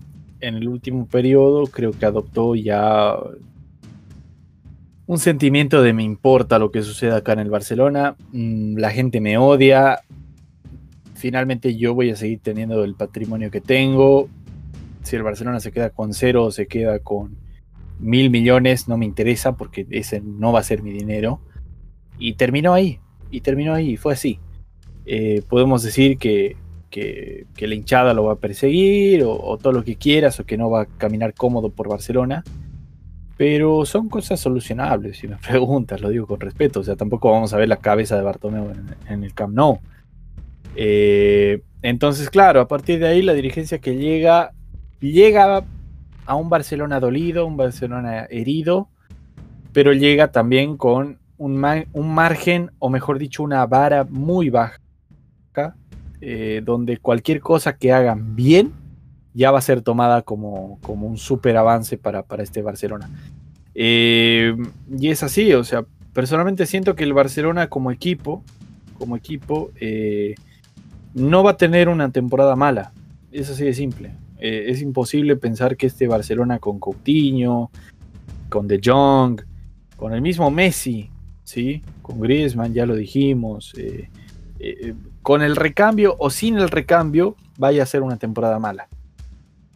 en 0.48 0.56
el 0.56 0.68
último 0.68 1.08
periodo 1.08 1.68
creo 1.68 1.92
que 1.92 2.06
adoptó 2.06 2.56
ya 2.56 3.18
un 5.08 5.18
sentimiento 5.20 5.82
de 5.82 5.94
me 5.94 6.04
importa 6.04 6.60
lo 6.60 6.72
que 6.72 6.82
suceda 6.82 7.18
acá 7.18 7.34
en 7.34 7.40
el 7.40 7.50
Barcelona, 7.50 8.16
mm, 8.32 8.78
la 8.78 8.92
gente 8.92 9.22
me 9.22 9.38
odia, 9.38 10.02
finalmente 11.14 11.76
yo 11.76 11.94
voy 11.94 12.10
a 12.10 12.16
seguir 12.16 12.40
teniendo 12.42 12.84
el 12.84 12.96
patrimonio 12.96 13.52
que 13.52 13.62
tengo, 13.62 14.30
si 15.04 15.16
el 15.16 15.24
Barcelona 15.24 15.60
se 15.60 15.72
queda 15.72 15.92
con 15.92 16.14
cero 16.14 16.46
o 16.46 16.52
se 16.52 16.68
queda 16.68 17.00
con 17.00 17.38
mil 18.00 18.30
millones, 18.30 18.88
no 18.88 18.98
me 18.98 19.06
interesa 19.06 19.56
porque 19.56 19.86
ese 19.92 20.22
no 20.22 20.52
va 20.52 20.60
a 20.60 20.64
ser 20.64 20.82
mi 20.82 20.92
dinero. 20.92 21.40
Y 22.18 22.34
terminó 22.34 22.74
ahí, 22.74 23.00
y 23.30 23.42
terminó 23.42 23.74
ahí, 23.74 23.98
fue 23.98 24.14
así. 24.14 24.40
Eh, 25.06 25.44
podemos 25.48 25.84
decir 25.84 26.18
que, 26.18 26.56
que, 26.96 27.68
la 27.68 27.76
hinchada 27.76 28.14
lo 28.14 28.24
va 28.24 28.34
a 28.34 28.38
perseguir 28.38 29.24
o, 29.26 29.58
todo 29.62 29.74
lo 29.74 29.84
que 29.84 29.98
quieras 29.98 30.40
o 30.40 30.46
que 30.46 30.58
no 30.58 30.70
va 30.70 30.84
a 30.84 30.86
caminar 30.86 31.34
cómodo 31.34 31.70
por 31.70 31.90
Barcelona 31.90 32.44
pero 33.38 33.86
son 33.86 34.08
cosas 34.08 34.40
solucionables, 34.40 35.18
si 35.18 35.28
me 35.28 35.36
preguntas, 35.46 36.00
lo 36.00 36.08
digo 36.08 36.26
con 36.26 36.40
respeto. 36.40 36.80
O 36.80 36.84
sea, 36.84 36.96
tampoco 36.96 37.30
vamos 37.30 37.54
a 37.54 37.58
ver 37.58 37.68
la 37.68 37.76
cabeza 37.76 38.16
de 38.16 38.24
Bartomeu 38.24 38.72
en, 39.10 39.24
el 39.26 39.34
Camp 39.34 39.54
Nou. 39.54 39.80
Eh, 40.78 41.62
entonces, 41.82 42.30
claro, 42.30 42.62
a 42.62 42.68
partir 42.70 43.00
de 43.00 43.08
ahí 43.08 43.22
la 43.22 43.34
dirigencia 43.34 43.80
que 43.80 43.98
llega, 43.98 44.54
llega 45.02 45.66
a 46.26 46.36
un 46.36 46.50
Barcelona 46.50 47.02
dolido, 47.02 47.46
un 47.46 47.58
Barcelona 47.58 48.26
herido, 48.30 48.88
pero 49.74 49.92
llega 49.92 50.32
también 50.32 50.78
con 50.78 51.20
un, 51.38 51.86
un 51.92 52.14
margen, 52.14 52.72
o 52.80 52.90
mejor 52.90 53.20
dicho, 53.20 53.44
una 53.44 53.66
vara 53.66 54.06
muy 54.10 54.50
baja, 54.50 54.80
eh, 56.22 56.62
donde 56.64 56.98
cualquier 56.98 57.42
cosa 57.42 57.78
que 57.78 57.92
hagan 57.92 58.36
bien 58.36 58.72
ya 59.34 59.52
va 59.52 59.60
a 59.60 59.62
ser 59.62 59.82
tomada 59.82 60.22
como, 60.22 60.80
como 60.82 61.08
un 61.08 61.18
súper 61.18 61.58
avance 61.58 61.98
para, 61.98 62.24
para, 62.24 62.44
este 62.44 62.62
Barcelona. 62.62 63.10
Eh, 63.74 64.56
y 64.98 65.10
es 65.10 65.24
así, 65.24 65.54
o 65.54 65.64
sea, 65.66 65.86
personalmente 66.14 66.66
siento 66.66 66.96
que 66.96 67.04
el 67.04 67.14
Barcelona 67.14 67.68
como 67.68 67.92
equipo, 67.92 68.44
como 68.98 69.18
equipo, 69.18 69.72
eh, 69.76 70.36
no 71.14 71.44
va 71.44 71.52
a 71.52 71.58
tener 71.58 71.90
una 71.90 72.12
temporada 72.12 72.56
mala. 72.56 72.94
Es 73.32 73.50
así 73.50 73.66
de 73.66 73.74
simple. 73.74 74.14
Es 74.38 74.82
imposible 74.82 75.36
pensar 75.38 75.76
que 75.76 75.88
este 75.88 76.08
Barcelona 76.08 76.60
con 76.60 76.78
Coutinho, 76.80 77.72
con 78.50 78.68
De 78.68 78.80
Jong, 78.84 79.42
con 79.96 80.14
el 80.14 80.22
mismo 80.22 80.52
Messi, 80.52 81.10
¿sí? 81.44 81.82
con 82.02 82.20
Griezmann, 82.20 82.74
ya 82.74 82.86
lo 82.86 82.96
dijimos, 82.96 83.74
con 85.22 85.42
el 85.42 85.56
recambio 85.56 86.16
o 86.20 86.30
sin 86.30 86.58
el 86.58 86.70
recambio, 86.70 87.36
vaya 87.58 87.84
a 87.84 87.86
ser 87.86 88.02
una 88.02 88.18
temporada 88.18 88.60
mala. 88.60 88.88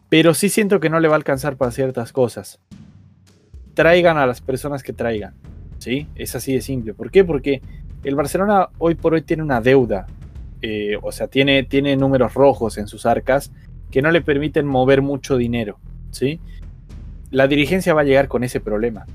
Pero 0.08 0.34
sí 0.34 0.48
siento 0.48 0.80
que 0.80 0.90
no 0.90 1.00
le 1.00 1.08
va 1.08 1.14
a 1.14 1.16
alcanzar 1.16 1.56
para 1.56 1.70
ciertas 1.70 2.12
cosas. 2.12 2.60
Traigan 3.74 4.18
a 4.18 4.26
las 4.26 4.40
personas 4.40 4.82
que 4.82 4.92
traigan. 4.92 5.34
¿Sí? 5.78 6.08
Es 6.14 6.34
así 6.34 6.52
de 6.52 6.60
simple. 6.60 6.92
¿Por 6.92 7.10
qué? 7.10 7.24
Porque 7.24 7.62
el 8.04 8.14
Barcelona 8.14 8.68
hoy 8.78 8.96
por 8.96 9.14
hoy 9.14 9.22
tiene 9.22 9.42
una 9.42 9.60
deuda. 9.60 10.06
Eh, 10.62 10.98
o 11.00 11.10
sea, 11.10 11.28
tiene, 11.28 11.62
tiene 11.62 11.96
números 11.96 12.34
rojos 12.34 12.76
en 12.76 12.86
sus 12.86 13.06
arcas 13.06 13.50
que 13.90 14.02
no 14.02 14.10
le 14.10 14.20
permiten 14.20 14.66
mover 14.66 15.00
mucho 15.00 15.36
dinero. 15.36 15.78
¿Sí? 16.10 16.40
La 17.30 17.46
dirigencia 17.46 17.94
va 17.94 18.02
a 18.02 18.04
llegar 18.04 18.28
con 18.28 18.44
ese 18.44 18.60
problema. 18.60 19.06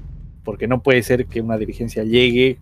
Porque 0.43 0.67
no 0.67 0.81
puede 0.81 1.03
ser 1.03 1.25
que 1.25 1.41
una 1.41 1.57
dirigencia 1.57 2.03
llegue, 2.03 2.59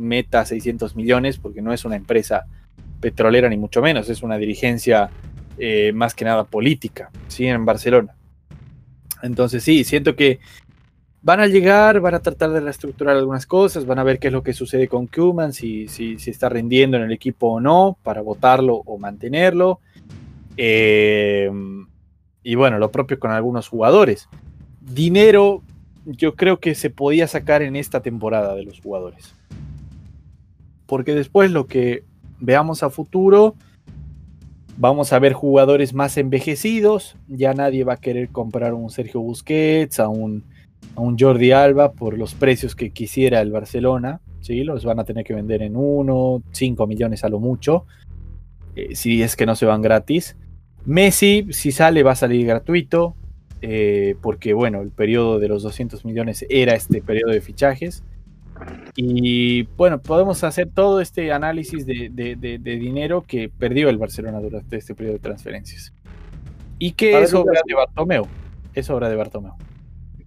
meta 0.00 0.44
600 0.44 0.96
millones, 0.96 1.38
porque 1.38 1.62
no 1.62 1.72
es 1.72 1.84
una 1.84 1.96
empresa 1.96 2.46
petrolera 3.00 3.48
ni 3.48 3.56
mucho 3.56 3.82
menos. 3.82 4.08
Es 4.08 4.22
una 4.22 4.36
dirigencia 4.36 5.10
eh, 5.58 5.92
más 5.94 6.14
que 6.14 6.24
nada 6.24 6.44
política, 6.44 7.10
¿sí? 7.28 7.46
En 7.46 7.64
Barcelona. 7.64 8.14
Entonces 9.22 9.62
sí, 9.62 9.84
siento 9.84 10.16
que 10.16 10.40
van 11.22 11.40
a 11.40 11.46
llegar, 11.46 12.00
van 12.00 12.14
a 12.14 12.20
tratar 12.20 12.50
de 12.50 12.60
reestructurar 12.60 13.16
algunas 13.16 13.46
cosas, 13.46 13.84
van 13.84 13.98
a 13.98 14.04
ver 14.04 14.18
qué 14.18 14.28
es 14.28 14.32
lo 14.32 14.42
que 14.42 14.54
sucede 14.54 14.88
con 14.88 15.06
Kuman, 15.06 15.52
si, 15.52 15.88
si, 15.88 16.16
está 16.26 16.48
rindiendo 16.48 16.96
en 16.96 17.02
el 17.04 17.12
equipo 17.12 17.48
o 17.48 17.60
no, 17.60 17.98
para 18.02 18.22
votarlo 18.22 18.82
o 18.86 18.98
mantenerlo. 18.98 19.80
Eh, 20.56 21.50
y 22.42 22.54
bueno, 22.54 22.78
lo 22.78 22.90
propio 22.90 23.18
con 23.18 23.30
algunos 23.30 23.68
jugadores. 23.68 24.28
Dinero, 24.80 25.62
yo 26.06 26.34
creo 26.34 26.58
que 26.58 26.74
se 26.74 26.90
podía 26.90 27.28
sacar 27.28 27.62
en 27.62 27.76
esta 27.76 28.00
temporada 28.00 28.54
de 28.54 28.64
los 28.64 28.80
jugadores. 28.80 29.34
Porque 30.90 31.14
después 31.14 31.52
lo 31.52 31.68
que 31.68 32.02
veamos 32.40 32.82
a 32.82 32.90
futuro, 32.90 33.54
vamos 34.76 35.12
a 35.12 35.20
ver 35.20 35.34
jugadores 35.34 35.94
más 35.94 36.16
envejecidos. 36.16 37.14
Ya 37.28 37.54
nadie 37.54 37.84
va 37.84 37.92
a 37.92 37.96
querer 37.98 38.30
comprar 38.30 38.74
un 38.74 38.90
Sergio 38.90 39.20
Busquets, 39.20 40.00
a 40.00 40.08
un, 40.08 40.42
a 40.96 41.00
un 41.00 41.16
Jordi 41.16 41.52
Alba 41.52 41.92
por 41.92 42.18
los 42.18 42.34
precios 42.34 42.74
que 42.74 42.90
quisiera 42.90 43.40
el 43.40 43.52
Barcelona. 43.52 44.20
¿sí? 44.40 44.64
Los 44.64 44.84
van 44.84 44.98
a 44.98 45.04
tener 45.04 45.24
que 45.24 45.32
vender 45.32 45.62
en 45.62 45.76
1, 45.76 46.42
5 46.50 46.86
millones 46.88 47.22
a 47.22 47.28
lo 47.28 47.38
mucho. 47.38 47.86
Eh, 48.74 48.96
si 48.96 49.22
es 49.22 49.36
que 49.36 49.46
no 49.46 49.54
se 49.54 49.66
van 49.66 49.82
gratis. 49.82 50.36
Messi, 50.86 51.46
si 51.50 51.70
sale, 51.70 52.02
va 52.02 52.12
a 52.12 52.16
salir 52.16 52.48
gratuito, 52.48 53.14
eh, 53.62 54.16
porque 54.20 54.54
bueno, 54.54 54.80
el 54.80 54.90
periodo 54.90 55.38
de 55.38 55.46
los 55.46 55.62
200 55.62 56.04
millones 56.04 56.44
era 56.50 56.74
este 56.74 57.00
periodo 57.00 57.30
de 57.30 57.40
fichajes. 57.40 58.02
Y 58.96 59.62
bueno, 59.76 60.00
podemos 60.00 60.42
hacer 60.44 60.68
todo 60.72 61.00
este 61.00 61.32
análisis 61.32 61.86
de, 61.86 62.10
dinero 62.62 63.24
que 63.26 63.48
perdió 63.48 63.88
el 63.88 63.98
Barcelona 63.98 64.40
durante 64.40 64.76
este 64.76 64.94
periodo 64.94 65.14
de 65.14 65.20
transferencias. 65.20 65.92
Y 66.78 66.92
que 66.92 67.20
es 67.22 67.34
obra 67.34 67.60
de 67.66 67.74
Bartomeu. 67.74 68.26
Es 68.74 68.88
obra 68.90 69.08
de 69.08 69.16
Bartomeu. 69.16 69.52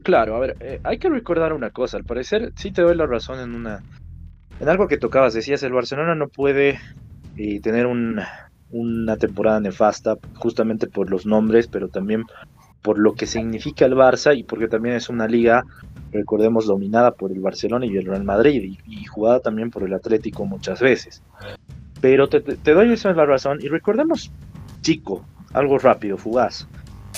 Claro, 0.04 0.36
a 0.36 0.40
ver, 0.40 0.58
eh, 0.60 0.80
hay 0.84 0.98
que 0.98 1.10
recordar 1.10 1.54
una 1.54 1.70
cosa. 1.70 1.98
Al 1.98 2.04
parecer, 2.04 2.52
sí 2.56 2.72
te 2.72 2.82
doy 2.82 2.96
la 2.96 3.08
razón 3.08 3.40
en 3.40 3.56
una. 3.56 3.82
En 4.60 4.70
algo 4.70 4.88
que 4.88 4.98
tocabas, 4.98 5.34
decías, 5.34 5.64
el 5.64 5.74
Barcelona 5.74 6.14
no 6.14 6.28
puede 6.28 6.80
eh, 7.38 7.60
tener 7.62 7.88
un, 7.88 8.20
una 8.70 9.18
temporada 9.18 9.60
nefasta, 9.60 10.18
justamente 10.36 10.88
por 10.88 11.10
los 11.10 11.26
nombres, 11.26 11.68
pero 11.68 11.88
también 11.88 12.26
por 12.84 13.00
lo 13.00 13.16
que 13.16 13.26
significa 13.26 13.86
el 13.86 13.96
Barça 13.96 14.38
y 14.38 14.44
porque 14.44 14.68
también 14.68 14.96
es 14.96 15.10
una 15.10 15.26
liga, 15.26 15.64
recordemos, 16.12 16.68
dominada 16.68 17.12
por 17.12 17.32
el 17.32 17.40
Barcelona 17.40 17.86
y 17.86 17.96
el 17.96 18.06
Real 18.06 18.26
Madrid 18.26 18.78
y, 18.86 19.06
jugada 19.06 19.40
también 19.40 19.72
por 19.72 19.84
el 19.84 19.94
Atlético 19.94 20.46
muchas 20.46 20.82
veces. 20.82 21.24
Pero 22.02 22.28
te, 22.28 22.42
doy 22.74 22.92
esa 22.92 23.14
la 23.14 23.26
razón 23.26 23.60
y 23.62 23.70
recordemos, 23.70 24.32
chico, 24.82 25.26
algo 25.54 25.78
rápido, 25.78 26.18
fugaz. 26.18 26.68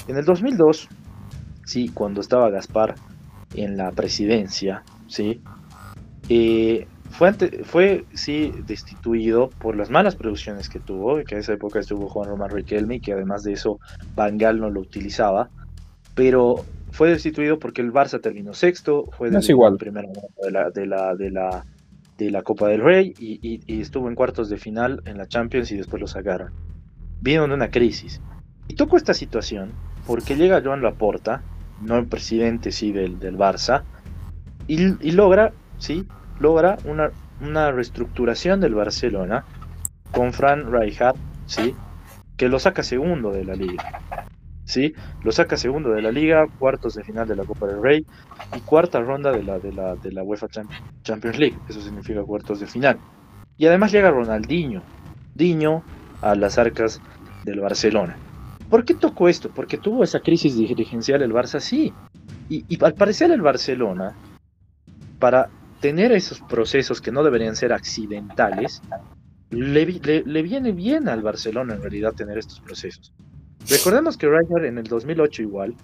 En 0.07 0.17
el 0.17 0.25
2002, 0.25 0.87
sí, 1.65 1.89
cuando 1.89 2.21
estaba 2.21 2.51
Gaspar 2.51 2.93
en 3.55 3.75
la 3.75 3.91
presidencia, 3.91 4.83
sí, 5.07 5.41
eh, 6.29 6.87
fue, 7.17 7.33
fue 7.63 8.05
sí 8.13 8.51
destituido 8.67 9.49
por 9.49 9.77
las 9.77 9.89
malas 9.89 10.15
producciones 10.15 10.67
que 10.67 10.79
tuvo, 10.79 11.23
que 11.23 11.35
en 11.35 11.41
esa 11.41 11.53
época 11.53 11.79
estuvo 11.79 12.09
Juan 12.09 12.29
Román 12.29 12.49
Riquelme, 12.49 12.99
que 12.99 13.13
además 13.13 13.43
de 13.43 13.53
eso 13.53 13.79
Bangal 14.15 14.59
no 14.59 14.69
lo 14.69 14.81
utilizaba, 14.81 15.49
pero 16.13 16.65
fue 16.91 17.09
destituido 17.09 17.57
porque 17.57 17.81
el 17.81 17.93
Barça 17.93 18.19
terminó 18.21 18.53
sexto, 18.53 19.05
fue 19.17 19.31
no 19.31 19.39
igual. 19.39 19.77
primero 19.77 20.09
de 20.43 20.51
la, 20.51 20.69
de 20.71 20.85
la, 20.85 21.15
de 21.15 21.31
la, 21.31 21.65
de 22.17 22.31
la 22.31 22.41
Copa 22.41 22.67
del 22.67 22.81
Rey 22.81 23.13
y, 23.17 23.61
estuvo 23.81 24.09
en 24.09 24.15
cuartos 24.15 24.49
de 24.49 24.57
final 24.57 25.01
en 25.05 25.17
la 25.17 25.27
Champions 25.27 25.71
y 25.71 25.77
después 25.77 26.01
lo 26.01 26.07
sacaron. 26.07 26.51
Vino 27.21 27.47
de 27.47 27.53
una 27.53 27.69
crisis. 27.69 28.21
Y 28.67 28.75
tocó 28.75 28.97
esta 28.97 29.13
situación 29.13 29.71
porque 30.05 30.35
llega 30.35 30.61
Joan 30.61 30.81
Laporta, 30.81 31.43
no 31.81 31.97
el 31.97 32.07
presidente 32.07 32.73
sí 32.73 32.91
del, 32.91 33.19
del 33.19 33.37
Barça, 33.37 33.83
y, 34.67 35.07
y 35.07 35.11
logra 35.11 35.53
sí 35.77 36.05
logra 36.39 36.77
una, 36.85 37.11
una 37.41 37.71
reestructuración 37.71 38.59
del 38.59 38.75
Barcelona 38.75 39.45
con 40.11 40.33
Fran 40.33 40.71
Rijkaard, 40.71 41.15
¿sí? 41.45 41.75
que 42.37 42.49
lo 42.49 42.59
saca 42.59 42.83
segundo 42.83 43.31
de 43.31 43.45
la 43.45 43.55
liga. 43.55 44.01
¿sí? 44.65 44.93
Lo 45.23 45.31
saca 45.31 45.57
segundo 45.57 45.91
de 45.91 46.01
la 46.01 46.11
liga, 46.11 46.47
cuartos 46.59 46.95
de 46.95 47.03
final 47.03 47.27
de 47.27 47.35
la 47.35 47.43
Copa 47.43 47.67
del 47.67 47.81
Rey 47.81 48.05
y 48.55 48.59
cuarta 48.61 48.99
ronda 48.99 49.31
de 49.31 49.43
la, 49.43 49.59
de 49.59 49.71
la, 49.71 49.95
de 49.95 50.11
la 50.11 50.23
UEFA 50.23 50.47
Champions 51.03 51.39
League. 51.39 51.57
Eso 51.69 51.81
significa 51.81 52.23
cuartos 52.23 52.59
de 52.59 52.67
final. 52.67 52.97
Y 53.57 53.67
además 53.67 53.91
llega 53.91 54.11
Ronaldinho, 54.11 54.81
Diño 55.33 55.83
a 56.21 56.35
las 56.35 56.57
arcas 56.57 57.01
del 57.43 57.59
Barcelona. 57.59 58.15
¿Por 58.69 58.83
qué 58.83 58.93
tocó 58.95 59.29
esto? 59.29 59.49
Porque 59.53 59.77
tuvo 59.77 60.03
esa 60.03 60.21
crisis 60.21 60.57
dirigencial 60.57 61.21
el 61.21 61.33
Barça, 61.33 61.59
sí. 61.59 61.93
Y, 62.49 62.65
y 62.67 62.83
al 62.83 62.93
parecer 62.93 63.31
el 63.31 63.41
Barcelona, 63.41 64.15
para 65.19 65.49
tener 65.81 66.11
esos 66.11 66.41
procesos 66.41 67.01
que 67.01 67.11
no 67.11 67.23
deberían 67.23 67.55
ser 67.55 67.73
accidentales, 67.73 68.81
le, 69.49 69.85
viene 70.41 70.71
bien 70.71 71.07
al 71.07 71.21
Barcelona 71.21 71.75
en 71.75 71.81
realidad 71.81 72.13
tener 72.13 72.37
estos 72.37 72.59
procesos. 72.59 73.13
Recordemos 73.69 74.17
que 74.17 74.27
Rijkaard 74.27 74.65
en 74.65 74.77
el 74.77 74.85
2008 74.85 75.41
igual, 75.41 75.75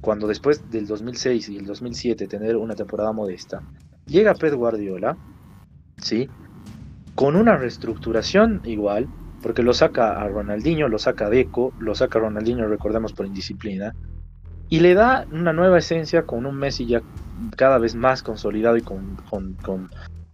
cuando 0.00 0.26
después 0.26 0.70
del 0.70 0.86
2006 0.86 1.48
y 1.50 1.58
el 1.58 1.66
2007 1.66 2.26
tener 2.26 2.56
una 2.56 2.74
temporada 2.74 3.12
modesta, 3.12 3.62
llega 4.06 4.34
Pep 4.34 4.54
Guardiola, 4.54 5.16
¿sí? 5.98 6.28
Con 7.14 7.36
una 7.36 7.56
reestructuración 7.56 8.62
igual, 8.64 9.08
porque 9.42 9.62
lo 9.62 9.72
saca 9.74 10.20
a 10.20 10.28
Ronaldinho, 10.28 10.88
lo 10.88 10.98
saca 10.98 11.26
a 11.26 11.30
Deco, 11.30 11.72
lo 11.78 11.94
saca 11.94 12.18
a 12.18 12.22
Ronaldinho, 12.22 12.66
recordemos 12.66 13.12
por 13.12 13.26
indisciplina, 13.26 13.94
y 14.70 14.78
le 14.80 14.94
da 14.94 15.26
una 15.32 15.52
nueva 15.52 15.78
esencia 15.78 16.22
con 16.22 16.46
un 16.46 16.56
Messi 16.56 16.86
ya 16.86 17.02
cada 17.56 17.78
vez 17.78 17.96
más 17.96 18.22
consolidado 18.22 18.76
y 18.76 18.82
con, 18.82 19.16
con, 19.62 19.90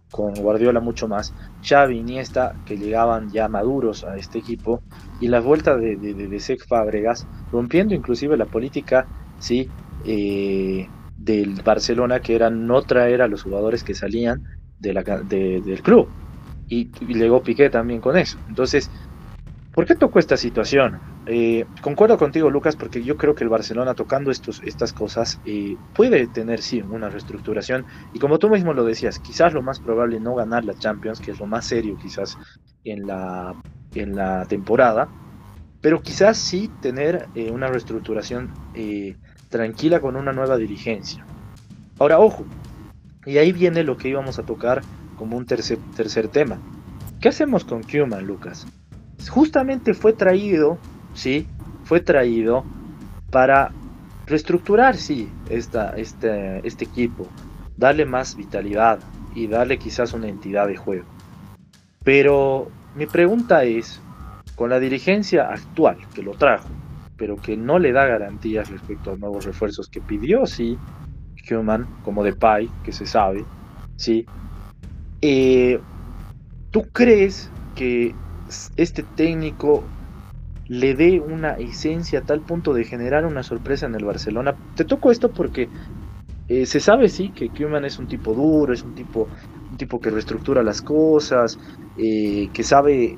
Guardiola 0.09 0.79
mucho 0.79 1.07
más. 1.07 1.33
Xavi, 1.67 1.97
Iniesta, 1.97 2.53
que 2.65 2.77
llegaban 2.77 3.29
ya 3.29 3.49
maduros 3.49 4.03
a 4.03 4.15
este 4.15 4.39
equipo, 4.39 4.81
y 5.19 5.27
la 5.27 5.41
vuelta 5.41 5.75
de, 5.75 5.97
de, 5.97 6.13
de 6.13 6.57
Fábregas, 6.67 7.27
rompiendo 7.51 7.93
inclusive 7.93 8.37
la 8.37 8.45
política 8.45 9.05
¿sí? 9.39 9.69
Eh, 10.05 10.87
del 11.17 11.61
Barcelona, 11.63 12.19
que 12.19 12.35
era 12.35 12.49
no 12.49 12.83
traer 12.83 13.21
a 13.21 13.27
los 13.27 13.43
jugadores 13.43 13.83
que 13.83 13.95
salían 13.95 14.43
de 14.79 14.93
la, 14.93 15.03
del 15.03 15.81
club. 15.81 16.07
Y, 16.69 16.89
y 17.01 17.13
llegó 17.15 17.41
Piqué 17.41 17.69
también 17.69 17.99
con 17.99 18.17
eso. 18.17 18.37
Entonces, 18.47 18.91
¿por 19.77 19.85
qué 19.85 19.93
tocó 19.93 20.17
esta 20.17 20.37
situación? 20.37 20.99
Eh, 21.27 21.67
concuerdo 21.83 22.17
contigo, 22.17 22.49
Lucas, 22.49 22.75
porque 22.75 23.03
yo 23.03 23.15
creo 23.15 23.35
que 23.35 23.43
el 23.43 23.49
Barcelona 23.51 23.93
tocando 23.93 24.31
estos, 24.31 24.59
estas 24.63 24.91
cosas 24.91 25.39
eh, 25.45 25.77
puede 25.93 26.25
tener, 26.25 26.63
sí, 26.63 26.81
una 26.81 27.09
reestructuración. 27.09 27.85
Y 28.11 28.17
como 28.17 28.39
tú 28.39 28.49
mismo 28.49 28.73
lo 28.73 28.83
decías, 28.83 29.19
quizás 29.19 29.53
lo 29.53 29.61
más 29.61 29.79
probable 29.79 30.19
no 30.19 30.33
ganar 30.33 30.65
la 30.65 30.73
Champions, 30.73 31.19
que 31.19 31.29
es 31.29 31.39
lo 31.39 31.45
más 31.45 31.67
serio 31.67 31.95
quizás 32.01 32.39
en 32.85 33.05
la, 33.05 33.53
en 33.93 34.15
la 34.15 34.45
temporada, 34.45 35.09
pero 35.79 36.01
quizás 36.01 36.37
sí 36.37 36.71
tener 36.81 37.27
eh, 37.35 37.51
una 37.51 37.67
reestructuración 37.67 38.51
tranquila 39.49 39.99
con 39.99 40.15
una 40.15 40.33
nueva 40.33 40.57
dirigencia. 40.57 41.23
Ahora, 41.99 42.17
ojo, 42.17 42.47
y 43.27 43.37
ahí 43.37 43.51
viene 43.51 43.83
lo 43.83 43.95
que 43.95 44.09
íbamos 44.09 44.39
a 44.39 44.43
tocar 44.43 44.81
como 45.17 45.37
un 45.37 45.45
tercer, 45.45 45.77
tercer 45.95 46.29
tema. 46.29 46.57
¿Qué 47.21 47.29
hacemos 47.29 47.63
con 47.63 47.83
Kuman, 47.83 48.25
Lucas? 48.25 48.65
Justamente 49.29 49.93
fue 49.93 50.13
traído 50.13 50.77
¿sí? 51.17 51.47
Fue 51.83 51.99
traído 51.99 52.63
para 53.31 53.71
reestructurar, 54.27 54.95
sí, 54.95 55.29
esta, 55.49 55.89
este, 55.97 56.65
este 56.65 56.85
equipo, 56.85 57.27
darle 57.75 58.05
más 58.05 58.35
vitalidad 58.35 58.99
y 59.35 59.47
darle 59.47 59.77
quizás 59.77 60.13
una 60.13 60.27
entidad 60.27 60.67
de 60.67 60.77
juego. 60.77 61.05
Pero 62.03 62.67
mi 62.95 63.05
pregunta 63.05 63.63
es, 63.63 63.99
con 64.55 64.69
la 64.69 64.79
dirigencia 64.79 65.49
actual 65.49 65.97
que 66.13 66.23
lo 66.23 66.31
trajo, 66.31 66.67
pero 67.17 67.35
que 67.37 67.57
no 67.57 67.79
le 67.79 67.91
da 67.91 68.05
garantías 68.05 68.69
respecto 68.69 69.11
a 69.11 69.15
nuevos 69.15 69.45
refuerzos 69.45 69.87
que 69.89 70.01
pidió, 70.01 70.45
sí, 70.45 70.77
Human, 71.49 71.87
como 72.03 72.23
de 72.23 72.33
Pai, 72.33 72.69
que 72.83 72.91
se 72.91 73.05
sabe, 73.05 73.45
sí. 73.95 74.25
Eh, 75.21 75.79
¿Tú 76.71 76.85
crees 76.91 77.49
que 77.75 78.13
este 78.75 79.03
técnico 79.03 79.83
le 80.67 80.95
dé 80.95 81.19
una 81.19 81.53
esencia 81.53 82.19
a 82.19 82.23
tal 82.23 82.41
punto 82.41 82.73
de 82.73 82.83
generar 82.83 83.25
una 83.25 83.43
sorpresa 83.43 83.85
en 83.85 83.95
el 83.95 84.05
Barcelona. 84.05 84.55
Te 84.75 84.85
toco 84.85 85.11
esto 85.11 85.31
porque 85.31 85.69
eh, 86.47 86.65
se 86.65 86.79
sabe, 86.79 87.09
sí, 87.09 87.31
que 87.31 87.49
Kuman 87.49 87.85
es 87.85 87.99
un 87.99 88.07
tipo 88.07 88.33
duro, 88.33 88.73
es 88.73 88.83
un 88.83 88.93
tipo, 88.93 89.29
un 89.69 89.77
tipo 89.77 89.99
que 89.99 90.09
reestructura 90.09 90.63
las 90.63 90.81
cosas, 90.81 91.57
eh, 91.97 92.49
que 92.53 92.63
sabe 92.63 93.17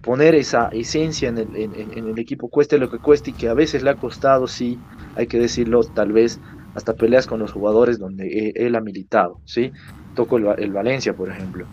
poner 0.00 0.34
esa 0.34 0.68
esencia 0.72 1.28
en 1.28 1.38
el, 1.38 1.56
en, 1.56 2.08
el, 2.08 2.18
equipo, 2.18 2.48
cueste 2.48 2.78
lo 2.78 2.90
que 2.90 2.98
cueste, 2.98 3.30
y 3.30 3.34
que 3.34 3.48
a 3.48 3.54
veces 3.54 3.82
le 3.82 3.90
ha 3.90 3.96
costado, 3.96 4.46
sí, 4.46 4.78
hay 5.16 5.26
que 5.26 5.38
decirlo, 5.38 5.82
tal 5.84 6.12
vez 6.12 6.40
hasta 6.74 6.94
peleas 6.94 7.26
con 7.26 7.38
los 7.38 7.52
jugadores 7.52 7.98
donde 7.98 8.26
eh, 8.26 8.52
él, 8.56 8.74
ha 8.74 8.80
militado, 8.80 9.40
¿sí? 9.44 9.70
Toco 10.14 10.38
el 10.38 10.72
Valencia, 10.72 11.14
por 11.14 11.30
ejemplo. 11.30 11.66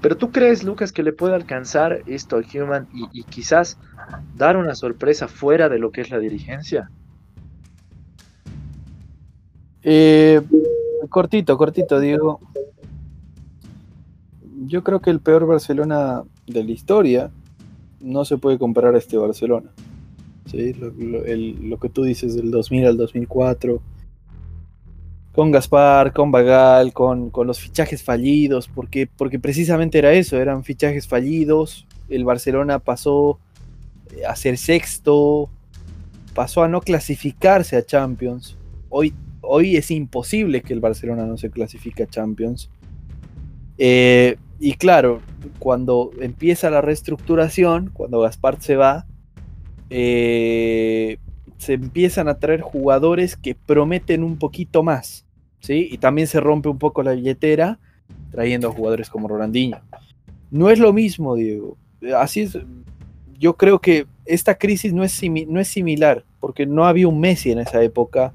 Pero 0.00 0.16
tú 0.16 0.30
crees, 0.30 0.62
Lucas, 0.62 0.92
que 0.92 1.02
le 1.02 1.12
puede 1.12 1.34
alcanzar 1.34 2.02
esto 2.06 2.36
al 2.36 2.46
Human 2.54 2.86
y, 3.12 3.24
quizás 3.24 3.78
dar 4.36 4.56
una 4.56 4.74
sorpresa 4.74 5.26
fuera 5.26 5.68
de 5.68 5.78
lo 5.78 5.90
que 5.90 6.02
es 6.02 6.10
la 6.10 6.18
dirigencia? 6.18 6.90
Eh, 9.82 10.40
cortito, 11.08 11.58
cortito, 11.58 11.98
Diego. 11.98 12.40
Yo 14.66 14.84
creo 14.84 15.00
que 15.00 15.10
el 15.10 15.20
peor 15.20 15.46
Barcelona 15.46 16.22
de 16.46 16.64
la 16.64 16.70
historia 16.70 17.30
no 18.00 18.24
se 18.24 18.38
puede 18.38 18.58
comparar 18.58 18.94
a 18.94 18.98
este 18.98 19.16
Barcelona. 19.16 19.70
¿sí? 20.46 20.74
Lo, 20.74 21.78
que 21.78 21.88
tú 21.88 22.04
dices 22.04 22.34
del 22.34 22.50
2000 22.50 22.86
al 22.86 22.96
2004, 22.96 23.80
con 25.38 25.52
Gaspar, 25.52 26.12
con 26.12 26.32
Bagal, 26.32 26.92
con, 26.92 27.30
los 27.46 27.60
fichajes 27.60 28.02
fallidos, 28.02 28.66
porque, 28.66 29.06
porque 29.06 29.38
precisamente 29.38 29.96
era 29.96 30.12
eso, 30.12 30.36
eran 30.36 30.64
fichajes 30.64 31.06
fallidos, 31.06 31.86
el 32.08 32.24
Barcelona 32.24 32.80
pasó 32.80 33.38
eh, 34.16 34.26
a 34.26 34.34
ser 34.34 34.58
sexto, 34.58 35.48
pasó 36.34 36.64
a 36.64 36.68
no 36.68 36.80
clasificarse 36.80 37.76
a 37.76 37.86
Champions. 37.86 38.56
Hoy, 38.88 39.14
hoy 39.40 39.76
es 39.76 39.92
imposible 39.92 40.60
que 40.62 40.72
el 40.72 40.80
Barcelona 40.80 41.24
no 41.24 41.36
se 41.36 41.50
clasifique 41.50 42.02
a 42.02 42.08
Champions. 42.08 42.68
Eh, 43.78 44.38
y 44.58 44.72
claro, 44.72 45.20
cuando 45.60 46.10
empieza 46.20 46.68
la 46.68 46.80
reestructuración, 46.80 47.90
cuando 47.92 48.18
Gaspar 48.22 48.60
se 48.60 48.74
va, 48.74 49.06
eh, 49.88 51.18
se 51.58 51.74
empiezan 51.74 52.26
a 52.26 52.40
traer 52.40 52.60
jugadores 52.60 53.36
que 53.36 53.54
prometen 53.54 54.24
un 54.24 54.36
poquito 54.36 54.82
más. 54.82 55.27
¿Sí? 55.60 55.88
Y 55.90 55.98
también 55.98 56.26
se 56.26 56.40
rompe 56.40 56.68
un 56.68 56.78
poco 56.78 57.02
la 57.02 57.12
billetera 57.12 57.78
trayendo 58.30 58.68
a 58.68 58.72
jugadores 58.72 59.10
como 59.10 59.28
Rolandinho. 59.28 59.80
No 60.50 60.70
es 60.70 60.78
lo 60.78 60.92
mismo, 60.92 61.34
Diego. 61.34 61.76
Así 62.16 62.40
es. 62.40 62.58
Yo 63.38 63.56
creo 63.56 63.80
que 63.80 64.06
esta 64.24 64.56
crisis 64.56 64.92
no 64.92 65.04
es, 65.04 65.20
no 65.48 65.60
es 65.60 65.68
similar, 65.68 66.24
porque 66.40 66.66
no 66.66 66.86
había 66.86 67.08
un 67.08 67.20
Messi 67.20 67.50
en 67.50 67.58
esa 67.58 67.82
época. 67.82 68.32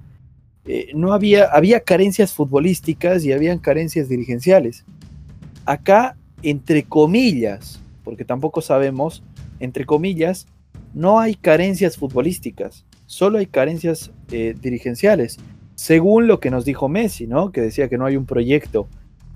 Eh, 0.66 0.92
no 0.94 1.14
había, 1.14 1.46
había 1.46 1.82
carencias 1.82 2.34
futbolísticas 2.34 3.26
y 3.26 3.34
habían 3.34 3.60
carencias 3.60 4.08
dirigenciales. 4.08 4.86
Acá, 5.66 6.16
entre 6.42 6.84
comillas, 6.84 7.82
porque 8.04 8.26
tampoco 8.26 8.62
sabemos, 8.62 9.24
entre 9.60 9.86
comillas, 9.86 10.48
no 10.94 11.20
hay 11.20 11.36
carencias 11.36 11.98
futbolísticas, 11.98 12.86
solo 13.06 13.40
hay 13.40 13.48
carencias 13.48 14.12
eh, 14.32 14.56
dirigenciales, 14.62 15.38
según 15.76 16.28
lo 16.28 16.40
que 16.40 16.52
nos 16.52 16.66
dijo 16.66 16.90
Messi, 16.90 17.28
¿no? 17.28 17.52
Que 17.52 17.62
decía 17.62 17.90
que 17.90 17.98
no 17.98 18.06
hay 18.06 18.16
un 18.16 18.26
proyecto 18.26 18.88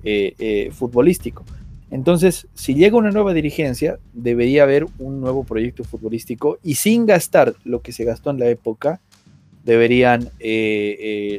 eh, 0.04 0.34
eh, 0.40 0.70
futbolístico. 0.72 1.44
Entonces, 1.90 2.48
si 2.54 2.76
llega 2.76 2.98
una 2.98 3.12
nueva 3.12 3.34
dirigencia, 3.34 3.98
debería 4.14 4.64
haber 4.64 4.86
un 5.00 5.22
nuevo 5.22 5.44
proyecto 5.44 5.84
futbolístico 5.84 6.60
y 6.64 6.76
sin 6.76 7.06
gastar 7.06 7.56
lo 7.64 7.82
que 7.82 7.94
se 7.94 8.04
gastó 8.04 8.30
en 8.30 8.40
la 8.40 8.50
época, 8.50 9.00
deberían 9.64 10.30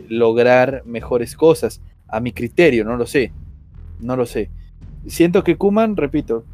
lograr 0.09 0.83
mejores 0.87 1.37
cosas. 1.37 1.81
A 2.07 2.21
mi 2.21 2.33
criterio, 2.33 2.85
no 2.85 2.97
lo 2.97 3.07
sé. 3.07 3.33
No 4.01 4.17
lo 4.17 4.25
sé. 4.25 4.49
Siento 5.07 5.45
que 5.45 5.57
Kuman, 5.57 5.97
repito, 5.97 6.45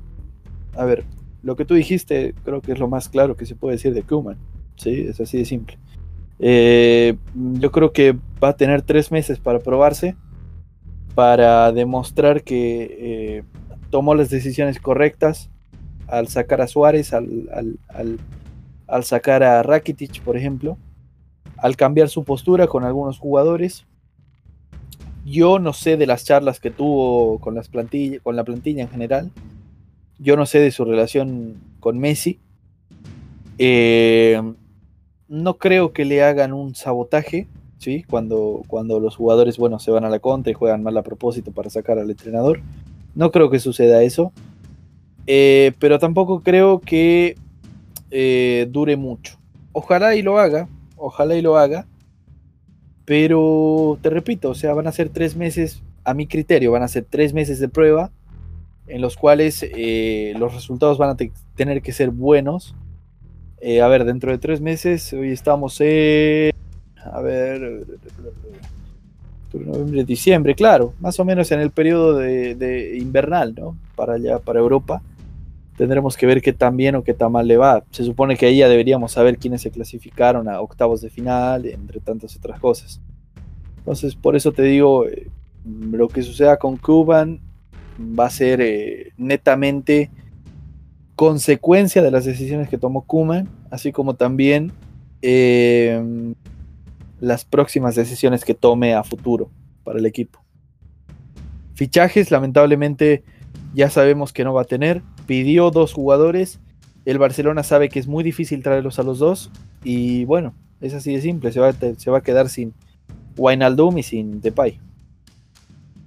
a 0.77 0.85
ver, 0.85 1.05
lo 1.43 1.57
que 1.57 1.65
tú 1.65 1.75
dijiste 1.75 2.35
creo 2.45 2.61
que 2.61 2.73
es 2.73 2.79
lo 2.79 2.89
más 2.89 3.09
claro 3.09 3.37
que 3.37 3.47
se 3.47 3.55
puede 3.55 3.77
decir 3.77 3.95
de 3.95 4.03
Kuman. 4.03 4.37
Sí, 4.77 5.07
es 5.09 5.21
así 5.21 5.39
de 5.39 5.45
simple. 5.45 5.79
Eh, 6.39 7.17
yo 7.35 7.71
creo 7.71 7.93
que 7.93 8.17
va 8.43 8.51
a 8.51 8.57
tener 8.57 8.83
tres 8.83 9.13
meses 9.13 9.39
para 9.39 9.61
probarse, 9.61 10.17
para 11.15 11.73
demostrar 11.73 12.43
que 12.43 12.99
eh, 13.01 13.43
tomó 13.91 14.15
las 14.15 14.31
decisiones 14.31 14.81
correctas 14.81 15.51
al 16.09 16.29
sacar 16.29 16.61
a 16.61 16.67
Suárez, 16.67 17.13
al, 17.13 17.79
al, 18.87 19.05
sacar 19.05 19.43
a 19.43 19.63
Rakitic, 19.63 20.21
por 20.23 20.37
ejemplo, 20.37 20.77
al 21.57 21.77
cambiar 21.77 22.09
su 22.09 22.25
postura 22.25 22.67
con 22.67 22.85
algunos 22.85 23.19
jugadores. 23.19 23.87
Yo 25.25 25.59
no 25.59 25.73
sé 25.73 25.97
de 25.97 26.07
las 26.07 26.25
charlas 26.25 26.61
que 26.61 26.71
tuvo 26.71 27.39
con, 27.39 27.55
las 27.55 27.69
plantillas, 27.69 28.21
con 28.23 28.37
la 28.37 28.45
plantilla 28.45 28.83
en 28.83 28.91
general. 28.91 29.31
Yo 30.19 30.37
no 30.37 30.45
sé 30.45 30.59
de 30.59 30.71
su 30.71 30.85
relación 30.85 31.55
con 31.81 31.99
Messi. 31.99 32.41
Eh, 33.57 34.41
no 35.35 35.59
creo 35.59 35.93
que 35.93 36.05
le 36.05 36.23
hagan 36.23 36.53
un 36.53 36.75
sabotaje, 36.75 37.49
¿sí? 37.79 38.05
Cuando, 38.09 38.63
cuando 38.67 39.01
los 39.01 39.17
jugadores, 39.17 39.59
bueno, 39.59 39.79
se 39.79 39.91
van 39.91 40.05
a 40.05 40.11
la 40.11 40.21
contra 40.21 40.51
y 40.51 40.55
juegan 40.55 40.83
mal 40.83 40.97
a 40.97 41.03
propósito 41.03 41.53
para 41.53 41.71
sacar 41.71 41.99
al 41.99 42.11
entrenador. 42.11 42.61
No 43.15 43.31
creo 43.31 43.51
que 43.51 43.59
suceda 43.59 44.03
eso. 44.03 44.33
Eh, 45.27 45.73
pero 45.79 45.99
tampoco 45.99 46.41
creo 46.41 46.81
que 46.81 47.37
eh, 48.11 48.69
dure 48.71 48.97
mucho. 48.97 49.39
Ojalá 49.73 50.15
y 50.15 50.23
lo 50.23 50.39
haga, 50.39 50.69
ojalá 50.97 51.35
y 51.35 51.43
lo 51.43 51.57
haga. 51.57 51.87
Pero 53.05 53.99
te 54.01 54.11
repito, 54.11 54.51
o 54.51 54.55
sea, 54.55 54.73
van 54.73 54.87
a 54.87 54.93
ser 54.93 55.09
tres 55.09 55.37
meses, 55.37 55.83
a 56.05 56.15
mi 56.15 56.27
criterio, 56.27 56.73
van 56.73 56.83
a 56.83 56.89
ser 56.89 57.07
tres 57.09 57.35
meses 57.35 57.59
de 57.59 57.69
prueba 57.69 58.11
en 58.87 59.01
los 59.01 59.17
cuales 59.17 59.63
eh, 59.63 60.35
los 60.39 60.55
resultados 60.55 60.99
van 60.99 61.11
a 61.11 61.17
tener 61.55 61.83
que 61.83 61.93
ser 61.93 62.11
buenos. 62.11 62.75
Eh, 63.67 63.81
a 63.81 63.89
ver, 63.89 64.05
dentro 64.05 64.31
de 64.31 64.37
tres 64.37 64.61
meses, 64.61 65.11
hoy 65.15 65.31
estamos 65.31 65.81
en... 65.81 66.53
A 67.03 67.23
ver... 67.23 67.87
Noviembre, 69.55 70.05
diciembre, 70.05 70.55
claro, 70.55 70.93
más 71.01 71.19
o 71.19 71.25
menos 71.25 71.51
en 71.51 71.61
el 71.61 71.71
periodo 71.71 72.19
de, 72.19 72.99
invernal, 73.01 73.55
¿no? 73.55 73.79
Para 73.97 74.15
allá, 74.15 74.39
para 74.39 74.61
Europa. 74.61 75.01
Tendremos 75.79 76.15
que 76.19 76.27
ver 76.27 76.43
qué 76.43 76.53
tan 76.53 76.77
bien 76.77 76.97
o 76.97 77.05
qué 77.05 77.15
tan 77.15 77.33
mal 77.33 77.49
le 77.49 77.57
va. 77.57 77.83
Se 77.91 78.05
supone 78.05 78.37
que 78.37 78.45
ahí 78.45 78.59
ya 78.59 78.69
deberíamos 78.69 79.13
saber 79.13 79.39
quiénes 79.39 79.63
se 79.63 79.71
clasificaron 79.71 80.47
a 80.47 80.61
octavos 80.61 81.01
de 81.01 81.09
final, 81.09 81.65
entre 81.65 82.01
tantas 82.01 82.37
otras 82.37 82.61
cosas. 82.61 83.01
Entonces, 83.79 84.15
por 84.15 84.37
eso 84.37 84.53
te 84.53 84.65
digo, 84.65 85.07
eh, 85.07 85.29
lo 85.65 86.09
que 86.09 86.23
suceda 86.23 86.59
con 86.59 86.77
Cuban 86.77 87.41
va 87.99 88.27
a 88.27 88.31
ser 88.31 88.61
eh, 88.61 89.13
netamente 89.17 90.11
consecuencia 91.17 92.03
de 92.03 92.11
las 92.11 92.25
decisiones 92.25 92.69
que 92.69 92.79
tomó 92.79 93.03
Kuman, 93.03 93.49
así 93.71 93.93
como 93.93 94.15
también 94.15 94.73
em, 95.23 96.35
las 97.21 97.45
próximas 97.45 97.95
decisiones 97.95 98.45
que 98.45 98.55
tome 98.55 98.95
a 98.95 99.05
futuro 99.05 99.51
para 99.85 99.99
el 99.99 100.07
equipo. 100.07 100.45
Fichajes, 101.75 102.31
lamentablemente, 102.31 103.25
ya 103.75 103.91
sabemos 103.91 104.33
que 104.33 104.45
no 104.45 104.55
va 104.55 104.63
a 104.63 104.67
tener. 104.67 105.03
Pidió 105.27 105.71
dos 105.71 105.93
jugadores. 105.93 106.61
El 107.05 107.19
Barcelona 107.19 107.63
sabe 107.63 107.89
que 107.89 107.99
es 107.99 108.07
muy 108.07 108.23
difícil 108.23 108.63
traerlos 108.63 108.99
a 108.99 109.03
los 109.03 109.19
dos. 109.19 109.51
Y 109.83 110.25
bueno, 110.25 110.55
es 110.81 110.95
así 110.95 111.15
de 111.15 111.21
simple. 111.21 111.53
Se 111.53 111.61
va, 111.61 111.73
se 111.73 112.11
va 112.11 112.19
a 112.19 112.23
quedar 112.23 112.49
sin 112.49 112.75
Wijnaldum 113.37 113.99
y 113.99 114.03
sin 114.03 114.41
Depay. 114.41 114.81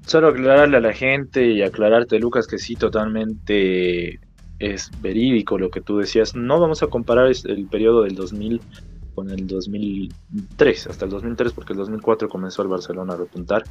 Solo 0.06 0.30
aclararle 0.30 0.78
a 0.78 0.82
la 0.82 0.94
gente 0.94 1.46
y 1.46 1.62
aclararte, 1.62 2.18
Lucas, 2.18 2.48
que 2.48 2.58
sí, 2.58 2.76
totalmente 2.76 4.22
es 4.60 4.92
verídico 5.02 5.58
lo 5.58 5.70
que 5.70 5.82
tú 5.82 5.98
decías. 5.98 6.36
No 6.36 6.60
vamos 6.60 6.84
a 6.84 6.88
comparar 6.88 7.32
el 7.46 7.68
periodo 7.68 8.04
del 8.04 8.16
2000 8.16 8.62
con 9.16 9.30
el 9.32 9.48
2003, 9.48 10.88
hasta 10.88 11.06
el 11.06 11.12
2003, 11.12 11.54
porque 11.54 11.74
el 11.74 11.80
2004 11.80 12.30
comenzó 12.30 12.62
el 12.62 12.68
Barcelona 12.68 13.14
a 13.14 13.18
repuntar. 13.18 13.64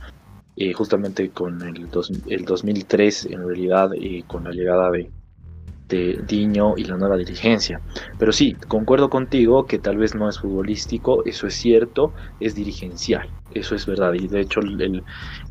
Eh, 0.59 0.72
justamente 0.72 1.29
con 1.31 1.61
el, 1.62 1.88
el 2.29 2.44
2003, 2.46 3.27
en 3.27 3.46
realidad, 3.46 3.90
y 3.94 4.22
con 4.22 4.44
la 4.44 4.53
llegada 4.53 4.90
de, 4.90 5.11
Diño 6.27 6.75
y 6.77 6.85
la 6.85 6.96
nueva 6.96 7.16
dirigencia. 7.16 7.81
Pero 8.18 8.33
sí, 8.33 8.57
concuerdo 8.66 9.09
contigo 9.09 9.66
que 9.66 9.79
tal 9.79 9.99
vez 9.99 10.16
no 10.16 10.29
es 10.29 10.40
futbolístico, 10.40 11.25
eso 11.25 11.46
es 11.46 11.55
cierto, 11.55 12.12
es 12.40 12.57
dirigencial, 12.57 13.31
eso 13.55 13.77
es 13.77 13.87
verdad. 13.87 14.14
Y 14.14 14.27
de 14.27 14.40
hecho, 14.40 14.59
el, 14.59 14.81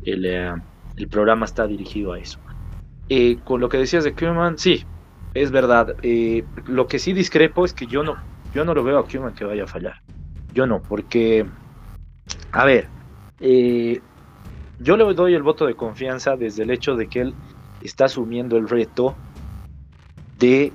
el 0.04 0.26
eh, 0.26 0.52
el 0.96 1.08
programa 1.08 1.44
está 1.44 1.66
dirigido 1.66 2.12
a 2.12 2.18
eso. 2.18 2.38
Eh, 3.08 3.38
con 3.44 3.60
lo 3.60 3.68
que 3.68 3.78
decías 3.78 4.04
de 4.04 4.14
Kuman, 4.14 4.58
sí, 4.58 4.84
es 5.36 5.50
verdad. 5.50 5.96
Eh, 6.02 6.44
lo 6.66 6.86
que 6.86 6.98
sí 6.98 7.12
discrepo 7.12 7.64
es 7.64 7.72
que 7.72 7.86
yo 7.86 8.02
no, 8.02 8.16
yo 8.54 8.64
no 8.64 8.74
lo 8.74 8.82
veo 8.82 8.98
a 8.98 9.06
Kuman 9.06 9.34
que 9.34 9.44
vaya 9.44 9.64
a 9.64 9.66
fallar. 9.66 10.00
Yo 10.52 10.66
no, 10.66 10.82
porque, 10.82 11.46
a 12.52 12.64
ver, 12.64 12.88
eh, 13.40 14.00
yo 14.78 14.96
le 14.96 15.12
doy 15.14 15.34
el 15.34 15.42
voto 15.42 15.66
de 15.66 15.74
confianza 15.74 16.36
desde 16.36 16.62
el 16.62 16.70
hecho 16.70 16.96
de 16.96 17.08
que 17.08 17.20
él 17.20 17.34
está 17.82 18.06
asumiendo 18.06 18.56
el 18.56 18.68
reto 18.68 19.14
de 20.38 20.72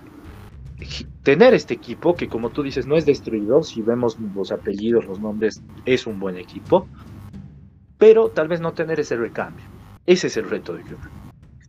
tener 1.24 1.54
este 1.54 1.76
equipo 1.76 2.16
que 2.16 2.28
como 2.28 2.50
tú 2.50 2.64
dices 2.64 2.88
no 2.88 2.96
es 2.96 3.06
destruido, 3.06 3.64
si 3.64 3.82
vemos 3.82 4.18
los 4.36 4.52
apellidos, 4.52 5.06
los 5.06 5.20
nombres, 5.20 5.62
es 5.86 6.08
un 6.08 6.20
buen 6.20 6.38
equipo, 6.38 6.88
pero 7.98 8.30
tal 8.30 8.48
vez 8.48 8.62
no 8.62 8.74
tener 8.74 9.00
ese 9.00 9.16
recambio. 9.16 9.66
Ese 10.06 10.28
es 10.28 10.38
el 10.38 10.50
reto 10.50 10.74
de 10.74 10.84
Koeman. 10.84 11.10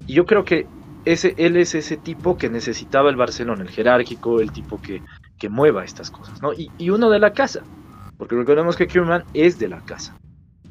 Y 0.07 0.15
yo 0.15 0.25
creo 0.25 0.45
que 0.45 0.67
ese, 1.05 1.35
él 1.37 1.57
es 1.57 1.75
ese 1.75 1.97
tipo 1.97 2.37
que 2.37 2.49
necesitaba 2.49 3.11
el 3.11 3.17
Barcelona, 3.17 3.63
el 3.63 3.71
jerárquico, 3.71 4.41
el 4.41 4.53
tipo 4.53 4.81
que, 4.81 5.03
que 5.39 5.49
mueva 5.49 5.85
estas 5.85 6.11
cosas, 6.11 6.41
¿no? 6.41 6.53
Y, 6.53 6.91
uno 6.91 7.11
de 7.11 7.19
la 7.19 7.33
casa, 7.33 7.63
porque 8.17 8.37
recordemos 8.37 8.77
que 8.77 8.87
Koeman 8.87 9.25
es 9.35 9.59
de 9.59 9.69
la 9.69 9.81
casa. 9.81 10.17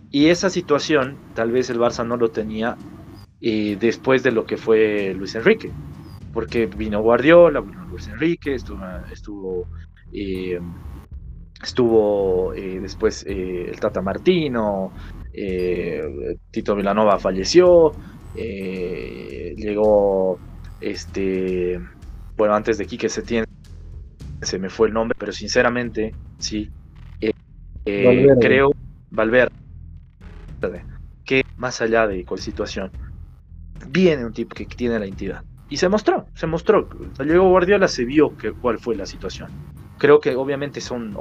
Y 0.09 0.27
esa 0.27 0.49
situación, 0.49 1.17
tal 1.33 1.51
vez 1.51 1.69
el 1.69 1.79
Barça 1.79 2.05
no 2.05 2.17
lo 2.17 2.29
tenía 2.29 2.77
eh, 3.41 3.77
después 3.79 4.23
de 4.23 4.31
lo 4.31 4.45
que 4.45 4.57
fue 4.57 5.13
Luis 5.17 5.35
Enrique, 5.35 5.71
porque 6.33 6.67
vino 6.67 7.01
Guardiola, 7.01 7.59
vino 7.59 7.85
Luis 7.85 8.07
Enrique, 8.07 8.55
estuvo, 8.55 8.79
estuvo, 9.11 9.67
eh, 10.13 10.59
estuvo 11.61 12.53
eh, 12.53 12.79
después 12.81 13.25
el 13.27 13.77
Tata 13.79 14.01
Martino, 14.01 14.93
Tito 16.51 16.75
Villanova 16.75 17.19
falleció, 17.19 17.93
eh, 18.35 19.53
llegó 19.57 20.39
este, 20.79 21.79
bueno, 22.37 22.55
antes 22.55 22.77
de 22.77 22.85
Quique 22.85 23.09
Setién, 23.09 23.45
se 24.41 24.57
me 24.57 24.69
fue 24.69 24.87
el 24.87 24.93
nombre, 24.93 25.15
pero 25.17 25.31
sinceramente, 25.31 26.15
sí, 26.39 26.69
eh, 27.19 27.31
eh, 27.85 28.27
creo, 28.39 28.71
Valverde, 29.11 29.51
que 31.23 31.43
más 31.57 31.81
allá 31.81 32.07
de 32.07 32.25
cualquier 32.25 32.45
situación, 32.45 32.91
viene 33.87 34.25
un 34.25 34.33
tipo 34.33 34.55
que 34.55 34.65
tiene 34.65 34.99
la 34.99 35.05
entidad. 35.05 35.43
Y 35.69 35.77
se 35.77 35.87
mostró, 35.87 36.27
se 36.33 36.47
mostró. 36.47 36.89
Llegó 37.19 37.49
Guardiola, 37.49 37.87
se 37.87 38.03
vio 38.03 38.35
que, 38.35 38.51
cuál 38.51 38.79
fue 38.79 38.95
la 38.95 39.05
situación. 39.05 39.49
Creo 39.97 40.19
que 40.19 40.35
obviamente 40.35 40.81
son 40.81 41.15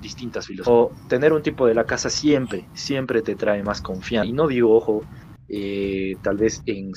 distintas 0.00 0.46
filosofías. 0.46 1.08
tener 1.08 1.32
un 1.32 1.42
tipo 1.42 1.66
de 1.66 1.74
la 1.74 1.84
casa 1.84 2.10
siempre, 2.10 2.66
siempre 2.74 3.22
te 3.22 3.34
trae 3.34 3.62
más 3.62 3.80
confianza. 3.82 4.26
Y 4.26 4.32
no 4.32 4.46
digo, 4.46 4.74
ojo, 4.74 5.02
eh, 5.48 6.16
tal 6.22 6.36
vez 6.36 6.62
en 6.66 6.92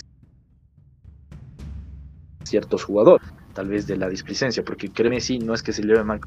ciertos 2.43 2.83
jugadores, 2.83 3.27
tal 3.53 3.67
vez 3.67 3.87
de 3.87 3.97
la 3.97 4.09
displicencia, 4.09 4.63
porque 4.63 4.89
créeme, 4.89 5.19
sí, 5.19 5.39
no 5.39 5.53
es 5.53 5.63
que 5.63 5.73
se 5.73 5.81
lleve 5.81 6.03
mal 6.03 6.19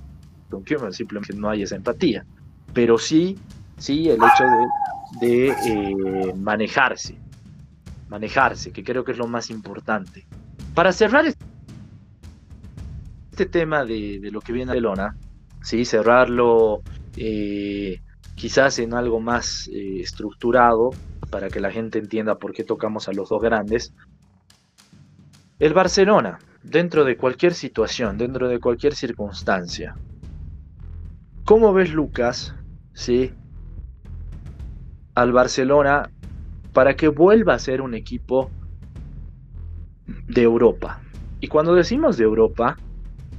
con 0.50 0.64
Kuman, 0.64 0.92
simplemente 0.92 1.34
no 1.34 1.48
hay 1.48 1.62
esa 1.62 1.76
empatía. 1.76 2.24
Pero 2.72 2.98
sí, 2.98 3.38
sí, 3.78 4.08
el 4.08 4.16
hecho 4.16 4.44
de, 5.20 5.48
eh, 5.48 6.34
manejarse, 6.36 7.18
manejarse, 8.08 8.72
que 8.72 8.84
creo 8.84 9.04
que 9.04 9.12
es 9.12 9.18
lo 9.18 9.26
más 9.26 9.50
importante. 9.50 10.26
Para 10.74 10.92
cerrar 10.92 11.26
este 13.30 13.46
tema 13.46 13.84
de, 13.84 14.28
lo 14.32 14.40
que 14.40 14.52
viene 14.52 14.72
a 14.72 14.74
Barcelona, 14.74 15.16
¿sí? 15.66 15.84
cerrarlo 15.84 16.82
eh, 17.16 18.00
quizás 18.36 18.78
en 18.78 18.94
algo 18.94 19.18
más 19.18 19.68
eh, 19.72 20.00
estructurado 20.00 20.90
para 21.28 21.48
que 21.48 21.58
la 21.58 21.72
gente 21.72 21.98
entienda 21.98 22.36
por 22.36 22.52
qué 22.52 22.62
tocamos 22.62 23.08
a 23.08 23.12
los 23.12 23.28
dos 23.28 23.42
grandes. 23.42 23.92
El 25.58 25.74
Barcelona, 25.74 26.38
dentro 26.62 27.04
de 27.04 27.16
cualquier 27.16 27.52
situación, 27.52 28.16
dentro 28.16 28.46
de 28.46 28.60
cualquier 28.60 28.94
circunstancia, 28.94 29.96
¿cómo 31.44 31.72
ves 31.72 31.92
Lucas, 31.92 32.54
sí, 32.94 33.32
al 35.16 35.32
Barcelona 35.32 36.10
para 36.72 36.94
que 36.94 37.08
vuelva 37.08 37.54
a 37.54 37.58
ser 37.58 37.80
un 37.80 37.94
equipo 37.94 38.52
de 40.28 40.42
Europa? 40.42 41.00
Y 41.40 41.48
cuando 41.48 41.74
decimos 41.74 42.16
de 42.18 42.24
Europa, 42.24 42.76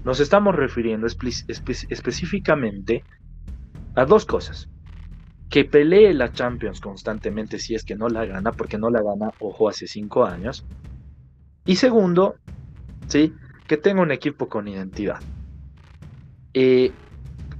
nos 0.07 0.21
estamos 0.21 0.55
refiriendo 0.55 1.05
específicamente 1.05 3.03
a 3.93 4.05
dos 4.05 4.25
cosas. 4.25 4.69
Que 5.49 5.65
pelee 5.65 6.13
la 6.13 6.31
Champions 6.31 6.79
constantemente 6.79 7.59
si 7.59 7.75
es 7.75 7.83
que 7.83 7.97
no 7.97 8.07
la 8.07 8.25
gana, 8.25 8.53
porque 8.53 8.77
no 8.77 8.89
la 8.89 9.01
gana, 9.01 9.33
ojo, 9.39 9.67
hace 9.67 9.85
cinco 9.85 10.23
años. 10.23 10.65
Y 11.65 11.75
segundo, 11.75 12.35
¿sí? 13.09 13.33
que 13.67 13.75
tenga 13.75 14.01
un 14.01 14.11
equipo 14.11 14.47
con 14.47 14.69
identidad. 14.69 15.19
Eh, 16.53 16.93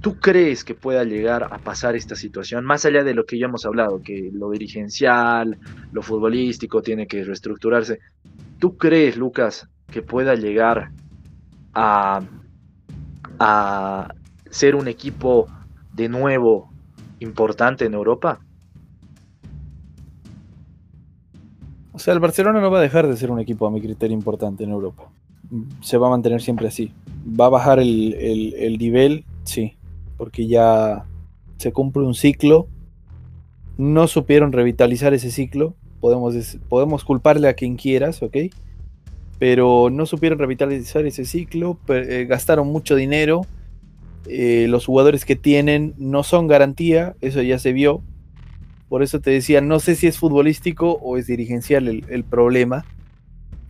¿Tú 0.00 0.18
crees 0.18 0.64
que 0.64 0.74
pueda 0.74 1.04
llegar 1.04 1.48
a 1.52 1.58
pasar 1.58 1.96
esta 1.96 2.16
situación? 2.16 2.64
Más 2.64 2.86
allá 2.86 3.04
de 3.04 3.12
lo 3.12 3.26
que 3.26 3.38
ya 3.38 3.44
hemos 3.44 3.66
hablado, 3.66 4.00
que 4.02 4.30
lo 4.32 4.48
dirigencial, 4.48 5.58
lo 5.92 6.00
futbolístico 6.00 6.80
tiene 6.80 7.06
que 7.06 7.22
reestructurarse. 7.24 7.98
¿Tú 8.58 8.78
crees, 8.78 9.18
Lucas, 9.18 9.68
que 9.90 10.00
pueda 10.00 10.34
llegar 10.34 10.92
a, 11.80 12.20
a 13.38 14.14
ser 14.50 14.74
un 14.74 14.88
equipo 14.88 15.46
de 15.92 16.08
nuevo 16.08 16.72
importante 17.20 17.84
en 17.84 17.94
Europa? 17.94 18.40
O 21.92 22.00
sea, 22.00 22.14
el 22.14 22.20
Barcelona 22.20 22.60
no 22.60 22.70
va 22.70 22.78
a 22.78 22.82
dejar 22.82 23.06
de 23.06 23.16
ser 23.16 23.30
un 23.30 23.38
equipo 23.38 23.66
a 23.66 23.70
mi 23.70 23.80
criterio 23.80 24.16
importante 24.16 24.64
en 24.64 24.70
Europa. 24.70 25.04
Se 25.80 25.98
va 25.98 26.08
a 26.08 26.10
mantener 26.10 26.42
siempre 26.42 26.66
así. 26.66 26.92
Va 27.28 27.46
a 27.46 27.50
bajar 27.50 27.78
el, 27.78 28.76
nivel, 28.78 29.24
sí, 29.44 29.76
porque 30.16 30.46
ya 30.46 31.04
se 31.58 31.72
cumple 31.72 32.02
un 32.02 32.14
ciclo. 32.14 32.66
No 33.76 34.08
supieron 34.08 34.52
revitalizar 34.52 35.14
ese 35.14 35.30
ciclo. 35.30 35.74
Podemos, 36.00 36.58
podemos 36.68 37.04
culparle 37.04 37.48
a 37.48 37.54
quien 37.54 37.76
quieras, 37.76 38.22
¿ok? 38.22 38.36
Pero 39.38 39.88
no 39.90 40.06
supieron 40.06 40.38
revitalizar 40.38 41.06
ese 41.06 41.24
ciclo, 41.24 41.78
eh, 41.88 42.26
gastaron 42.28 42.68
mucho 42.68 42.96
dinero, 42.96 43.46
eh, 44.26 44.66
los 44.68 44.86
jugadores 44.86 45.24
que 45.24 45.36
tienen 45.36 45.94
no 45.96 46.22
son 46.22 46.48
garantía, 46.48 47.14
eso 47.20 47.40
ya 47.42 47.58
se 47.58 47.72
vio, 47.72 48.02
por 48.88 49.02
eso 49.02 49.20
te 49.20 49.30
decía, 49.30 49.60
no 49.60 49.80
sé 49.80 49.94
si 49.94 50.06
es 50.06 50.18
futbolístico 50.18 50.92
o 51.02 51.16
es 51.16 51.26
dirigencial 51.26 51.88
el, 51.88 52.24
problema, 52.24 52.84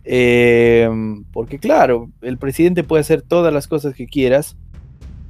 em, 0.05 1.23
porque 1.25 1.59
claro, 1.59 2.09
el 2.21 2.37
presidente 2.37 2.83
puede 2.83 3.01
hacer 3.01 3.21
todas 3.21 3.53
las 3.53 3.67
cosas 3.67 3.93
que 3.93 4.07
quieras, 4.07 4.57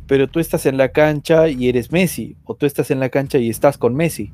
pero 0.07 0.27
tú 0.27 0.39
estás 0.39 0.65
en 0.65 0.77
la 0.77 0.89
cancha 0.89 1.49
y 1.49 1.67
eres 1.67 1.91
Messi, 1.91 2.37
o 2.45 2.55
tú 2.55 2.65
estás 2.65 2.91
en 2.91 2.99
la 2.99 3.09
cancha 3.09 3.39
y 3.39 3.49
estás 3.49 3.77
con 3.77 3.93
Messi, 3.93 4.31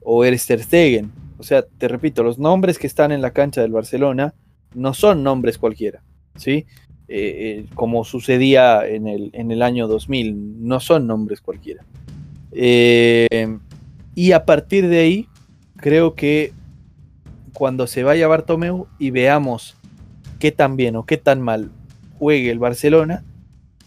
o 0.00 0.24
eres 0.24 0.46
Ter 0.46 0.62
Stegen. 0.62 1.12
O 1.38 1.42
sea, 1.42 1.62
te 1.62 1.88
repito, 1.88 2.22
los 2.22 2.38
nombres 2.38 2.78
que 2.78 2.86
están 2.86 3.12
en 3.12 3.22
la 3.22 3.30
cancha 3.30 3.62
del 3.62 3.72
Barcelona 3.72 4.34
no 4.74 4.94
son 4.94 5.22
nombres 5.22 5.58
cualquiera, 5.58 6.02
¿sí? 6.36 6.66
Eh, 7.12 7.62
eh, 7.62 7.66
como 7.74 8.04
sucedía 8.04 8.86
en 8.86 9.08
el, 9.08 9.30
en 9.32 9.50
el, 9.50 9.62
año 9.62 9.88
2000, 9.88 10.64
no 10.64 10.78
son 10.78 11.08
nombres 11.08 11.40
cualquiera. 11.40 11.84
Eh, 12.52 13.58
y 14.14 14.30
a 14.30 14.44
partir 14.44 14.86
de 14.86 15.00
ahí, 15.00 15.28
creo 15.76 16.14
que 16.14 16.52
cuando 17.52 17.88
se 17.88 18.04
vaya 18.04 18.28
Bartomeu 18.28 18.86
y 19.00 19.10
veamos 19.10 19.76
qué 20.38 20.52
tan 20.52 20.76
bien 20.76 20.94
o 20.94 21.04
qué 21.04 21.16
tan 21.16 21.40
mal 21.40 21.70
juegue 22.16 22.50
el 22.50 22.60
Barcelona, 22.60 23.24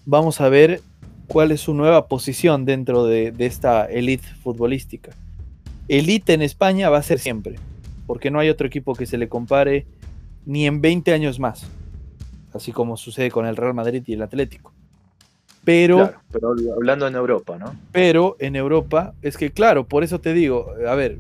vamos 0.06 0.41
a 0.41 0.50
ver 0.50 0.82
cuál 1.28 1.54
es 1.54 1.62
su 1.62 1.74
nueva 1.74 2.08
posición 2.10 2.65
dentro 2.65 3.06
de, 3.06 3.32
de 3.32 3.46
esta 3.46 3.86
elite 3.86 4.28
futbolística. 4.43 5.12
Elite 5.88 6.34
en 6.34 6.41
España 6.41 6.89
va 6.89 6.98
a 6.98 7.04
ser 7.04 7.19
siempre, 7.19 7.56
porque 8.06 8.32
no 8.32 8.39
hay 8.39 8.50
otro 8.50 8.67
equipo 8.67 8.96
que 8.96 9.06
se 9.06 9.17
le 9.17 9.30
compare 9.30 9.86
ni 10.46 10.66
en 10.66 10.82
20 10.82 11.14
años 11.14 11.40
más, 11.40 11.68
así 12.54 12.72
como 12.72 12.98
sucede 12.98 13.32
con 13.32 13.46
el 13.46 13.56
Real 13.56 13.74
Madrid 13.74 14.04
y 14.06 14.14
el 14.14 14.22
Atlético. 14.22 14.74
Pero, 15.64 16.12
pero 16.32 16.54
hablando 16.76 17.08
en 17.08 17.16
Europa, 17.16 17.58
¿no? 17.58 17.74
Pero 17.92 18.36
en 18.40 18.56
Europa, 18.56 19.14
es 19.22 19.38
que 19.38 19.52
claro, 19.52 19.88
por 19.88 20.04
eso 20.04 20.20
te 20.20 20.34
digo, 20.34 20.74
a 20.88 20.96
ver, 20.96 21.20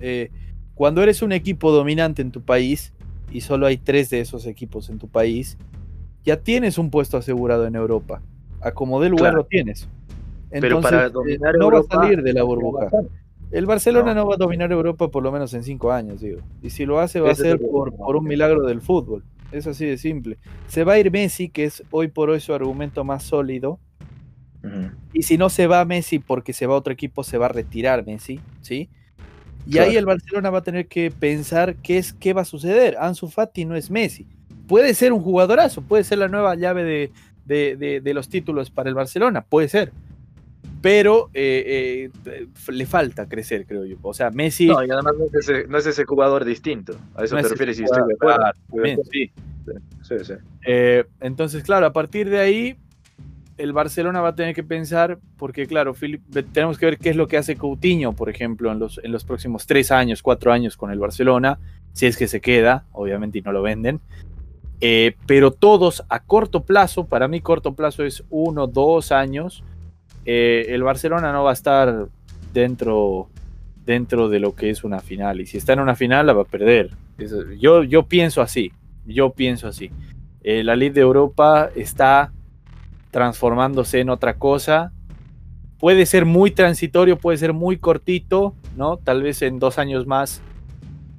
eh, 0.00 0.30
cuando 0.74 1.02
eres 1.02 1.22
un 1.22 1.32
equipo 1.32 1.72
dominante 1.72 2.20
en 2.20 2.30
tu 2.30 2.42
país, 2.42 2.92
y 3.30 3.40
solo 3.40 3.66
hay 3.66 3.78
tres 3.78 4.10
de 4.10 4.20
esos 4.20 4.46
equipos 4.46 4.90
en 4.90 4.98
tu 4.98 5.08
país, 5.08 5.56
ya 6.24 6.36
tienes 6.36 6.78
un 6.78 6.90
puesto 6.90 7.16
asegurado 7.16 7.66
en 7.66 7.74
Europa. 7.74 8.20
A 8.60 8.72
como 8.72 9.00
de 9.00 9.08
lugar 9.08 9.34
lo 9.34 9.44
tienes. 9.44 9.88
Entonces, 10.50 10.60
pero 10.60 10.80
para 10.80 11.06
eh, 11.06 11.38
no 11.58 11.70
va 11.70 11.80
a 11.80 11.82
salir 11.82 12.22
de 12.22 12.32
la 12.32 12.42
burbuja. 12.42 12.88
El 13.50 13.66
Barcelona 13.66 14.14
no. 14.14 14.26
va 14.26 14.34
a 14.34 14.38
dominar 14.38 14.70
Europa 14.72 15.08
por 15.08 15.22
lo 15.22 15.32
menos 15.32 15.54
en 15.54 15.62
cinco 15.62 15.90
años, 15.90 16.20
digo. 16.20 16.40
Y 16.62 16.70
si 16.70 16.84
lo 16.84 17.00
hace 17.00 17.20
va 17.20 17.30
a 17.30 17.34
ser 17.34 17.58
por, 17.58 17.94
por, 17.94 18.16
un 18.16 18.24
milagro 18.24 18.62
del 18.62 18.80
fútbol. 18.80 19.24
Es 19.52 19.66
así 19.66 19.86
de 19.86 19.96
simple. 19.96 20.38
Se 20.66 20.84
va 20.84 20.94
a 20.94 20.98
ir 20.98 21.10
Messi, 21.10 21.48
que 21.48 21.64
es 21.64 21.82
hoy 21.90 22.08
por 22.08 22.28
hoy 22.28 22.40
su 22.40 22.52
argumento 22.52 23.04
más 23.04 23.22
sólido. 23.22 23.78
Y 25.14 25.22
si 25.22 25.38
no 25.38 25.48
se 25.48 25.66
va 25.66 25.84
Messi 25.84 26.18
porque 26.18 26.52
se 26.52 26.66
va 26.66 26.74
a 26.74 26.78
otro 26.78 26.92
equipo, 26.92 27.24
se 27.24 27.38
va 27.38 27.46
a 27.46 27.50
retirar 27.50 28.04
Messi, 28.04 28.40
¿sí? 28.60 28.90
Y 29.66 29.78
ahí 29.78 29.96
el 29.96 30.04
Barcelona 30.04 30.50
va 30.50 30.58
a 30.58 30.62
tener 30.62 30.88
que 30.88 31.10
pensar 31.10 31.76
qué 31.76 31.98
es 31.98 32.12
qué 32.12 32.32
va 32.32 32.42
a 32.42 32.44
suceder. 32.44 32.96
Ansu 32.98 33.28
Fati 33.28 33.64
no 33.64 33.76
es 33.76 33.90
Messi. 33.90 34.26
Puede 34.66 34.92
ser 34.94 35.12
un 35.12 35.22
jugadorazo, 35.22 35.80
puede 35.80 36.04
ser 36.04 36.18
la 36.18 36.28
nueva 36.28 36.54
llave 36.54 36.84
de, 36.84 37.12
de, 37.46 38.00
de 38.00 38.14
los 38.14 38.28
títulos 38.28 38.70
para 38.70 38.90
el 38.90 38.94
Barcelona, 38.94 39.42
puede 39.42 39.68
ser 39.68 39.92
pero 40.80 41.30
eh, 41.34 42.10
eh, 42.24 42.46
le 42.68 42.86
falta 42.86 43.28
crecer, 43.28 43.66
creo 43.66 43.84
yo. 43.84 43.96
O 44.02 44.14
sea, 44.14 44.30
Messi. 44.30 44.66
No, 44.66 44.84
y 44.84 44.90
además 44.90 45.14
no 45.68 45.78
es 45.78 45.86
ese, 45.86 46.04
jugador 46.04 46.44
distinto. 46.44 46.96
A 47.14 47.24
eso 47.24 47.36
te 47.36 47.48
refieres, 47.48 47.80
estoy 47.80 48.06
de 48.06 48.14
acuerdo. 48.14 48.44
sí. 49.10 49.30
Sí, 50.02 50.14
sí. 50.24 50.32
Eh, 50.66 51.04
entonces, 51.20 51.62
claro, 51.62 51.84
a 51.84 51.92
partir 51.92 52.30
de 52.30 52.38
ahí, 52.38 52.78
el 53.58 53.74
Barcelona 53.74 54.22
va 54.22 54.30
a 54.30 54.34
tener 54.34 54.54
que 54.54 54.62
pensar, 54.62 55.18
porque, 55.36 55.66
claro, 55.66 55.94
tenemos 56.54 56.78
que 56.78 56.86
ver 56.86 56.98
qué 56.98 57.10
es 57.10 57.16
lo 57.16 57.28
que 57.28 57.36
hace 57.36 57.56
Coutinho, 57.56 58.14
por 58.14 58.30
ejemplo, 58.30 58.72
en 58.72 58.78
los, 58.78 58.98
en 59.02 59.12
los 59.12 59.24
próximos 59.24 59.66
tres 59.66 59.90
años, 59.90 60.22
cuatro 60.22 60.52
años 60.52 60.78
con 60.78 60.90
el 60.90 60.98
Barcelona, 60.98 61.58
si 61.92 62.06
es 62.06 62.16
que 62.16 62.28
se 62.28 62.40
queda, 62.40 62.86
obviamente, 62.92 63.38
y 63.38 63.42
no 63.42 63.52
lo 63.52 63.60
venden. 63.60 64.00
pero 65.26 65.50
todos 65.50 66.02
a 66.08 66.20
corto 66.20 66.64
plazo, 66.64 67.06
para 67.06 67.28
mí 67.28 67.42
corto 67.42 67.74
plazo 67.74 68.04
es 68.04 68.24
uno, 68.30 68.68
dos 68.68 69.12
años, 69.12 69.62
eh, 70.30 70.74
el 70.74 70.82
Barcelona 70.82 71.32
no 71.32 71.42
va 71.42 71.52
a 71.52 71.54
estar 71.54 72.06
dentro, 72.52 73.30
dentro 73.86 74.28
de 74.28 74.40
lo 74.40 74.54
que 74.54 74.68
es 74.68 74.84
una 74.84 75.00
final. 75.00 75.40
Y 75.40 75.46
si 75.46 75.56
está 75.56 75.72
en 75.72 75.80
una 75.80 75.96
final, 75.96 76.26
la 76.26 76.34
va 76.34 76.42
a 76.42 76.44
perder. 76.44 76.90
yo, 77.58 77.82
yo 77.82 78.02
pienso 78.02 78.42
así. 78.42 78.70
Yo 79.06 79.30
pienso 79.30 79.68
así. 79.68 79.90
Eh, 80.42 80.62
la 80.64 80.76
Liga 80.76 80.96
de 80.96 81.00
Europa 81.00 81.70
está 81.74 82.30
transformándose 83.10 84.00
en 84.00 84.10
otra 84.10 84.34
cosa. 84.34 84.92
Puede 85.78 86.04
ser 86.04 86.26
muy 86.26 86.50
transitorio, 86.50 87.16
puede 87.16 87.38
ser 87.38 87.54
muy 87.54 87.78
cortito, 87.78 88.54
¿no? 88.76 88.98
Tal 88.98 89.22
vez 89.22 89.40
en 89.40 89.58
dos 89.58 89.78
años 89.78 90.06
más 90.06 90.42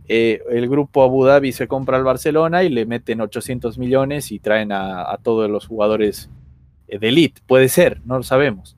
eh, 0.07 0.43
el 0.51 0.69
grupo 0.69 1.01
Abu 1.01 1.25
Dhabi 1.25 1.51
se 1.51 1.67
compra 1.67 1.97
al 1.97 2.03
Barcelona 2.03 2.61
y 2.61 2.69
le 2.69 2.85
meten 2.85 3.21
800 3.21 3.79
millones 3.79 4.31
y 4.31 4.37
traen 4.37 4.71
a, 4.71 5.17
todos 5.23 5.49
los 5.49 5.65
jugadores 5.65 6.29
de 6.87 7.07
elite. 7.07 7.41
Puede 7.47 7.69
ser, 7.69 8.01
no 8.05 8.17
lo 8.17 8.23
sabemos. 8.23 8.75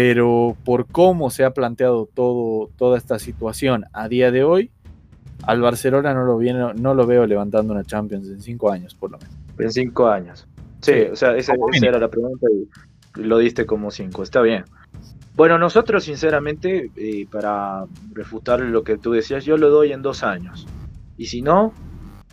Pero 0.00 0.56
por 0.64 0.86
cómo 0.86 1.28
se 1.28 1.42
ha 1.42 1.50
planteado 1.50 2.08
todo, 2.14 2.70
toda 2.76 2.96
esta 2.96 3.18
situación 3.18 3.84
a 3.92 4.06
día 4.06 4.30
de 4.30 4.44
hoy, 4.44 4.70
al 5.42 5.60
Barcelona 5.60 6.14
no 6.14 6.22
lo, 6.22 6.38
viene, 6.38 6.72
no 6.74 6.94
lo 6.94 7.04
veo 7.04 7.26
levantando 7.26 7.72
una 7.72 7.82
Champions 7.82 8.28
en 8.28 8.40
cinco 8.40 8.70
años, 8.70 8.94
por 8.94 9.10
lo 9.10 9.18
menos. 9.18 9.34
En 9.58 9.72
cinco 9.72 10.06
años. 10.06 10.46
Sí, 10.82 10.92
o 11.10 11.16
sea, 11.16 11.36
esa, 11.36 11.54
era 11.82 11.98
la 11.98 12.08
pregunta 12.08 12.46
y 12.48 13.22
lo 13.24 13.38
diste 13.38 13.66
como 13.66 13.90
cinco. 13.90 14.22
Está 14.22 14.40
bien. 14.40 14.66
Bueno, 15.34 15.58
nosotros 15.58 16.04
sinceramente, 16.04 16.92
eh, 16.94 17.26
para 17.28 17.84
refutar 18.12 18.60
lo 18.60 18.84
que 18.84 18.98
tú 18.98 19.10
decías, 19.10 19.44
yo 19.44 19.56
lo 19.56 19.68
doy 19.68 19.90
en 19.90 20.02
dos 20.02 20.22
años. 20.22 20.68
Y 21.16 21.26
si 21.26 21.42
no, 21.42 21.72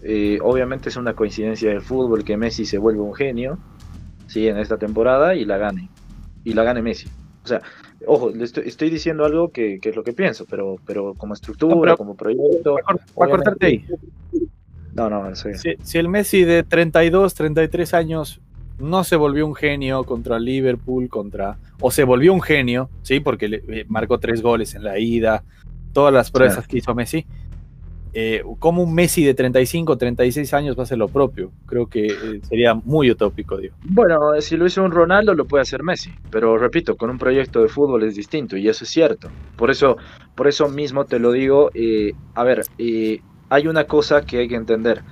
eh, 0.04 0.38
obviamente 0.44 0.90
es 0.90 0.98
una 0.98 1.16
coincidencia 1.16 1.72
del 1.72 1.82
fútbol 1.82 2.24
que 2.24 2.38
Messi 2.38 2.64
se 2.64 2.78
vuelve 2.78 3.02
un 3.02 3.16
genio, 3.16 3.58
sí, 4.28 4.48
en 4.48 4.60
esta 4.60 4.78
temporada 4.78 5.34
y 5.34 5.46
la 5.46 5.58
gane. 5.58 5.90
Y 6.44 6.54
la 6.54 6.64
gane 6.64 6.84
Messi. 6.84 7.10
O 7.46 7.48
sea, 7.48 7.62
ojo, 8.08 8.32
le 8.32 8.44
estoy, 8.44 8.90
diciendo 8.90 9.24
algo 9.24 9.52
que, 9.52 9.80
es 9.82 9.96
lo 9.96 10.04
que 10.04 10.14
pienso, 10.14 10.46
pero, 10.50 10.78
pero 10.86 11.14
como 11.14 11.36
estructura, 11.36 11.96
como 11.96 12.16
proyecto. 12.16 12.76
Para 13.16 13.32
cortarte 13.32 13.66
ahí. 13.66 13.86
No, 14.96 15.10
no, 15.10 15.36
si, 15.36 15.76
si 15.82 15.98
el 15.98 16.10
Messi 16.10 16.44
de 16.44 16.64
32, 16.64 17.34
33 17.36 17.94
años 17.94 18.42
no 18.80 19.04
se 19.04 19.16
volvió 19.16 19.46
un 19.46 19.56
genio 19.56 20.04
contra 20.04 20.40
Liverpool, 20.40 21.08
contra. 21.08 21.58
O 21.80 21.92
se 21.92 22.04
volvió 22.04 22.34
un 22.34 22.42
genio, 22.42 22.90
¿sí? 23.04 23.20
Porque 23.20 23.48
le, 23.48 23.64
eh, 23.68 23.86
marcó 23.88 24.20
tres 24.20 24.42
goles 24.42 24.76
en 24.76 24.84
la 24.84 25.00
ida, 25.00 25.44
todas 25.94 26.14
las 26.14 26.32
pruebas 26.32 26.68
que 26.68 26.78
hizo 26.78 26.96
Messi. 26.96 27.26
Eh, 28.18 28.44
como 28.60 28.82
un 28.82 28.94
Messi 28.94 29.26
de 29.26 29.34
35, 29.34 29.98
36 29.98 30.54
años 30.54 30.78
va 30.78 30.82
a 30.82 30.84
hacer 30.84 30.98
lo 30.98 31.10
propio? 31.10 31.52
Creo 31.66 31.88
que 31.88 32.08
eh, 32.08 32.42
sería 32.48 32.74
muy 32.74 33.12
utópico, 33.12 33.58
digo. 33.58 33.76
Bueno, 33.84 34.40
si 34.40 34.56
lo 34.56 34.66
hizo 34.66 34.82
un 34.84 34.92
Ronaldo, 34.92 35.34
lo 35.34 35.44
puede 35.44 35.64
hacer 35.64 35.84
Messi. 35.84 36.12
Pero 36.32 36.58
repito, 36.58 36.96
con 36.96 37.10
un 37.10 37.18
proyecto 37.18 37.62
de 37.62 37.68
fútbol 37.68 38.04
es 38.04 38.16
distinto 38.16 38.56
y 38.56 38.70
eso 38.70 38.86
es 38.86 38.90
cierto. 38.90 39.30
Por 39.58 39.70
eso, 39.70 39.98
por 40.34 40.48
eso 40.48 40.70
mismo 40.70 41.04
te 41.04 41.20
lo 41.20 41.34
digo. 41.34 41.72
a 42.36 42.44
ver, 42.46 42.62
hay 43.50 43.68
una 43.68 43.84
cosa 43.84 44.22
que 44.22 44.40
hay 44.40 44.48
que 44.48 44.56
entender 44.56 45.04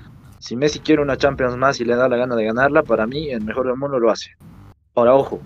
si 0.44 0.58
Messi 0.58 0.80
quiere 0.80 1.02
una 1.02 1.16
Champions 1.16 1.56
más 1.56 1.80
y 1.80 1.86
le 1.86 1.96
da 1.96 2.10
la 2.10 2.18
gana 2.18 2.36
de 2.36 2.44
ganarla, 2.44 2.84
para 2.84 3.08
mí 3.08 3.30
el 3.30 3.40
mejor 3.46 3.66
del 3.66 3.78
mundo 3.78 3.98
lo 3.98 4.12
hace. 4.12 4.32
Ahora, 4.94 5.16
ojo, 5.16 5.40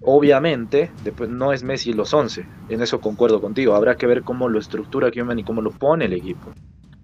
obviamente 0.00 0.90
después 1.04 1.28
no 1.28 1.52
es 1.52 1.62
Messi 1.62 1.92
los 1.92 2.14
11, 2.14 2.46
en 2.70 2.80
eso 2.80 2.98
concuerdo 2.98 3.42
contigo, 3.42 3.74
habrá 3.74 3.96
que 3.96 4.06
ver 4.06 4.22
cómo 4.22 4.48
lo 4.48 4.58
estructura 4.58 5.10
Koeman 5.10 5.38
y 5.38 5.44
cómo 5.44 5.60
lo 5.60 5.70
pone 5.70 6.06
el 6.06 6.14
equipo. 6.14 6.50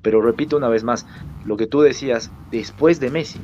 Pero 0.09 0.23
repito 0.23 0.57
una 0.57 0.71
vez 0.71 0.85
más, 0.85 1.05
lo 1.45 1.59
que 1.59 1.67
tú 1.67 1.83
decías 1.83 2.31
después 2.51 2.99
de 2.99 3.11
Messi, 3.11 3.41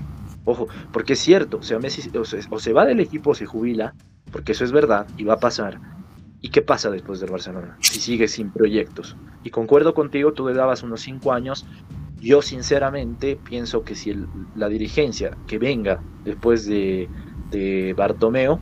ojo, 0.47 0.67
porque 0.95 1.13
es 1.13 1.19
cierto, 1.19 1.59
o 1.59 1.63
sea, 1.63 1.79
Messi 1.79 2.11
o 2.17 2.25
se, 2.25 2.73
va 2.73 2.87
del 2.87 3.01
equipo 3.01 3.33
o 3.33 3.35
se 3.35 3.45
jubila, 3.45 3.93
porque 4.33 4.53
eso 4.53 4.65
es 4.65 4.73
verdad 4.73 5.07
y 5.19 5.25
va 5.25 5.35
a 5.35 5.41
pasar. 5.41 5.79
¿Y 6.41 6.49
qué 6.49 6.63
pasa 6.63 6.91
después 6.91 7.21
del 7.21 7.31
Barcelona? 7.31 7.77
Si 7.81 8.01
sigue 8.01 8.29
sin 8.29 8.51
proyectos. 8.51 9.15
Y 9.43 9.51
concuerdo 9.51 9.93
contigo, 9.93 10.33
tú 10.33 10.49
le 10.49 10.55
dabas 10.55 10.83
unos 10.83 11.03
5 11.03 11.35
años 11.35 11.67
yo 12.19 12.41
sinceramente 12.41 13.37
pienso 13.37 13.85
que 13.85 13.95
si 13.95 14.17
la 14.57 14.71
dirigencia 14.71 15.37
que 15.47 15.59
venga 15.59 16.01
después 16.25 16.65
de, 16.65 17.11
de 17.51 17.93
Bartomeo 17.93 18.59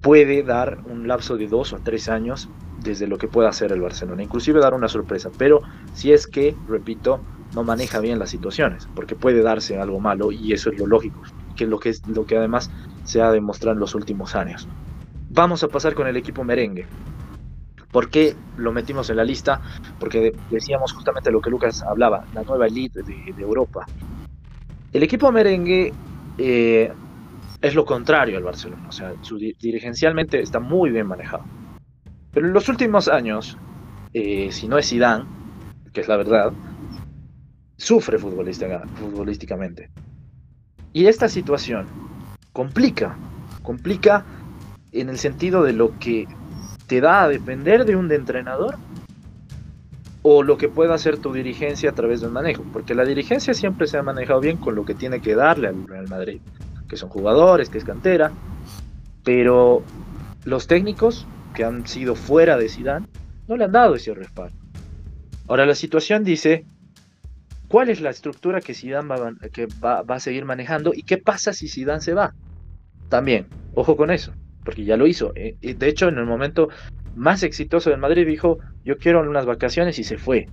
puede 0.00 0.42
dar 0.42 0.80
un 0.90 1.06
lapso 1.06 1.36
de 1.36 1.46
dos 1.46 1.72
o 1.72 1.78
tres 1.78 2.08
años 2.08 2.48
desde 2.82 3.06
lo 3.06 3.18
que 3.18 3.28
pueda 3.28 3.48
hacer 3.48 3.72
el 3.72 3.80
Barcelona, 3.80 4.22
inclusive 4.22 4.60
dar 4.60 4.74
una 4.74 4.88
sorpresa, 4.88 5.30
pero 5.36 5.60
si 5.94 6.12
es 6.12 6.26
que, 6.26 6.54
repito, 6.68 7.20
no 7.54 7.64
maneja 7.64 8.00
bien 8.00 8.18
las 8.18 8.30
situaciones, 8.30 8.88
porque 8.94 9.16
puede 9.16 9.42
darse 9.42 9.78
algo 9.78 10.00
malo 10.00 10.32
y 10.32 10.52
eso 10.52 10.70
es 10.70 10.78
lo 10.78 10.86
lógico, 10.86 11.22
que 11.56 11.64
es 11.64 11.70
lo 11.70 11.78
que, 11.78 11.90
es, 11.90 12.06
lo 12.06 12.26
que 12.26 12.36
además 12.36 12.70
se 13.04 13.22
ha 13.22 13.30
demostrado 13.30 13.74
en 13.74 13.80
los 13.80 13.94
últimos 13.94 14.34
años. 14.34 14.68
Vamos 15.30 15.62
a 15.62 15.68
pasar 15.68 15.94
con 15.94 16.06
el 16.06 16.16
equipo 16.16 16.44
merengue. 16.44 16.86
¿Por 17.90 18.10
qué 18.10 18.36
lo 18.58 18.70
metimos 18.72 19.08
en 19.08 19.16
la 19.16 19.24
lista? 19.24 19.62
Porque 19.98 20.34
decíamos 20.50 20.92
justamente 20.92 21.30
lo 21.30 21.40
que 21.40 21.50
Lucas 21.50 21.82
hablaba, 21.82 22.26
la 22.34 22.42
nueva 22.42 22.66
elite 22.66 23.02
de, 23.02 23.34
Europa. 23.38 23.86
El 24.92 25.02
equipo 25.02 25.32
merengue 25.32 25.92
eh, 26.36 26.92
es 27.60 27.74
lo 27.74 27.84
contrario 27.84 28.36
al 28.36 28.44
Barcelona, 28.44 28.86
o 28.88 28.92
sea, 28.92 29.12
dirigencialmente 29.60 30.40
está 30.40 30.60
muy 30.60 30.90
bien 30.90 31.06
manejado. 31.06 31.44
Pero 32.32 32.46
en 32.46 32.52
los 32.52 32.68
últimos 32.68 33.08
años, 33.08 33.56
eh, 34.12 34.48
si 34.52 34.68
no 34.68 34.78
es 34.78 34.88
Zidane, 34.88 35.24
que 35.92 36.00
es 36.00 36.08
la 36.08 36.16
verdad, 36.16 36.52
sufre 37.76 38.18
futbolísticamente. 38.18 39.90
Y 40.92 41.06
esta 41.06 41.28
situación 41.28 41.86
complica, 42.52 43.16
complica 43.62 44.24
en 44.92 45.08
el 45.08 45.18
sentido 45.18 45.62
de 45.62 45.72
lo 45.72 45.98
que 45.98 46.26
te 46.86 47.00
da 47.00 47.22
a 47.22 47.28
depender 47.28 47.84
de 47.84 47.96
un 47.96 48.10
entrenador 48.10 48.76
o 50.22 50.42
lo 50.42 50.58
que 50.58 50.68
pueda 50.68 50.94
hacer 50.94 51.18
tu 51.18 51.32
dirigencia 51.32 51.90
a 51.90 51.94
través 51.94 52.20
del 52.20 52.30
manejo, 52.30 52.64
porque 52.72 52.94
la 52.94 53.04
dirigencia 53.04 53.54
siempre 53.54 53.86
se 53.86 53.98
ha 53.98 54.02
manejado 54.02 54.40
bien 54.40 54.56
con 54.56 54.74
lo 54.74 54.84
que 54.84 54.94
tiene 54.94 55.20
que 55.20 55.34
darle 55.34 55.68
al 55.68 55.86
Real 55.86 56.08
Madrid, 56.08 56.40
que 56.88 56.96
son 56.96 57.08
jugadores, 57.08 57.70
que 57.70 57.78
es 57.78 57.84
cantera, 57.84 58.32
pero 59.22 59.82
los 60.44 60.66
técnicos 60.66 61.26
que 61.58 61.64
han 61.64 61.84
sido 61.86 62.14
fuera 62.14 62.56
de 62.56 62.70
Zidane 62.70 63.06
no 63.48 63.56
le 63.56 63.64
han 63.64 63.72
dado 63.72 63.96
ese 63.96 64.14
respaldo. 64.14 64.56
Ahora 65.48 65.66
la 65.66 65.74
situación 65.74 66.22
dice, 66.22 66.64
¿cuál 67.66 67.90
es 67.90 68.00
la 68.00 68.10
estructura 68.10 68.60
que 68.60 68.72
Zidane 68.72 69.08
va, 69.08 69.32
que 69.52 69.66
va, 69.84 70.02
va 70.02 70.14
a 70.14 70.20
seguir 70.20 70.44
manejando 70.44 70.92
y 70.94 71.02
qué 71.02 71.18
pasa 71.18 71.52
si 71.52 71.68
Zidane 71.68 72.00
se 72.00 72.14
va? 72.14 72.32
También, 73.08 73.48
ojo 73.74 73.96
con 73.96 74.10
eso 74.10 74.32
porque 74.68 74.84
ya 74.84 74.98
lo 74.98 75.06
hizo. 75.06 75.32
Eh, 75.34 75.56
de 75.62 75.88
hecho, 75.88 76.08
en 76.08 76.18
el 76.18 76.26
momento 76.26 76.68
más 77.16 77.42
exitoso 77.42 77.88
del 77.88 77.98
Madrid 77.98 78.26
dijo, 78.26 78.58
yo 78.84 78.98
quiero 78.98 79.22
unas 79.22 79.46
vacaciones 79.46 79.98
y 79.98 80.04
se 80.04 80.18
fue. 80.18 80.46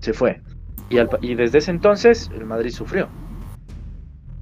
Se 0.00 0.12
fue. 0.12 0.42
Y, 0.90 1.34
desde 1.36 1.56
ese 1.56 1.70
entonces 1.70 2.30
el 2.34 2.44
Madrid 2.44 2.68
sufrió. 2.68 3.08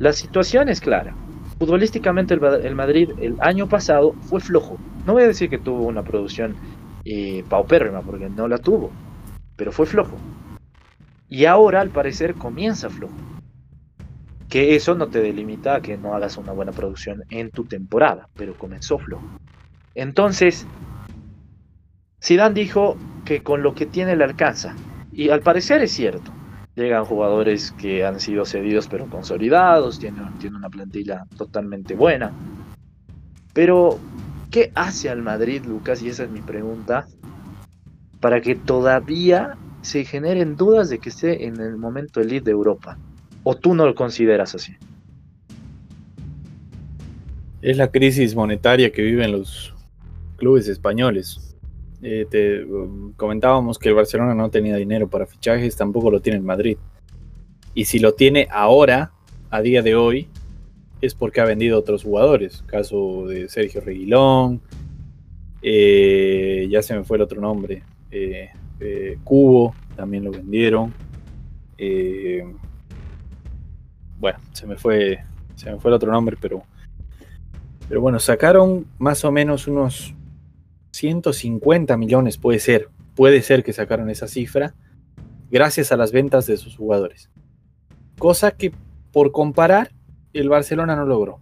La 0.00 0.12
situación 0.12 0.68
es 0.68 0.80
clara. 0.80 1.14
Futbolísticamente 1.60 2.34
el, 2.34 2.74
Madrid 2.74 3.10
el 3.20 3.36
año 3.38 3.68
pasado 3.68 4.14
fue 4.22 4.40
flojo. 4.40 4.78
No 5.06 5.14
voy 5.14 5.22
a 5.22 5.28
decir 5.28 5.48
que 5.50 5.58
tuvo 5.58 5.86
una 5.86 6.02
producción 6.02 6.54
eh, 7.04 7.44
paupérrima, 7.48 8.02
porque 8.02 8.28
no 8.28 8.48
la 8.48 8.58
tuvo, 8.58 8.90
pero 9.56 9.72
fue 9.72 9.86
flojo. 9.86 10.16
Y 11.28 11.44
ahora 11.44 11.80
al 11.80 11.90
parecer 11.90 12.34
comienza 12.34 12.88
flojo 12.88 13.14
que 14.48 14.74
eso 14.74 14.94
no 14.94 15.08
te 15.08 15.20
delimita 15.20 15.76
a 15.76 15.80
que 15.80 15.98
no 15.98 16.14
hagas 16.14 16.36
una 16.36 16.52
buena 16.52 16.72
producción 16.72 17.24
en 17.30 17.50
tu 17.50 17.64
temporada, 17.64 18.28
pero 18.34 18.54
comenzó 18.54 18.98
flojo. 18.98 19.24
Entonces, 19.94 20.66
Zidane 22.22 22.54
dijo 22.54 22.96
que 23.24 23.42
con 23.42 23.62
lo 23.62 23.74
que 23.74 23.86
tiene 23.86 24.16
le 24.16 24.24
alcanza, 24.24 24.74
y 25.12 25.28
al 25.30 25.40
parecer 25.40 25.82
es 25.82 25.92
cierto. 25.92 26.32
Llegan 26.76 27.04
jugadores 27.04 27.72
que 27.72 28.06
han 28.06 28.20
sido 28.20 28.44
cedidos 28.44 28.86
pero 28.86 29.06
consolidados, 29.06 29.98
tiene, 29.98 30.22
tiene 30.38 30.56
una 30.56 30.70
plantilla 30.70 31.24
totalmente 31.36 31.94
buena. 31.94 32.32
Pero, 33.52 33.98
¿qué 34.50 34.72
hace 34.74 35.08
al 35.08 35.22
Madrid, 35.22 35.64
Lucas? 35.64 36.02
Y 36.02 36.08
esa 36.08 36.24
es 36.24 36.30
mi 36.30 36.40
pregunta, 36.40 37.06
para 38.20 38.40
que 38.40 38.54
todavía 38.54 39.56
se 39.82 40.04
generen 40.04 40.56
dudas 40.56 40.90
de 40.90 40.98
que 40.98 41.08
esté 41.08 41.46
en 41.46 41.60
el 41.60 41.76
momento 41.76 42.20
elite 42.20 42.46
de 42.46 42.50
Europa. 42.52 42.98
¿O 43.44 43.56
tú 43.56 43.74
no 43.74 43.86
lo 43.86 43.94
consideras 43.94 44.54
así? 44.54 44.74
Es 47.62 47.76
la 47.76 47.90
crisis 47.90 48.34
monetaria 48.34 48.92
que 48.92 49.02
viven 49.02 49.32
los 49.32 49.74
clubes 50.36 50.68
españoles. 50.68 51.56
Eh, 52.02 52.26
te 52.30 52.64
um, 52.64 53.12
comentábamos 53.14 53.78
que 53.78 53.88
el 53.88 53.94
Barcelona 53.94 54.34
no 54.34 54.50
tenía 54.50 54.76
dinero 54.76 55.08
para 55.08 55.26
fichajes, 55.26 55.76
tampoco 55.76 56.10
lo 56.10 56.20
tiene 56.20 56.38
el 56.38 56.44
Madrid. 56.44 56.76
Y 57.74 57.86
si 57.86 57.98
lo 57.98 58.14
tiene 58.14 58.48
ahora, 58.50 59.12
a 59.50 59.60
día 59.60 59.82
de 59.82 59.96
hoy, 59.96 60.28
es 61.00 61.14
porque 61.14 61.40
ha 61.40 61.44
vendido 61.44 61.78
otros 61.78 62.02
jugadores. 62.02 62.62
Caso 62.66 63.26
de 63.26 63.48
Sergio 63.48 63.80
Reguilón, 63.80 64.60
eh, 65.62 66.66
ya 66.70 66.82
se 66.82 66.94
me 66.94 67.04
fue 67.04 67.16
el 67.16 67.22
otro 67.22 67.40
nombre, 67.40 67.82
eh, 68.10 68.50
Cubo, 69.24 69.74
también 69.96 70.24
lo 70.24 70.30
vendieron 70.30 70.94
bueno, 74.18 74.38
se 74.52 74.66
me 74.66 74.76
fue, 74.76 75.24
se 75.54 75.70
me 75.70 75.78
fue 75.78 75.90
el 75.90 75.94
otro 75.94 76.10
nombre, 76.10 76.36
pero, 76.40 76.62
pero 77.88 78.00
bueno, 78.00 78.18
sacaron 78.18 78.86
más 78.98 79.24
o 79.24 79.32
menos 79.32 79.66
unos 79.68 80.14
150 80.92 81.96
millones, 81.96 82.36
puede 82.36 82.58
ser, 82.58 82.88
puede 83.14 83.42
ser 83.42 83.62
que 83.62 83.72
sacaron 83.72 84.10
esa 84.10 84.26
cifra, 84.26 84.74
gracias 85.50 85.92
a 85.92 85.96
las 85.96 86.12
ventas 86.12 86.46
de 86.46 86.56
sus 86.56 86.76
jugadores. 86.76 87.30
Cosa 88.18 88.50
que, 88.50 88.72
por 89.12 89.30
comparar, 89.30 89.92
el 90.40 90.48
Barcelona 90.48 90.96
no 90.96 91.04
logró. 91.04 91.40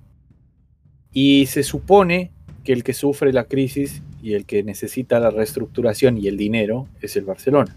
Y 1.12 1.46
se 1.46 1.62
supone 1.62 2.30
que 2.64 2.72
el 2.72 2.82
que 2.82 2.92
sufre 2.92 3.32
la 3.32 3.44
crisis 3.44 4.02
y 4.22 4.34
el 4.34 4.44
que 4.44 4.62
necesita 4.62 5.20
la 5.20 5.30
reestructuración 5.30 6.18
y 6.18 6.26
el 6.26 6.36
dinero 6.36 6.88
es 7.00 7.16
el 7.16 7.24
Barcelona. 7.24 7.74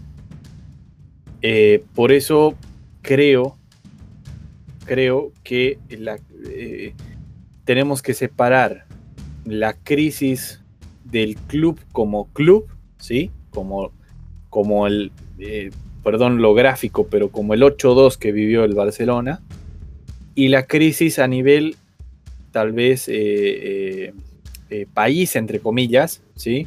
Eh, 1.42 1.84
por 1.94 2.12
eso 2.12 2.54
creo, 3.02 3.56
creo 4.84 5.32
que 5.42 5.78
eh, 5.88 6.94
tenemos 7.64 8.02
que 8.02 8.14
separar 8.14 8.84
la 9.44 9.74
crisis 9.74 10.60
del 11.04 11.36
club 11.36 11.80
como 11.92 12.26
club, 12.32 12.66
¿sí? 12.98 13.30
Como, 13.50 13.92
como 14.48 14.86
el, 14.86 15.12
eh, 15.38 15.70
perdón 16.02 16.42
lo 16.42 16.54
gráfico, 16.54 17.06
pero 17.06 17.30
como 17.30 17.54
el 17.54 17.62
8-2 17.62 18.16
que 18.16 18.32
vivió 18.32 18.64
el 18.64 18.74
Barcelona, 18.74 19.40
y 20.34 20.48
la 20.48 20.66
crisis 20.66 21.18
a 21.18 21.26
nivel, 21.26 21.76
tal 22.52 22.72
vez, 22.72 23.10
país, 24.94 25.36
entre 25.36 25.60
comillas, 25.60 26.22
¿sí? 26.36 26.66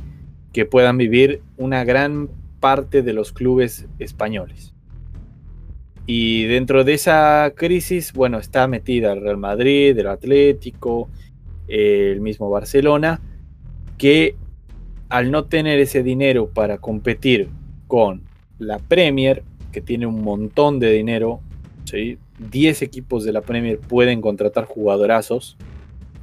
Que 0.51 0.65
puedan 0.65 0.97
vivir 0.97 1.41
una 1.57 1.83
gran 1.83 2.29
parte 2.59 3.01
de 3.01 3.13
los 3.13 3.31
clubes 3.31 3.87
españoles. 3.99 4.73
Y 6.05 6.43
dentro 6.43 6.83
de 6.83 6.93
esa 6.95 7.53
crisis, 7.55 8.11
bueno, 8.13 8.37
está 8.37 8.67
metida 8.67 9.13
el 9.13 9.21
Real 9.21 9.37
Madrid, 9.37 9.97
el 9.97 10.07
Atlético, 10.07 11.09
el 11.67 12.19
mismo 12.19 12.49
Barcelona, 12.49 13.21
que 13.97 14.35
al 15.07 15.31
no 15.31 15.45
tener 15.45 15.79
ese 15.79 16.03
dinero 16.03 16.49
para 16.49 16.77
competir 16.77 17.47
con 17.87 18.21
la 18.59 18.79
Premier, 18.79 19.43
que 19.71 19.79
tiene 19.79 20.05
un 20.05 20.21
montón 20.21 20.79
de 20.79 20.91
dinero, 20.91 21.39
¿sí? 21.85 22.17
10 22.49 22.81
equipos 22.81 23.23
de 23.23 23.31
la 23.31 23.41
Premier 23.41 23.79
pueden 23.79 24.21
contratar 24.21 24.65
jugadorazos, 24.65 25.57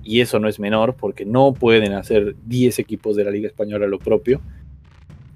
y 0.03 0.21
eso 0.21 0.39
no 0.39 0.49
es 0.49 0.59
menor, 0.59 0.95
porque 0.95 1.25
no 1.25 1.53
pueden 1.53 1.93
hacer 1.93 2.35
10 2.47 2.79
equipos 2.79 3.17
de 3.17 3.25
la 3.25 3.31
Liga 3.31 3.49
Española 3.49 3.87
lo 3.87 3.99
propio. 3.99 4.41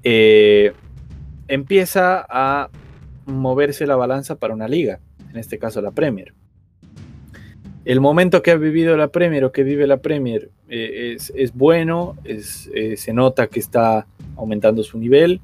Eh, 0.03 0.73
empieza 1.49 2.25
a 2.29 2.71
moverse 3.27 3.87
la 3.87 3.97
balanza 3.97 4.37
para 4.37 4.55
una 4.55 4.69
liga, 4.69 5.01
en 5.31 5.39
este 5.39 5.59
caso 5.59 5.81
la 5.81 5.91
Premier. 5.91 6.35
El 7.85 8.01
momento 8.01 8.43
que 8.43 8.51
ha 8.51 8.57
vivido 8.57 8.97
la 8.97 9.09
Premier 9.09 9.45
o 9.45 9.53
que 9.53 9.63
vive 9.63 9.87
la 9.87 9.99
Premier 9.99 10.51
eh, 10.69 11.17
es, 11.35 11.55
bueno, 11.55 12.17
es, 12.25 12.71
eh, 12.75 12.97
se 12.97 13.13
nota 13.13 13.47
que 13.47 13.61
está 13.61 14.07
aumentando 14.37 14.83
su 14.83 14.99
nivel 14.99 15.41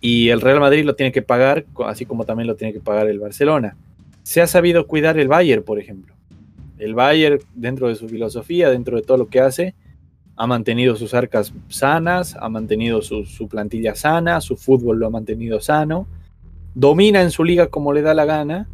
y 0.00 0.28
el 0.28 0.40
Real 0.40 0.60
Madrid 0.60 0.84
lo 0.84 0.94
tiene 0.94 1.12
que 1.12 1.22
pagar, 1.22 1.66
así 1.84 2.06
como 2.06 2.24
también 2.24 2.46
lo 2.46 2.54
tiene 2.54 2.72
que 2.72 2.80
pagar 2.80 3.08
el 3.08 3.18
Barcelona. 3.18 3.76
Se 4.22 4.40
ha 4.40 4.46
sabido 4.46 4.86
cuidar 4.86 5.18
el 5.18 5.28
Bayern, 5.28 5.62
por 5.62 5.78
ejemplo. 5.78 6.14
El 6.78 6.94
Bayern, 6.94 7.40
dentro 7.54 7.88
de 7.88 7.94
su 7.94 8.08
filosofía, 8.08 8.70
dentro 8.70 8.96
de 8.96 9.02
todo 9.02 9.18
lo 9.18 9.28
que 9.28 9.40
hace, 9.40 9.74
ha 10.40 10.46
mantenido 10.46 10.96
sus 10.96 11.12
arcas 11.12 11.52
sanas, 11.68 12.34
ha 12.40 12.48
mantenido 12.48 13.02
su, 13.02 13.46
plantilla 13.46 13.94
sana, 13.94 14.40
su 14.40 14.56
fútbol 14.56 14.98
lo 14.98 15.06
ha 15.06 15.10
mantenido 15.10 15.60
sano, 15.60 16.06
domina 16.74 17.20
en 17.20 17.30
su 17.30 17.44
liga 17.44 17.66
como 17.66 17.92
le 17.92 18.00
da 18.00 18.14
la 18.14 18.24
gana, 18.24 18.66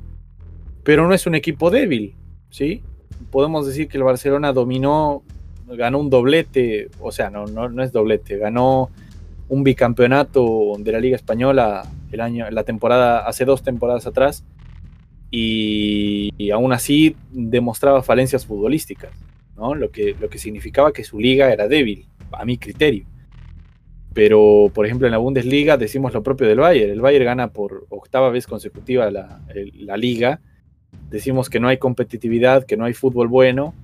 pero 0.85 1.09
no 1.09 1.13
es 1.13 1.27
un 1.27 1.35
equipo 1.35 1.71
débil, 1.71 2.15
¿sí? 2.51 2.85
Podemos 3.33 3.67
decir 3.67 3.89
que 3.89 3.97
el 3.97 4.05
Barcelona 4.05 4.53
dominó, 4.53 5.25
ganó 5.67 5.99
un 5.99 6.09
doblete, 6.09 6.89
o 7.01 7.11
sea, 7.11 7.31
no, 7.31 7.47
no, 7.47 7.69
no 7.69 7.83
es 7.83 7.91
doblete, 7.91 8.39
ganó 8.39 8.91
un 9.49 9.65
bicampeonato 9.65 10.75
de 10.79 10.93
la 10.93 11.01
Liga 11.01 11.17
Española 11.17 11.83
el 12.13 12.21
año, 12.21 12.49
la 12.49 12.63
temporada, 12.63 13.27
hace 13.27 13.45
dos 13.45 13.65
temporadas 13.65 14.07
atrás, 14.07 14.45
y, 15.31 16.51
aún 16.51 16.73
así 16.73 17.17
demostraba 17.31 18.03
falencias 18.03 18.47
futbolísticas. 18.47 19.11
Lo 19.57 19.91
que, 19.91 20.15
lo 20.21 20.29
que 20.29 20.39
significaba 20.39 20.93
que 20.93 21.03
su 21.03 21.19
liga 21.19 21.51
era 21.51 21.67
débil, 21.67 22.07
a 22.31 22.45
mi 22.45 22.59
criterio. 22.59 23.07
Pero, 24.17 24.71
por 24.73 24.87
ejemplo, 24.87 25.07
en 25.07 25.13
la 25.13 25.19
Bundesliga 25.19 25.77
decimos 25.77 26.15
lo 26.15 26.23
propio 26.23 26.47
del 26.47 26.59
Bayern. 26.59 26.91
El 26.91 27.03
Bayern 27.03 27.27
gana 27.27 27.53
por 27.53 27.87
octava 27.91 28.31
vez 28.31 28.47
consecutiva 28.47 29.11
la, 29.11 29.97
liga. 29.99 30.41
Decimos 31.11 31.51
que 31.51 31.61
no 31.61 31.69
hay 31.69 31.77
competitividad, 31.77 32.65
que 32.65 32.79
no 32.79 32.87
hay 32.87 32.95
fútbol 32.95 33.29
bueno, 33.29 33.75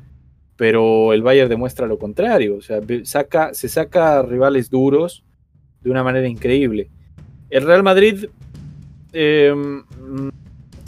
pero 0.57 1.12
el 1.12 1.22
Bayern 1.22 1.51
demuestra 1.51 1.86
lo 1.86 1.99
contrario. 1.99 2.57
O 2.57 2.62
sea, 2.62 2.80
saca, 3.05 3.53
se 3.53 3.68
saca 3.68 4.22
rivales 4.22 4.70
duros 4.70 5.22
de 5.82 5.90
una 5.90 6.03
manera 6.03 6.26
increíble. 6.26 6.88
El 7.51 7.66
Real 7.66 7.82
Madrid 7.82 8.24
em, 9.12 9.82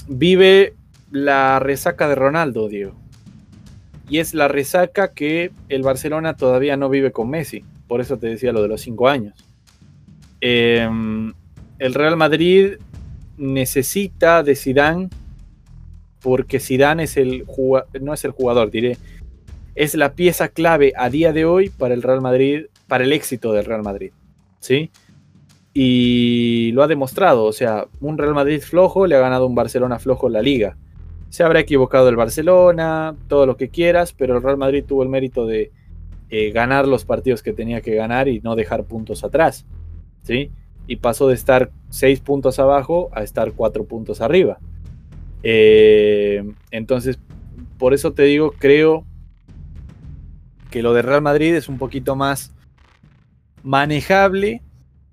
vive 0.09 0.75
la 1.11 1.59
resaca 1.61 2.09
de 2.09 2.15
Ronaldo, 2.15 2.69
Diego 2.69 3.05
y 4.09 4.19
es 4.19 4.35
la 4.35 4.49
resaca 4.49 5.13
que 5.13 5.51
el 5.69 5.83
Barcelona 5.83 6.37
todavía 6.37 6.77
no 6.77 6.89
vive 6.89 7.13
con 7.13 7.31
Messi. 7.31 7.65
Por 7.89 8.01
eso 8.01 8.19
te 8.19 8.29
decía 8.29 8.53
lo 8.53 8.63
de 8.63 8.69
los 8.69 8.81
cinco 8.81 9.09
años. 9.09 9.35
Em, 10.41 11.33
el 11.79 11.95
Real 11.95 12.17
Madrid 12.17 12.75
necesita 13.37 14.43
de 14.43 14.57
Zidane 14.57 15.09
porque 16.21 16.61
Zidane 16.61 17.05
es 17.05 17.17
el 17.17 17.45
no 18.01 18.15
es 18.15 18.25
el 18.25 18.31
jugador, 18.31 18.71
diré, 18.71 18.97
es 19.75 19.95
la 19.95 20.13
pieza 20.13 20.49
clave 20.49 20.93
a 20.97 21.11
día 21.11 21.33
de 21.33 21.45
hoy 21.45 21.69
para 21.69 21.95
el 21.95 22.03
Real 22.03 22.21
Madrid, 22.21 22.67
para 22.89 23.05
el 23.05 23.13
éxito 23.13 23.53
del 23.53 23.65
Real 23.65 23.83
Madrid, 23.83 24.13
¿sí? 24.61 24.91
Y 25.77 26.71
lo 26.73 26.85
ha 26.85 26.87
demostrado, 26.87 27.45
o 27.45 27.53
sea, 27.53 27.89
un 28.01 28.17
Real 28.17 28.33
Madrid 28.33 28.61
flojo 28.61 29.09
le 29.09 29.17
ha 29.17 29.21
ganado 29.21 29.47
un 29.47 29.57
Barcelona 29.57 29.99
flojo 29.99 30.29
la 30.29 30.41
liga. 30.41 30.77
Se 31.31 31.43
habrá 31.43 31.59
equivocado 31.59 32.09
el 32.09 32.15
Barcelona, 32.15 33.17
todo 33.27 33.45
lo 33.45 33.57
que 33.57 33.69
quieras, 33.69 34.13
pero 34.13 34.37
el 34.37 34.43
Real 34.43 34.57
Madrid 34.57 34.85
tuvo 34.87 35.03
el 35.03 35.09
mérito 35.09 35.47
de 35.47 35.73
eh, 36.31 36.53
ganar 36.53 36.87
los 36.87 37.05
partidos 37.05 37.43
que 37.43 37.53
tenía 37.53 37.81
que 37.81 37.97
ganar 37.97 38.29
y 38.29 38.41
no 38.41 38.55
dejar 38.55 38.85
puntos 38.85 39.25
atrás. 39.25 39.67
¿sí? 40.23 40.53
Y 40.87 40.97
pasó 40.97 41.27
de 41.27 41.35
estar 41.35 41.71
seis 41.89 42.21
puntos 42.21 42.61
abajo 42.61 43.11
a 43.13 43.25
estar 43.25 43.53
cuatro 43.53 43.85
puntos 43.85 44.21
arriba. 44.21 44.59
Eh, 45.43 46.45
entonces, 46.71 47.19
por 47.79 47.95
eso 47.95 48.13
te 48.13 48.23
digo, 48.23 48.53
creo 48.59 49.05
que 50.71 50.83
lo 50.83 50.93
de 50.93 51.03
Real 51.03 51.23
Madrid 51.23 51.55
es 51.55 51.69
un 51.69 51.79
poquito 51.79 52.17
más 52.17 52.53
manejable, 53.63 54.63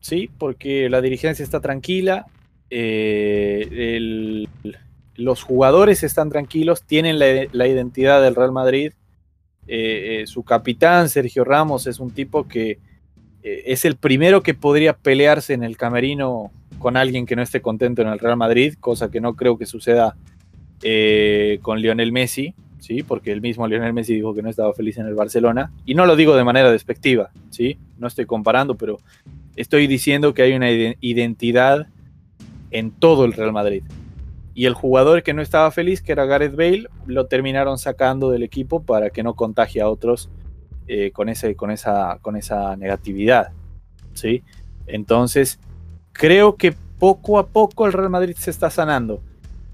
¿sí? 0.01 0.29
Porque 0.37 0.89
la 0.89 0.99
dirigencia 0.99 1.43
está 1.43 1.61
tranquila, 1.61 2.25
eh, 2.69 4.45
los 5.15 5.43
jugadores 5.43 6.03
están 6.03 6.29
tranquilos, 6.29 6.83
tienen 6.83 7.19
la, 7.19 7.67
identidad 7.67 8.21
del 8.21 8.35
Real 8.35 8.51
Madrid. 8.51 8.93
Eh, 9.67 10.21
eh, 10.21 10.27
su 10.27 10.43
capitán, 10.43 11.07
Sergio 11.07 11.43
Ramos, 11.43 11.87
es 11.87 11.99
un 11.99 12.11
tipo 12.11 12.47
que 12.47 12.79
es 13.43 13.85
el 13.85 13.95
primero 13.95 14.43
que 14.43 14.53
podría 14.53 14.93
pelearse 14.93 15.53
en 15.53 15.63
el 15.63 15.75
camerino 15.75 16.51
con 16.77 16.95
alguien 16.95 17.25
que 17.25 17.35
no 17.35 17.41
esté 17.41 17.59
contento 17.59 18.03
en 18.03 18.09
el 18.09 18.19
Real 18.19 18.37
Madrid, 18.37 18.75
cosa 18.79 19.09
que 19.09 19.19
no 19.19 19.35
creo 19.35 19.57
que 19.57 19.65
suceda 19.65 20.15
con 21.61 21.79
Lionel 21.79 22.11
Messi, 22.11 22.53
¿sí? 22.79 23.01
porque 23.01 23.31
el 23.31 23.41
mismo 23.41 23.67
Lionel 23.67 23.93
Messi 23.93 24.13
dijo 24.13 24.35
que 24.35 24.43
no 24.43 24.49
estaba 24.49 24.73
feliz 24.73 24.97
en 24.97 25.07
el 25.07 25.15
Barcelona. 25.15 25.71
Y 25.85 25.95
no 25.95 26.05
lo 26.05 26.15
digo 26.15 26.35
de 26.35 26.43
manera 26.43 26.71
despectiva, 26.71 27.31
¿sí? 27.49 27.77
no 27.97 28.07
estoy 28.07 28.25
comparando, 28.25 28.75
pero 28.75 28.99
estoy 29.55 29.87
diciendo 29.87 30.33
que 30.33 30.43
hay 30.43 30.53
una 30.53 30.71
identidad 30.71 31.87
en 32.71 32.91
todo 32.91 33.25
el 33.25 33.33
Real 33.33 33.51
Madrid. 33.51 33.83
Y 34.53 34.65
el 34.65 34.73
jugador 34.73 35.23
que 35.23 35.33
no 35.33 35.41
estaba 35.41 35.71
feliz, 35.71 36.01
que 36.01 36.11
era 36.11 36.25
Gareth 36.25 36.55
Bale, 36.55 36.87
lo 37.05 37.27
terminaron 37.27 37.77
sacando 37.77 38.31
del 38.31 38.43
equipo 38.43 38.83
para 38.83 39.09
que 39.09 39.23
no 39.23 39.35
contagie 39.35 39.81
a 39.81 39.89
otros 39.89 40.29
eh, 40.87 41.11
con, 41.11 41.27
con, 41.55 41.71
esa, 41.71 42.19
con 42.21 42.35
esa 42.35 42.75
negatividad. 42.75 43.51
¿sí? 44.13 44.43
Entonces, 44.87 45.59
creo 46.11 46.55
que 46.55 46.73
poco 46.99 47.39
a 47.39 47.47
poco 47.47 47.85
el 47.85 47.93
Real 47.93 48.09
Madrid 48.09 48.35
se 48.37 48.51
está 48.51 48.69
sanando. 48.69 49.21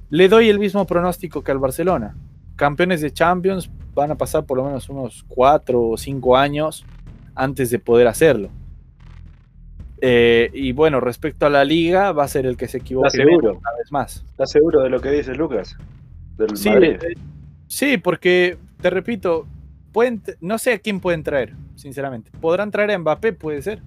Le 0.10 0.30
doy 0.30 0.50
el 0.50 0.60
mismo 0.60 0.86
pronóstico 0.86 1.44
que 1.44 1.52
al 1.52 1.60
Barcelona. 1.60 2.16
Campeones 2.56 3.02
de 3.02 3.12
Champions 3.12 3.70
van 3.94 4.12
a 4.12 4.16
pasar 4.16 4.46
por 4.46 4.58
lo 4.58 4.64
menos 4.64 4.90
unos 4.90 5.26
4 5.28 5.90
o 5.90 5.98
5 5.98 6.38
años 6.38 6.86
antes 7.36 7.70
de 7.70 7.80
poder 7.80 8.08
hacerlo. 8.08 8.50
Eh, 10.00 10.50
y 10.54 10.72
bueno, 10.74 11.00
respecto 11.00 11.46
a 11.46 11.50
la 11.50 11.64
liga, 11.64 12.12
va 12.12 12.24
a 12.24 12.28
ser 12.28 12.46
el 12.46 12.56
que 12.56 12.68
se 12.68 12.78
equivoque 12.78 13.10
seguro? 13.10 13.54
una 13.54 13.72
vez 13.78 13.92
más. 13.92 14.26
¿Estás 14.30 14.52
seguro 14.52 14.84
de 14.84 14.90
lo 14.90 15.02
que 15.02 15.12
dice 15.12 15.34
Lucas? 15.34 15.76
sí, 16.54 16.70
eh, 16.70 17.00
sí, 17.68 17.98
porque 17.98 18.58
te 18.80 18.90
repito, 18.90 19.48
pueden, 19.92 20.22
no 20.40 20.58
sé 20.60 20.74
a 20.74 20.80
quién 20.80 21.00
pueden 21.00 21.24
traer, 21.24 21.54
sinceramente. 21.76 22.30
Podrán 22.40 22.70
traer 22.70 22.92
a 22.92 23.00
Mbappé, 23.00 23.34
puede 23.34 23.62
ser. 23.62 23.82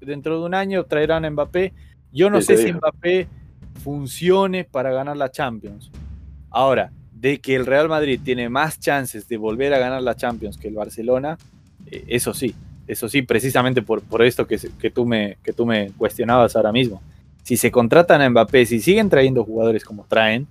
Dentro 0.00 0.38
de 0.38 0.46
un 0.46 0.54
año 0.54 0.84
traerán 0.84 1.24
a 1.24 1.30
Mbappé. 1.30 1.72
Yo 2.12 2.30
no 2.30 2.40
sé 2.40 2.56
si 2.56 2.72
Mbappé 2.72 3.26
funcione 3.82 4.64
para 4.64 4.92
ganar 4.92 5.16
la 5.16 5.30
Champions. 5.30 5.90
Ahora, 6.50 6.92
de 7.12 7.40
que 7.40 7.56
el 7.56 7.66
Real 7.66 7.88
Madrid 7.88 8.20
tiene 8.22 8.48
más 8.48 8.78
chances 8.78 9.26
de 9.28 9.36
volver 9.36 9.74
a 9.74 9.78
ganar 9.78 10.02
la 10.02 10.14
Champions 10.14 10.56
que 10.56 10.68
el 10.68 10.74
Barcelona, 10.74 11.38
eh, 11.86 12.04
eso 12.08 12.34
sí, 12.34 12.54
eso 12.86 13.08
sí, 13.08 13.22
precisamente 13.22 13.82
por, 13.82 14.02
por 14.02 14.22
esto 14.22 14.46
que, 14.46 14.58
que, 14.78 14.90
tú 14.90 15.06
me, 15.06 15.38
que 15.42 15.52
tú 15.52 15.66
me 15.66 15.90
cuestionabas 15.96 16.56
ahora 16.56 16.72
mismo. 16.72 17.02
Si 17.42 17.56
se 17.56 17.70
contratan 17.70 18.22
a 18.22 18.30
Mbappé, 18.30 18.66
si 18.66 18.80
siguen 18.80 19.08
trayendo 19.08 19.44
jugadores 19.44 19.84
como 19.84 20.04
traen, 20.04 20.46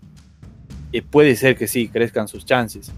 eh, 0.91 1.01
puede 1.01 1.35
ser 1.35 1.57
que 1.57 1.67
sí, 1.67 1.89
crezcan 1.89 2.27
sus 2.27 2.45
chances. 2.45 2.91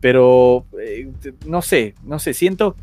Pero 0.00 0.66
eh, 0.80 1.08
no 1.46 1.62
sé, 1.62 1.94
no 2.04 2.18
sé, 2.18 2.34
siento, 2.34 2.74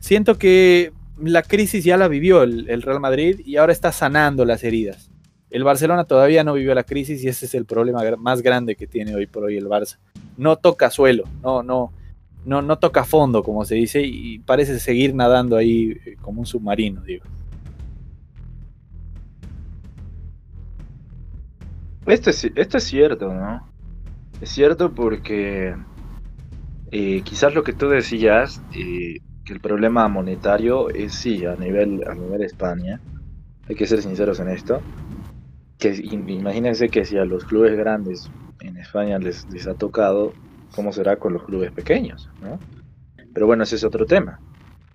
siento 0.00 0.36
que 0.36 0.92
la 1.18 1.42
crisis 1.42 1.84
ya 1.84 1.96
la 1.96 2.08
vivió 2.08 2.42
el, 2.42 2.82
Real 2.82 3.00
Madrid 3.00 3.40
y 3.44 3.56
ahora 3.56 3.72
está 3.72 3.92
sanando 3.92 4.44
las 4.44 4.64
heridas. 4.64 5.10
El 5.50 5.62
Barcelona 5.62 6.04
todavía 6.04 6.42
no 6.42 6.54
vivió 6.54 6.74
la 6.74 6.82
crisis 6.82 7.22
y 7.22 7.28
ese 7.28 7.46
es 7.46 7.54
el 7.54 7.64
problema 7.64 8.02
más 8.18 8.42
grande 8.42 8.76
que 8.76 8.86
tiene 8.86 9.14
hoy 9.14 9.26
por 9.26 9.44
hoy 9.44 9.56
el 9.56 9.68
Barça. 9.68 9.98
No 10.36 10.56
toca 10.56 10.90
suelo, 10.90 11.24
no, 11.42 11.62
no, 11.62 11.92
no, 12.44 12.62
no 12.62 12.78
toca 12.78 13.04
fondo, 13.04 13.42
como 13.42 13.64
se 13.64 13.74
dice, 13.76 14.02
y 14.02 14.38
parece 14.38 14.78
seguir 14.78 15.14
nadando 15.14 15.56
ahí 15.56 15.98
eh, 16.04 16.16
como 16.20 16.40
un 16.40 16.46
submarino, 16.46 17.02
digo. 17.02 17.24
Esto 22.06 22.30
es, 22.30 22.44
esto 22.54 22.78
es 22.78 22.84
cierto, 22.84 23.32
¿no? 23.32 23.66
Es 24.40 24.50
cierto 24.50 24.94
porque 24.94 25.74
eh, 26.90 27.22
quizás 27.22 27.54
lo 27.54 27.62
que 27.62 27.72
tú 27.72 27.88
decías, 27.88 28.60
eh, 28.74 29.20
que 29.44 29.52
el 29.52 29.60
problema 29.60 30.06
monetario 30.08 30.90
es 30.90 31.14
sí, 31.14 31.46
a 31.46 31.56
nivel, 31.56 32.02
a 32.06 32.14
nivel 32.14 32.42
España, 32.42 33.00
hay 33.68 33.74
que 33.74 33.86
ser 33.86 34.02
sinceros 34.02 34.40
en 34.40 34.48
esto, 34.48 34.80
que 35.78 35.94
imagínense 35.94 36.88
que 36.88 37.04
si 37.04 37.16
a 37.16 37.24
los 37.24 37.44
clubes 37.44 37.76
grandes 37.76 38.30
en 38.60 38.76
España 38.76 39.18
les, 39.18 39.46
les 39.50 39.66
ha 39.66 39.74
tocado, 39.74 40.32
¿cómo 40.74 40.92
será 40.92 41.16
con 41.16 41.32
los 41.32 41.44
clubes 41.44 41.72
pequeños? 41.72 42.28
¿no? 42.42 42.58
Pero 43.32 43.46
bueno, 43.46 43.62
ese 43.64 43.76
es 43.76 43.84
otro 43.84 44.06
tema. 44.06 44.40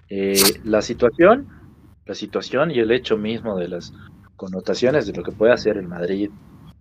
Eh, 0.10 0.34
la 0.64 0.82
situación, 0.82 1.48
la 2.06 2.16
situación 2.16 2.72
y 2.72 2.80
el 2.80 2.92
hecho 2.92 3.18
mismo 3.18 3.58
de 3.58 3.68
las 3.68 3.94
connotaciones 4.36 5.06
de 5.06 5.14
lo 5.14 5.24
que 5.24 5.32
puede 5.32 5.54
hacer 5.54 5.78
el 5.78 5.88
Madrid 5.88 6.32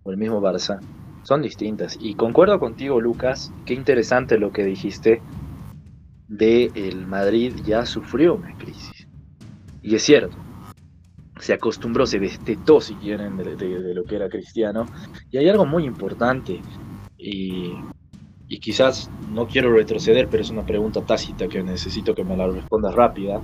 o 0.03 0.11
el 0.11 0.17
mismo 0.17 0.41
Barça 0.41 0.79
son 1.23 1.41
distintas. 1.41 1.97
Y 1.99 2.15
concuerdo 2.15 2.59
contigo, 2.59 3.01
Lucas, 3.01 3.53
qué 3.65 3.73
interesante 3.73 4.39
lo 4.39 4.51
que 4.51 4.63
dijiste 4.63 5.21
de 6.27 6.71
el 6.75 7.05
Madrid 7.05 7.53
ya 7.65 7.85
sufrió 7.85 8.35
una 8.35 8.57
crisis. 8.57 9.07
Y 9.81 9.95
es 9.95 10.03
cierto, 10.03 10.37
se 11.39 11.53
acostumbró, 11.53 12.05
se 12.05 12.19
destetó, 12.19 12.81
si 12.81 12.95
quieren, 12.95 13.37
de, 13.37 13.93
lo 13.93 14.03
que 14.03 14.15
era 14.15 14.29
cristiano. 14.29 14.85
Y 15.31 15.37
hay 15.37 15.49
algo 15.49 15.65
muy 15.65 15.85
importante, 15.85 16.61
y, 17.17 17.73
y, 18.49 18.59
quizás 18.59 19.09
no 19.31 19.47
quiero 19.47 19.71
retroceder, 19.71 20.27
pero 20.27 20.43
es 20.43 20.49
una 20.49 20.65
pregunta 20.65 21.01
tácita 21.01 21.47
que 21.47 21.63
necesito 21.63 22.15
que 22.15 22.23
me 22.23 22.35
la 22.35 22.47
respondas 22.47 22.95
rápida. 22.95 23.41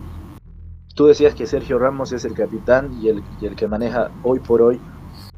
Tú 0.95 1.05
decías 1.05 1.35
que 1.35 1.45
Sergio 1.45 1.77
Ramos 1.77 2.11
es 2.11 2.25
el 2.25 2.33
capitán 2.33 2.99
y 3.01 3.09
el, 3.09 3.55
que 3.55 3.67
maneja 3.67 4.11
hoy 4.23 4.39
por 4.39 4.61
hoy 4.61 4.79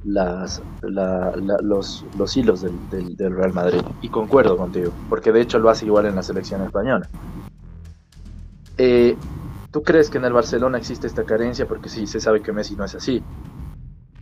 los, 0.03 0.61
los, 0.81 2.37
hilos 2.37 2.61
del, 2.61 3.17
del, 3.17 3.35
Real 3.35 3.53
Madrid. 3.53 3.81
Y 4.01 4.09
concuerdo 4.09 4.55
contigo, 4.55 4.91
porque 5.09 5.31
de 5.31 5.41
hecho 5.41 5.59
lo 5.59 5.69
hace 5.69 5.85
igual 5.85 6.05
en 6.05 6.15
la 6.15 6.23
selección 6.23 6.61
española. 6.61 7.09
Eh, 8.77 9.17
¿Tú 9.71 9.83
crees 9.83 10.09
que 10.09 10.17
en 10.17 10.25
el 10.25 10.33
Barcelona 10.33 10.77
existe 10.77 11.07
esta 11.07 11.23
carencia? 11.23 11.67
Porque 11.67 11.89
sí, 11.89 12.07
se 12.07 12.19
sabe 12.19 12.41
que 12.41 12.53
Messi 12.53 12.75
no 12.75 12.85
es 12.85 12.95
así. 12.95 13.21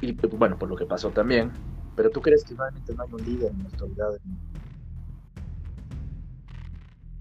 Y 0.02 0.14
bueno, 0.14 0.58
por 0.58 0.70
lo 0.70 0.76
que 0.76 0.86
pasó 0.86 1.10
también. 1.12 1.52
Pero 1.96 2.10
¿tú 2.10 2.22
crees 2.22 2.44
que 2.44 2.56
realmente 2.56 2.94
no 2.94 3.04
hay 3.04 3.10
un 3.12 3.26
líder 3.26 3.52
en 3.52 3.64
la 3.64 3.70
actualidad? 3.70 4.10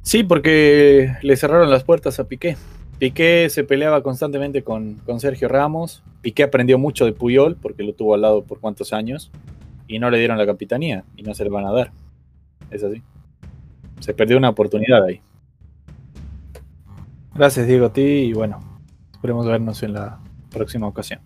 Sí, 0.05 0.23
porque 0.23 1.15
le 1.23 1.37
cerraron 1.37 1.71
las 1.71 1.83
puertas 1.83 2.21
a 2.21 2.29
Piqué. 2.29 2.59
Piqué 2.99 3.49
se 3.49 3.65
peleaba 3.65 4.03
constantemente 4.03 4.63
con, 4.63 5.01
Sergio 5.19 5.49
Ramos. 5.49 6.03
Piqué 6.21 6.43
aprendió 6.43 6.79
mucho 6.79 7.07
de 7.07 7.13
Puyol 7.13 7.57
porque 7.57 7.83
lo 7.83 7.95
tuvo 7.95 8.15
al 8.15 8.21
lado 8.21 8.45
por 8.45 8.61
cuántos 8.61 8.93
años 8.93 9.33
y 9.89 9.99
no 9.99 10.11
le 10.11 10.19
dieron 10.19 10.37
la 10.37 10.45
capitanía 10.45 11.05
y 11.17 11.23
no 11.23 11.35
se 11.35 11.45
le 11.45 11.51
van 11.51 11.65
a 11.65 11.73
dar. 11.73 11.91
Es 12.71 12.85
así. 12.85 13.03
Se 14.01 14.13
perdió 14.13 14.37
una 14.37 14.51
oportunidad 14.51 15.05
ahí. 15.05 15.23
Gracias 17.35 17.67
Diego 17.67 17.87
a 17.87 17.93
ti 17.93 18.03
y 18.03 18.33
bueno, 18.35 18.61
esperemos 19.15 19.47
vernos 19.47 19.83
en 19.83 19.95
la 19.95 20.21
próxima 20.51 20.87
ocasión. 20.87 21.21